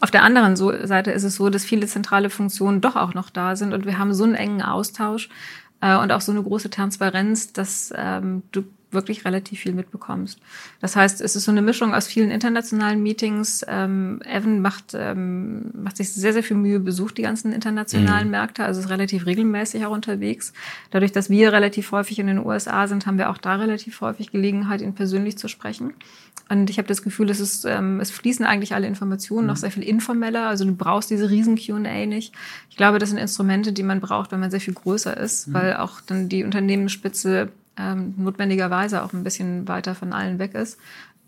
Auf 0.00 0.10
der 0.10 0.22
anderen 0.22 0.54
Seite 0.56 1.10
ist 1.10 1.24
es 1.24 1.36
so, 1.36 1.48
dass 1.48 1.64
viele 1.64 1.86
zentrale 1.86 2.30
Funktionen 2.30 2.80
doch 2.80 2.94
auch 2.94 3.14
noch 3.14 3.30
da 3.30 3.56
sind 3.56 3.72
und 3.72 3.86
wir 3.86 3.98
haben 3.98 4.12
so 4.12 4.24
einen 4.24 4.34
engen 4.34 4.62
Austausch 4.62 5.30
äh, 5.80 5.96
und 5.96 6.12
auch 6.12 6.20
so 6.20 6.30
eine 6.30 6.42
große 6.42 6.70
Transparenz, 6.70 7.52
dass 7.52 7.92
ähm, 7.96 8.42
du 8.52 8.64
wirklich 8.90 9.24
relativ 9.24 9.60
viel 9.60 9.72
mitbekommst. 9.72 10.38
Das 10.80 10.96
heißt, 10.96 11.20
es 11.20 11.36
ist 11.36 11.44
so 11.44 11.50
eine 11.50 11.62
Mischung 11.62 11.94
aus 11.94 12.06
vielen 12.06 12.30
internationalen 12.30 13.02
Meetings. 13.02 13.64
Ähm, 13.68 14.20
Evan 14.24 14.60
macht, 14.60 14.94
ähm, 14.94 15.70
macht 15.74 15.96
sich 15.96 16.12
sehr, 16.12 16.32
sehr 16.32 16.42
viel 16.42 16.56
Mühe, 16.56 16.80
besucht 16.80 17.18
die 17.18 17.22
ganzen 17.22 17.52
internationalen 17.52 18.28
mhm. 18.28 18.32
Märkte, 18.32 18.64
also 18.64 18.80
ist 18.80 18.90
relativ 18.90 19.26
regelmäßig 19.26 19.84
auch 19.84 19.92
unterwegs. 19.92 20.52
Dadurch, 20.90 21.12
dass 21.12 21.28
wir 21.28 21.52
relativ 21.52 21.92
häufig 21.92 22.18
in 22.18 22.26
den 22.26 22.44
USA 22.44 22.86
sind, 22.88 23.06
haben 23.06 23.18
wir 23.18 23.30
auch 23.30 23.38
da 23.38 23.56
relativ 23.56 24.00
häufig 24.00 24.30
Gelegenheit, 24.30 24.80
ihn 24.80 24.94
persönlich 24.94 25.36
zu 25.36 25.48
sprechen. 25.48 25.92
Und 26.48 26.70
ich 26.70 26.78
habe 26.78 26.88
das 26.88 27.02
Gefühl, 27.02 27.28
es, 27.28 27.40
ist, 27.40 27.66
ähm, 27.66 28.00
es 28.00 28.10
fließen 28.10 28.46
eigentlich 28.46 28.74
alle 28.74 28.86
Informationen 28.86 29.42
mhm. 29.42 29.48
noch 29.48 29.56
sehr 29.56 29.70
viel 29.70 29.82
informeller. 29.82 30.48
Also 30.48 30.64
du 30.64 30.74
brauchst 30.74 31.10
diese 31.10 31.28
riesen 31.28 31.56
Qa 31.56 31.78
nicht. 31.78 32.32
Ich 32.70 32.76
glaube, 32.76 32.98
das 32.98 33.10
sind 33.10 33.18
Instrumente, 33.18 33.72
die 33.72 33.82
man 33.82 34.00
braucht, 34.00 34.32
wenn 34.32 34.40
man 34.40 34.50
sehr 34.50 34.60
viel 34.60 34.74
größer 34.74 35.14
ist, 35.16 35.48
mhm. 35.48 35.54
weil 35.54 35.76
auch 35.76 36.00
dann 36.00 36.28
die 36.30 36.44
Unternehmensspitze 36.44 37.50
ähm, 37.78 38.14
notwendigerweise 38.16 39.02
auch 39.02 39.12
ein 39.12 39.24
bisschen 39.24 39.68
weiter 39.68 39.94
von 39.94 40.12
allen 40.12 40.38
weg 40.38 40.54
ist. 40.54 40.78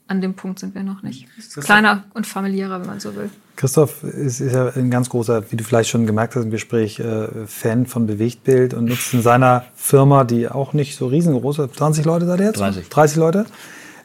An 0.09 0.20
dem 0.20 0.34
Punkt 0.34 0.59
sind 0.59 0.74
wir 0.74 0.82
noch 0.82 1.03
nicht. 1.03 1.28
Kleiner 1.61 2.03
und 2.14 2.26
familiärer, 2.26 2.80
wenn 2.80 2.88
man 2.88 2.98
so 2.98 3.14
will. 3.14 3.30
Christoph 3.55 4.03
ist, 4.03 4.40
ist 4.40 4.53
ja 4.53 4.68
ein 4.74 4.90
ganz 4.90 5.09
großer, 5.09 5.53
wie 5.53 5.57
du 5.57 5.62
vielleicht 5.62 5.90
schon 5.90 6.07
gemerkt 6.07 6.34
hast 6.34 6.44
im 6.44 6.51
Gespräch, 6.51 6.98
äh, 6.98 7.46
Fan 7.46 7.86
von 7.86 8.07
Bewegtbild 8.07 8.74
und 8.74 8.86
nutzt 8.86 9.14
in 9.14 9.22
seiner 9.22 9.64
Firma, 9.76 10.24
die 10.24 10.48
auch 10.48 10.72
nicht 10.72 10.96
so 10.96 11.07
riesengroß 11.07 11.61
ist, 11.61 11.76
20 11.76 12.05
Leute 12.05 12.26
seid 12.26 12.40
ihr 12.40 12.46
jetzt? 12.46 12.59
30. 12.59 12.88
30 12.88 13.16
Leute. 13.18 13.46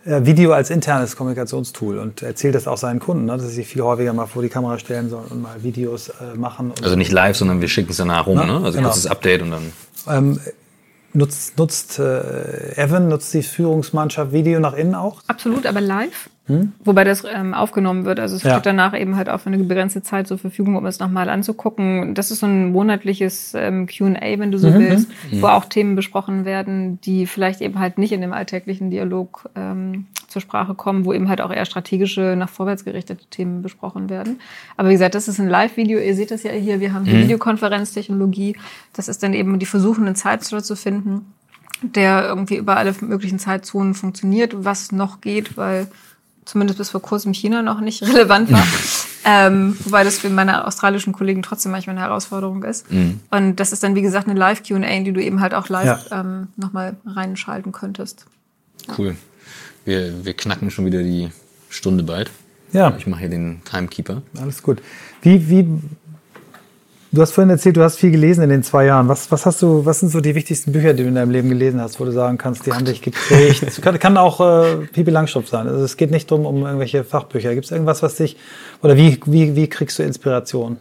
Äh, 0.06 0.26
Video 0.26 0.52
als 0.52 0.70
internes 0.70 1.16
Kommunikationstool 1.16 1.98
und 1.98 2.22
erzählt 2.22 2.54
das 2.54 2.68
auch 2.68 2.78
seinen 2.78 3.00
Kunden, 3.00 3.26
ne, 3.26 3.38
dass 3.38 3.48
sie 3.48 3.54
sich 3.56 3.68
viel 3.68 3.82
häufiger 3.82 4.14
mal 4.14 4.28
vor 4.28 4.44
die 4.44 4.50
Kamera 4.50 4.78
stellen 4.78 5.10
sollen 5.10 5.26
und 5.30 5.42
mal 5.42 5.64
Videos 5.64 6.10
äh, 6.10 6.38
machen. 6.38 6.74
also 6.84 6.96
nicht 6.96 7.12
live, 7.12 7.36
sondern 7.36 7.62
wir 7.62 7.68
schicken 7.68 7.90
es 7.90 7.98
danach 7.98 8.28
rum, 8.28 8.36
ne? 8.38 8.62
Also 8.64 8.78
genau. 8.78 8.90
kurzes 8.90 9.08
Update 9.08 9.42
und 9.42 9.52
dann. 9.52 9.72
Ähm, 10.08 10.40
Nutzt, 11.16 11.58
nutzt 11.58 11.98
äh, 11.98 12.76
Evan, 12.76 13.08
nutzt 13.08 13.34
die 13.34 13.42
Führungsmannschaft 13.42 14.34
Video 14.34 14.60
nach 14.60 14.74
innen 14.74 14.96
auch? 14.96 15.22
Absolut, 15.28 15.66
aber 15.66 15.80
live. 15.80 16.30
Hm? 16.48 16.74
Wobei 16.84 17.04
das 17.04 17.24
ähm, 17.24 17.56
aufgenommen 17.56 18.06
wird. 18.06 18.20
Also 18.20 18.36
es 18.36 18.44
ja. 18.44 18.52
steht 18.52 18.68
danach 18.68 18.98
eben 18.98 19.16
halt 19.16 19.30
auch 19.30 19.40
für 19.40 19.48
eine 19.48 19.58
begrenzte 19.58 20.04
Zeit 20.04 20.28
zur 20.28 20.38
Verfügung, 20.38 20.76
um 20.76 20.86
es 20.86 21.00
nochmal 21.00 21.30
anzugucken. 21.30 22.14
Das 22.14 22.30
ist 22.30 22.42
so 22.42 22.46
ein 22.46 22.72
monatliches 22.72 23.54
ähm, 23.56 23.88
QA, 23.88 24.38
wenn 24.38 24.52
du 24.52 24.60
so 24.60 24.70
mhm. 24.70 24.80
willst, 24.80 25.10
mhm. 25.32 25.42
wo 25.42 25.48
auch 25.48 25.66
Themen 25.66 25.96
besprochen 25.96 26.46
werden, 26.46 27.02
die 27.02 27.26
vielleicht 27.26 27.62
eben 27.62 27.80
halt 27.80 27.98
nicht 27.98 28.12
in 28.12 28.22
dem 28.22 28.32
alltäglichen 28.32 28.92
Dialog 28.92 29.50
ähm, 29.56 30.06
zur 30.28 30.42
Sprache 30.42 30.76
kommen, 30.76 31.06
wo 31.06 31.14
eben 31.14 31.30
halt 31.30 31.42
auch 31.42 31.52
eher 31.52 31.66
strategische, 31.66 32.36
nach 32.38 32.50
vorwärts 32.50 32.86
gerichtete 32.86 33.26
Themen 33.26 33.64
besprochen 33.64 34.12
werden. 34.12 34.40
Aber 34.78 34.90
wie 34.90 34.94
gesagt, 34.94 35.16
das 35.16 35.28
ist 35.28 35.40
ein 35.40 35.50
Live-Video. 35.50 35.98
Ihr 35.98 36.14
seht 36.14 36.30
das 36.30 36.44
ja 36.44 36.52
hier. 36.52 36.80
Wir 36.80 36.94
haben 36.94 37.06
die 37.06 37.14
mhm. 37.14 37.24
Videokonferenztechnologie. 37.24 38.56
Das 38.94 39.08
ist 39.08 39.24
dann 39.24 39.34
eben 39.34 39.58
die 39.58 39.66
versuchen, 39.66 40.06
einen 40.06 40.16
Zeitslot 40.16 40.64
zu 40.64 40.76
finden, 40.76 41.34
der 41.82 42.28
irgendwie 42.28 42.58
über 42.58 42.78
alle 42.78 42.94
möglichen 43.02 43.40
Zeitzonen 43.40 43.96
funktioniert, 43.96 44.64
was 44.64 44.92
noch 44.92 45.22
geht, 45.22 45.58
weil 45.58 45.88
zumindest 46.46 46.78
bis 46.78 46.90
vor 46.90 47.02
kurzem 47.02 47.34
China 47.34 47.62
noch 47.62 47.82
nicht 47.82 48.02
relevant 48.08 48.52
war. 48.52 48.66
ähm, 49.26 49.78
wobei 49.84 50.04
das 50.04 50.20
für 50.20 50.30
meine 50.30 50.66
australischen 50.66 51.14
Kollegen 51.14 51.42
trotzdem 51.42 51.72
manchmal 51.72 51.96
eine 51.96 52.06
Herausforderung 52.06 52.64
ist. 52.64 52.92
Mhm. 52.92 53.20
Und 53.32 53.58
das 53.58 53.74
ist 53.74 53.84
dann, 53.84 53.96
wie 53.96 54.02
gesagt, 54.02 54.28
eine 54.28 54.40
Live-QA, 54.40 55.00
die 55.02 55.12
du 55.12 55.22
eben 55.22 55.42
halt 55.42 55.54
auch 55.54 55.70
live 55.70 56.10
ja. 56.10 56.22
ähm, 56.22 56.48
nochmal 56.56 56.96
reinschalten 57.06 57.72
könntest. 57.72 58.26
Cool. 58.98 59.16
Wir, 59.84 60.26
wir 60.26 60.34
knacken 60.34 60.72
schon 60.72 60.86
wieder 60.86 61.02
die 61.04 61.30
Stunde 61.70 62.04
bald. 62.04 62.32
Ja. 62.72 62.96
Ich 62.98 63.08
mache 63.08 63.22
hier 63.22 63.30
den 63.30 63.62
Timekeeper. 63.64 64.22
Alles 64.40 64.62
gut. 64.62 64.82
Wie, 65.22 65.50
wie 65.50 65.68
Du 67.16 67.22
hast 67.22 67.32
vorhin 67.32 67.50
erzählt, 67.50 67.78
du 67.78 67.82
hast 67.82 67.96
viel 67.96 68.12
gelesen 68.12 68.44
in 68.44 68.50
den 68.50 68.62
zwei 68.62 68.88
Jahren. 68.88 69.08
Was, 69.08 69.32
was 69.32 69.46
hast 69.46 69.62
du, 69.62 69.86
was 69.86 70.02
sind 70.02 70.10
so 70.10 70.20
die 70.20 70.36
wichtigsten 70.36 70.74
Bücher, 70.74 70.94
die 70.94 71.04
du 71.04 71.08
in 71.08 71.16
deinem 71.16 71.32
Leben 71.32 71.48
gelesen 71.48 71.80
hast, 71.80 71.98
wo 71.98 72.04
du 72.04 72.12
sagen 72.12 72.38
kannst, 72.38 72.66
die 72.66 72.74
haben 72.74 72.84
dich 72.84 73.02
geprägt? 73.02 73.64
Es 73.64 73.80
kann, 73.80 73.98
kann, 74.00 74.18
auch 74.18 74.42
äh, 74.42 74.86
Pipi 74.88 75.12
Langstrumpf 75.12 75.48
sein. 75.48 75.66
Also 75.66 75.82
es 75.86 75.96
geht 75.96 76.12
nicht 76.12 76.30
drum 76.30 76.46
um 76.46 76.66
irgendwelche 76.66 77.06
Fachbücher. 77.06 77.54
Gibt 77.54 77.68
es 77.68 77.72
irgendwas, 77.72 78.04
was 78.04 78.16
dich, 78.16 78.36
oder 78.82 78.98
wie, 78.98 79.18
wie, 79.28 79.56
wie 79.56 79.70
kriegst 79.70 79.98
du 79.98 80.04
Inspiration? 80.04 80.78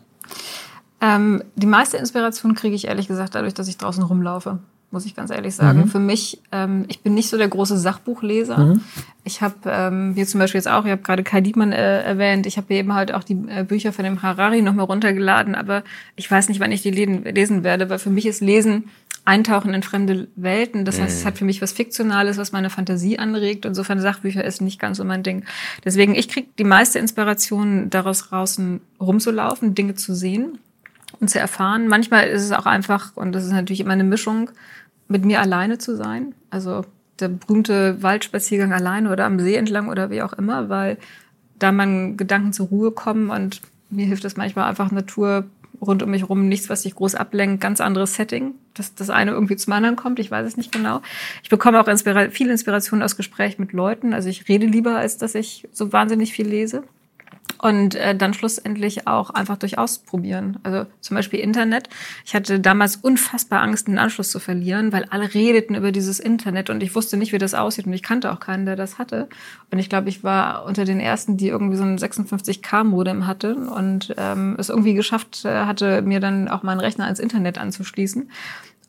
Ähm, 1.00 1.44
die 1.54 1.66
meiste 1.66 1.98
Inspiration 1.98 2.56
kriege 2.56 2.74
ich 2.74 2.88
ehrlich 2.88 3.06
gesagt 3.06 3.36
dadurch, 3.36 3.54
dass 3.54 3.68
ich 3.68 3.78
draußen 3.78 4.02
rumlaufe, 4.02 4.58
muss 4.94 5.04
ich 5.04 5.14
ganz 5.14 5.30
ehrlich 5.30 5.54
sagen. 5.54 5.80
Mhm. 5.80 5.88
Für 5.88 5.98
mich, 5.98 6.40
ähm, 6.52 6.86
ich 6.88 7.00
bin 7.00 7.12
nicht 7.12 7.28
so 7.28 7.36
der 7.36 7.48
große 7.48 7.76
Sachbuchleser. 7.76 8.56
Mhm. 8.56 8.80
Ich 9.24 9.42
habe, 9.42 9.54
ähm, 9.66 10.16
wie 10.16 10.24
zum 10.24 10.40
Beispiel 10.40 10.58
jetzt 10.58 10.68
auch, 10.68 10.84
ich 10.84 10.90
habe 10.90 11.02
gerade 11.02 11.22
Kai 11.22 11.42
Diekmann 11.42 11.72
äh, 11.72 12.02
erwähnt, 12.02 12.46
ich 12.46 12.56
habe 12.56 12.72
eben 12.72 12.94
halt 12.94 13.12
auch 13.12 13.24
die 13.24 13.36
äh, 13.48 13.64
Bücher 13.64 13.92
von 13.92 14.04
dem 14.04 14.22
Harari 14.22 14.62
nochmal 14.62 14.86
runtergeladen, 14.86 15.54
aber 15.54 15.82
ich 16.16 16.30
weiß 16.30 16.48
nicht, 16.48 16.60
wann 16.60 16.72
ich 16.72 16.82
die 16.82 16.90
lesen 16.90 17.64
werde, 17.64 17.90
weil 17.90 17.98
für 17.98 18.10
mich 18.10 18.24
ist 18.24 18.40
Lesen 18.40 18.84
Eintauchen 19.26 19.72
in 19.72 19.82
fremde 19.82 20.28
Welten. 20.36 20.84
Das 20.84 21.00
heißt, 21.00 21.20
es 21.20 21.24
hat 21.24 21.38
für 21.38 21.46
mich 21.46 21.62
was 21.62 21.72
Fiktionales, 21.72 22.36
was 22.36 22.52
meine 22.52 22.68
Fantasie 22.68 23.18
anregt. 23.18 23.64
Insofern 23.64 23.98
Sachbücher 23.98 24.44
ist 24.44 24.60
nicht 24.60 24.78
ganz 24.78 24.98
so 24.98 25.04
mein 25.04 25.22
Ding. 25.22 25.44
Deswegen, 25.82 26.14
ich 26.14 26.28
kriege 26.28 26.48
die 26.58 26.64
meiste 26.64 26.98
Inspiration 26.98 27.88
daraus 27.88 28.28
draußen 28.28 28.82
rumzulaufen, 29.00 29.74
Dinge 29.74 29.94
zu 29.94 30.14
sehen 30.14 30.58
und 31.20 31.30
zu 31.30 31.38
erfahren. 31.38 31.88
Manchmal 31.88 32.28
ist 32.28 32.42
es 32.42 32.52
auch 32.52 32.66
einfach, 32.66 33.16
und 33.16 33.32
das 33.32 33.44
ist 33.44 33.52
natürlich 33.52 33.80
immer 33.80 33.92
eine 33.92 34.04
Mischung, 34.04 34.50
mit 35.08 35.24
mir 35.24 35.40
alleine 35.40 35.78
zu 35.78 35.96
sein. 35.96 36.34
Also 36.50 36.84
der 37.20 37.28
berühmte 37.28 38.02
Waldspaziergang 38.02 38.72
alleine 38.72 39.10
oder 39.12 39.24
am 39.24 39.38
See 39.38 39.54
entlang 39.54 39.88
oder 39.88 40.10
wie 40.10 40.22
auch 40.22 40.32
immer, 40.32 40.68
weil 40.68 40.98
da 41.58 41.72
meine 41.72 42.16
Gedanken 42.16 42.52
zur 42.52 42.66
Ruhe 42.68 42.90
kommen 42.90 43.30
und 43.30 43.60
mir 43.90 44.06
hilft 44.06 44.24
es 44.24 44.36
manchmal 44.36 44.68
einfach 44.68 44.90
Natur 44.90 45.44
rund 45.80 46.02
um 46.02 46.10
mich 46.10 46.22
herum, 46.22 46.48
nichts, 46.48 46.68
was 46.68 46.82
sich 46.82 46.94
groß 46.94 47.14
ablenkt, 47.14 47.60
ganz 47.60 47.80
anderes 47.80 48.14
Setting, 48.14 48.54
dass 48.74 48.94
das 48.94 49.10
eine 49.10 49.32
irgendwie 49.32 49.56
zum 49.56 49.72
anderen 49.72 49.96
kommt, 49.96 50.18
ich 50.18 50.30
weiß 50.30 50.46
es 50.46 50.56
nicht 50.56 50.72
genau. 50.72 51.02
Ich 51.42 51.50
bekomme 51.50 51.80
auch 51.80 51.88
Inspira 51.88 52.30
viel 52.30 52.48
Inspiration 52.48 53.02
aus 53.02 53.16
Gespräch 53.16 53.58
mit 53.58 53.72
Leuten, 53.72 54.14
also 54.14 54.28
ich 54.28 54.48
rede 54.48 54.66
lieber, 54.66 54.96
als 54.96 55.18
dass 55.18 55.34
ich 55.34 55.68
so 55.72 55.92
wahnsinnig 55.92 56.32
viel 56.32 56.46
lese 56.46 56.84
und 57.64 57.94
äh, 57.94 58.14
dann 58.14 58.34
schlussendlich 58.34 59.06
auch 59.06 59.30
einfach 59.30 59.56
durch 59.56 59.78
Ausprobieren. 59.78 60.58
Also 60.64 60.84
zum 61.00 61.14
Beispiel 61.14 61.40
Internet. 61.40 61.88
Ich 62.26 62.34
hatte 62.34 62.60
damals 62.60 62.96
unfassbar 62.96 63.62
Angst, 63.62 63.88
den 63.88 63.98
Anschluss 63.98 64.30
zu 64.30 64.38
verlieren, 64.38 64.92
weil 64.92 65.06
alle 65.08 65.32
redeten 65.32 65.74
über 65.74 65.90
dieses 65.90 66.20
Internet 66.20 66.68
und 66.68 66.82
ich 66.82 66.94
wusste 66.94 67.16
nicht, 67.16 67.32
wie 67.32 67.38
das 67.38 67.54
aussieht 67.54 67.86
und 67.86 67.94
ich 67.94 68.02
kannte 68.02 68.30
auch 68.30 68.38
keinen, 68.38 68.66
der 68.66 68.76
das 68.76 68.98
hatte. 68.98 69.30
Und 69.70 69.78
ich 69.78 69.88
glaube, 69.88 70.10
ich 70.10 70.22
war 70.22 70.66
unter 70.66 70.84
den 70.84 71.00
ersten, 71.00 71.38
die 71.38 71.48
irgendwie 71.48 71.78
so 71.78 71.84
ein 71.84 71.96
56K-Modem 71.96 73.26
hatte 73.26 73.54
und 73.54 74.14
ähm, 74.18 74.56
es 74.58 74.68
irgendwie 74.68 74.92
geschafft 74.92 75.46
äh, 75.46 75.64
hatte, 75.64 76.02
mir 76.02 76.20
dann 76.20 76.48
auch 76.48 76.64
meinen 76.64 76.80
Rechner 76.80 77.06
ans 77.06 77.18
Internet 77.18 77.56
anzuschließen. 77.56 78.30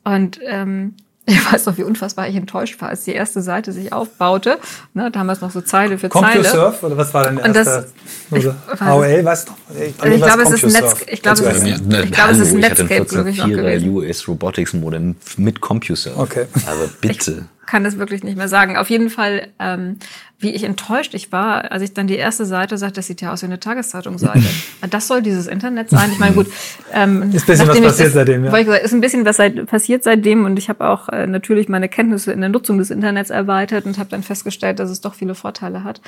Und 0.04 0.38
ähm, 0.44 0.92
ich 1.28 1.52
weiß 1.52 1.66
noch, 1.66 1.76
wie 1.76 1.82
unfassbar 1.82 2.28
ich 2.28 2.36
enttäuscht 2.36 2.80
war, 2.80 2.88
als 2.88 3.02
die 3.02 3.12
erste 3.12 3.42
Seite 3.42 3.72
sich 3.72 3.92
aufbaute. 3.92 4.58
Ne, 4.94 5.10
damals 5.10 5.40
noch 5.40 5.50
so 5.50 5.60
Zeile 5.60 5.98
für 5.98 6.08
Zeile. 6.08 6.42
CompuServe 6.42 6.86
oder 6.86 6.96
was 6.96 7.12
war 7.12 7.24
denn 7.24 7.36
der 7.36 7.46
erste? 7.46 7.88
Das, 8.30 8.44
ich, 8.44 8.80
AOL, 8.80 9.24
weißt 9.24 9.48
du? 9.48 9.52
Ich, 9.74 9.88
ich 9.88 10.22
glaube, 10.22 10.42
es 10.42 10.50
ist 10.50 10.72
Netz, 10.72 10.96
ich 11.08 11.22
glaube, 11.22 11.42
es 11.42 11.56
ist, 11.56 11.66
ich 11.66 12.12
glaube, 12.12 12.32
es 12.32 12.38
ist 12.38 12.52
Netscape, 12.54 13.04
glaube 13.04 13.30
ich, 13.30 13.38
noch 13.38 13.48
gewesen. 13.48 13.88
US 13.90 14.28
Robotics 14.28 14.72
Modem 14.72 15.16
mit 15.36 15.60
CompuServe. 15.60 16.16
Okay. 16.16 16.46
Aber 16.66 16.88
bitte 17.00 17.46
kann 17.66 17.84
das 17.84 17.98
wirklich 17.98 18.22
nicht 18.22 18.36
mehr 18.36 18.48
sagen. 18.48 18.76
Auf 18.76 18.90
jeden 18.90 19.10
Fall, 19.10 19.48
ähm, 19.58 19.98
wie 20.38 20.50
ich 20.50 20.64
enttäuscht 20.64 21.14
ich 21.14 21.32
war, 21.32 21.72
als 21.72 21.82
ich 21.82 21.92
dann 21.92 22.06
die 22.06 22.16
erste 22.16 22.46
Seite 22.46 22.78
sagte, 22.78 22.96
das 22.96 23.06
sieht 23.06 23.20
ja 23.20 23.32
aus 23.32 23.42
wie 23.42 23.46
eine 23.46 23.60
Tageszeitungsseite. 23.60 24.44
das 24.90 25.08
soll 25.08 25.22
dieses 25.22 25.46
Internet 25.46 25.90
sein. 25.90 26.10
Ich 26.12 26.18
meine, 26.18 26.34
gut. 26.34 26.46
Ähm, 26.92 27.32
ist 27.32 27.42
ein 27.42 27.46
bisschen 27.46 27.68
was 27.68 27.80
passiert 27.80 28.06
das, 28.08 28.12
seitdem, 28.14 28.44
ja. 28.44 28.62
Gesagt, 28.62 28.84
ist 28.84 28.92
ein 28.92 29.00
bisschen 29.00 29.24
was 29.24 29.36
seit, 29.36 29.66
passiert 29.66 30.04
seitdem 30.04 30.44
und 30.44 30.58
ich 30.58 30.68
habe 30.68 30.88
auch 30.88 31.08
äh, 31.08 31.26
natürlich 31.26 31.68
meine 31.68 31.88
Kenntnisse 31.88 32.32
in 32.32 32.40
der 32.40 32.50
Nutzung 32.50 32.78
des 32.78 32.90
Internets 32.90 33.30
erweitert 33.30 33.84
und 33.84 33.98
habe 33.98 34.10
dann 34.10 34.22
festgestellt, 34.22 34.78
dass 34.78 34.90
es 34.90 35.00
doch 35.00 35.14
viele 35.14 35.34
Vorteile 35.34 35.84
hat. 35.84 36.00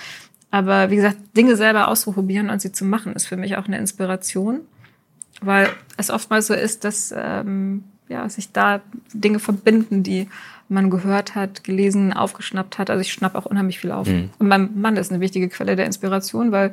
Aber 0.51 0.91
wie 0.91 0.97
gesagt, 0.97 1.17
Dinge 1.37 1.57
selber 1.57 1.89
auszuprobieren 1.89 2.51
und 2.51 2.63
sie 2.63 2.73
zu 2.73 2.85
machen, 2.85 3.13
ist 3.13 3.27
für 3.27 3.37
mich 3.37 3.57
auch 3.57 3.67
eine 3.67 3.79
Inspiration, 3.79 4.61
weil 5.43 5.69
es 5.97 6.11
oftmals 6.11 6.47
so 6.47 6.55
ist, 6.55 6.85
dass 6.85 7.13
ähm, 7.17 7.85
ja, 8.09 8.29
sich 8.29 8.53
da 8.53 8.81
Dinge 9.13 9.39
verbinden, 9.39 10.03
die 10.03 10.29
man 10.69 10.91
gehört 10.91 11.35
hat, 11.35 11.65
gelesen, 11.65 12.13
aufgeschnappt 12.13 12.79
hat. 12.79 12.91
Also 12.91 13.01
ich 13.01 13.13
schnapp 13.13 13.35
auch 13.35 13.47
unheimlich 13.47 13.79
viel 13.79 13.93
auf. 13.93 14.07
Mhm. 14.07 14.31
Und 14.39 14.49
mein 14.49 14.81
Mann 14.81 14.97
ist 14.97 15.11
eine 15.11 15.21
wichtige 15.21 15.49
Quelle 15.49 15.77
der 15.77 15.87
Inspiration, 15.87 16.53
weil 16.53 16.73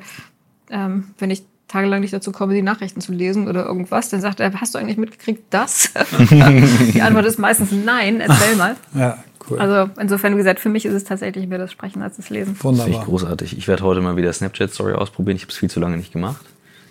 ähm, 0.70 1.06
wenn 1.18 1.32
ich 1.32 1.44
tagelang 1.68 2.02
nicht 2.02 2.14
dazu 2.14 2.32
komme, 2.32 2.54
die 2.54 2.62
Nachrichten 2.62 3.02
zu 3.02 3.12
lesen 3.12 3.48
oder 3.48 3.66
irgendwas, 3.66 4.10
dann 4.10 4.22
sagt 4.22 4.40
er, 4.40 4.54
hast 4.60 4.76
du 4.76 4.80
eigentlich 4.80 4.98
mitgekriegt, 4.98 5.44
das? 5.50 5.92
die 6.30 7.02
Antwort 7.02 7.26
ist 7.26 7.40
meistens 7.40 7.72
nein, 7.72 8.22
erzähl 8.22 8.56
mal. 8.56 8.76
Ja, 8.94 9.24
cool. 9.50 9.60
Also 9.60 9.92
insofern, 10.00 10.34
wie 10.34 10.38
gesagt, 10.38 10.60
für 10.60 10.70
mich 10.70 10.86
ist 10.86 10.94
es 10.94 11.04
tatsächlich 11.04 11.48
mehr 11.48 11.58
das 11.58 11.72
Sprechen 11.72 12.02
als 12.02 12.18
das 12.18 12.30
Lesen. 12.30 12.56
Wunderbar. 12.62 12.86
Finde 12.86 13.00
ich 13.00 13.06
großartig. 13.06 13.58
Ich 13.58 13.68
werde 13.68 13.84
heute 13.84 14.02
mal 14.02 14.16
wieder 14.16 14.32
Snapchat-Story 14.32 14.94
ausprobieren. 14.94 15.38
Ich 15.38 15.44
habe 15.44 15.52
es 15.52 15.58
viel 15.58 15.70
zu 15.70 15.80
lange 15.80 15.98
nicht 15.98 16.14
gemacht. 16.14 16.46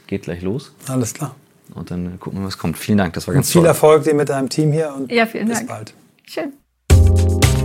Geht 0.07 0.23
gleich 0.23 0.43
los. 0.43 0.73
Alles 0.89 1.15
klar. 1.15 1.35
Und 1.75 1.91
dann 1.91 2.21
gucken 2.21 2.41
wir, 2.41 2.47
was 2.47 2.59
kommt. 2.59 2.77
Vielen 2.77 2.99
Dank, 2.99 3.15
das 3.15 3.27
war 3.27 3.35
ganz 3.35 3.47
und 3.49 3.53
viel 3.53 3.61
toll. 3.63 3.69
Erfolg 3.69 4.05
dir 4.05 4.15
mit 4.15 4.29
deinem 4.29 4.49
Team 4.49 4.73
hier 4.73 4.93
und 4.95 5.11
ja, 5.11 5.27
vielen 5.27 5.49
bis 5.49 5.59
Dank. 5.59 5.69
bald. 5.69 5.95
Schön. 6.27 6.53
you 7.17 7.64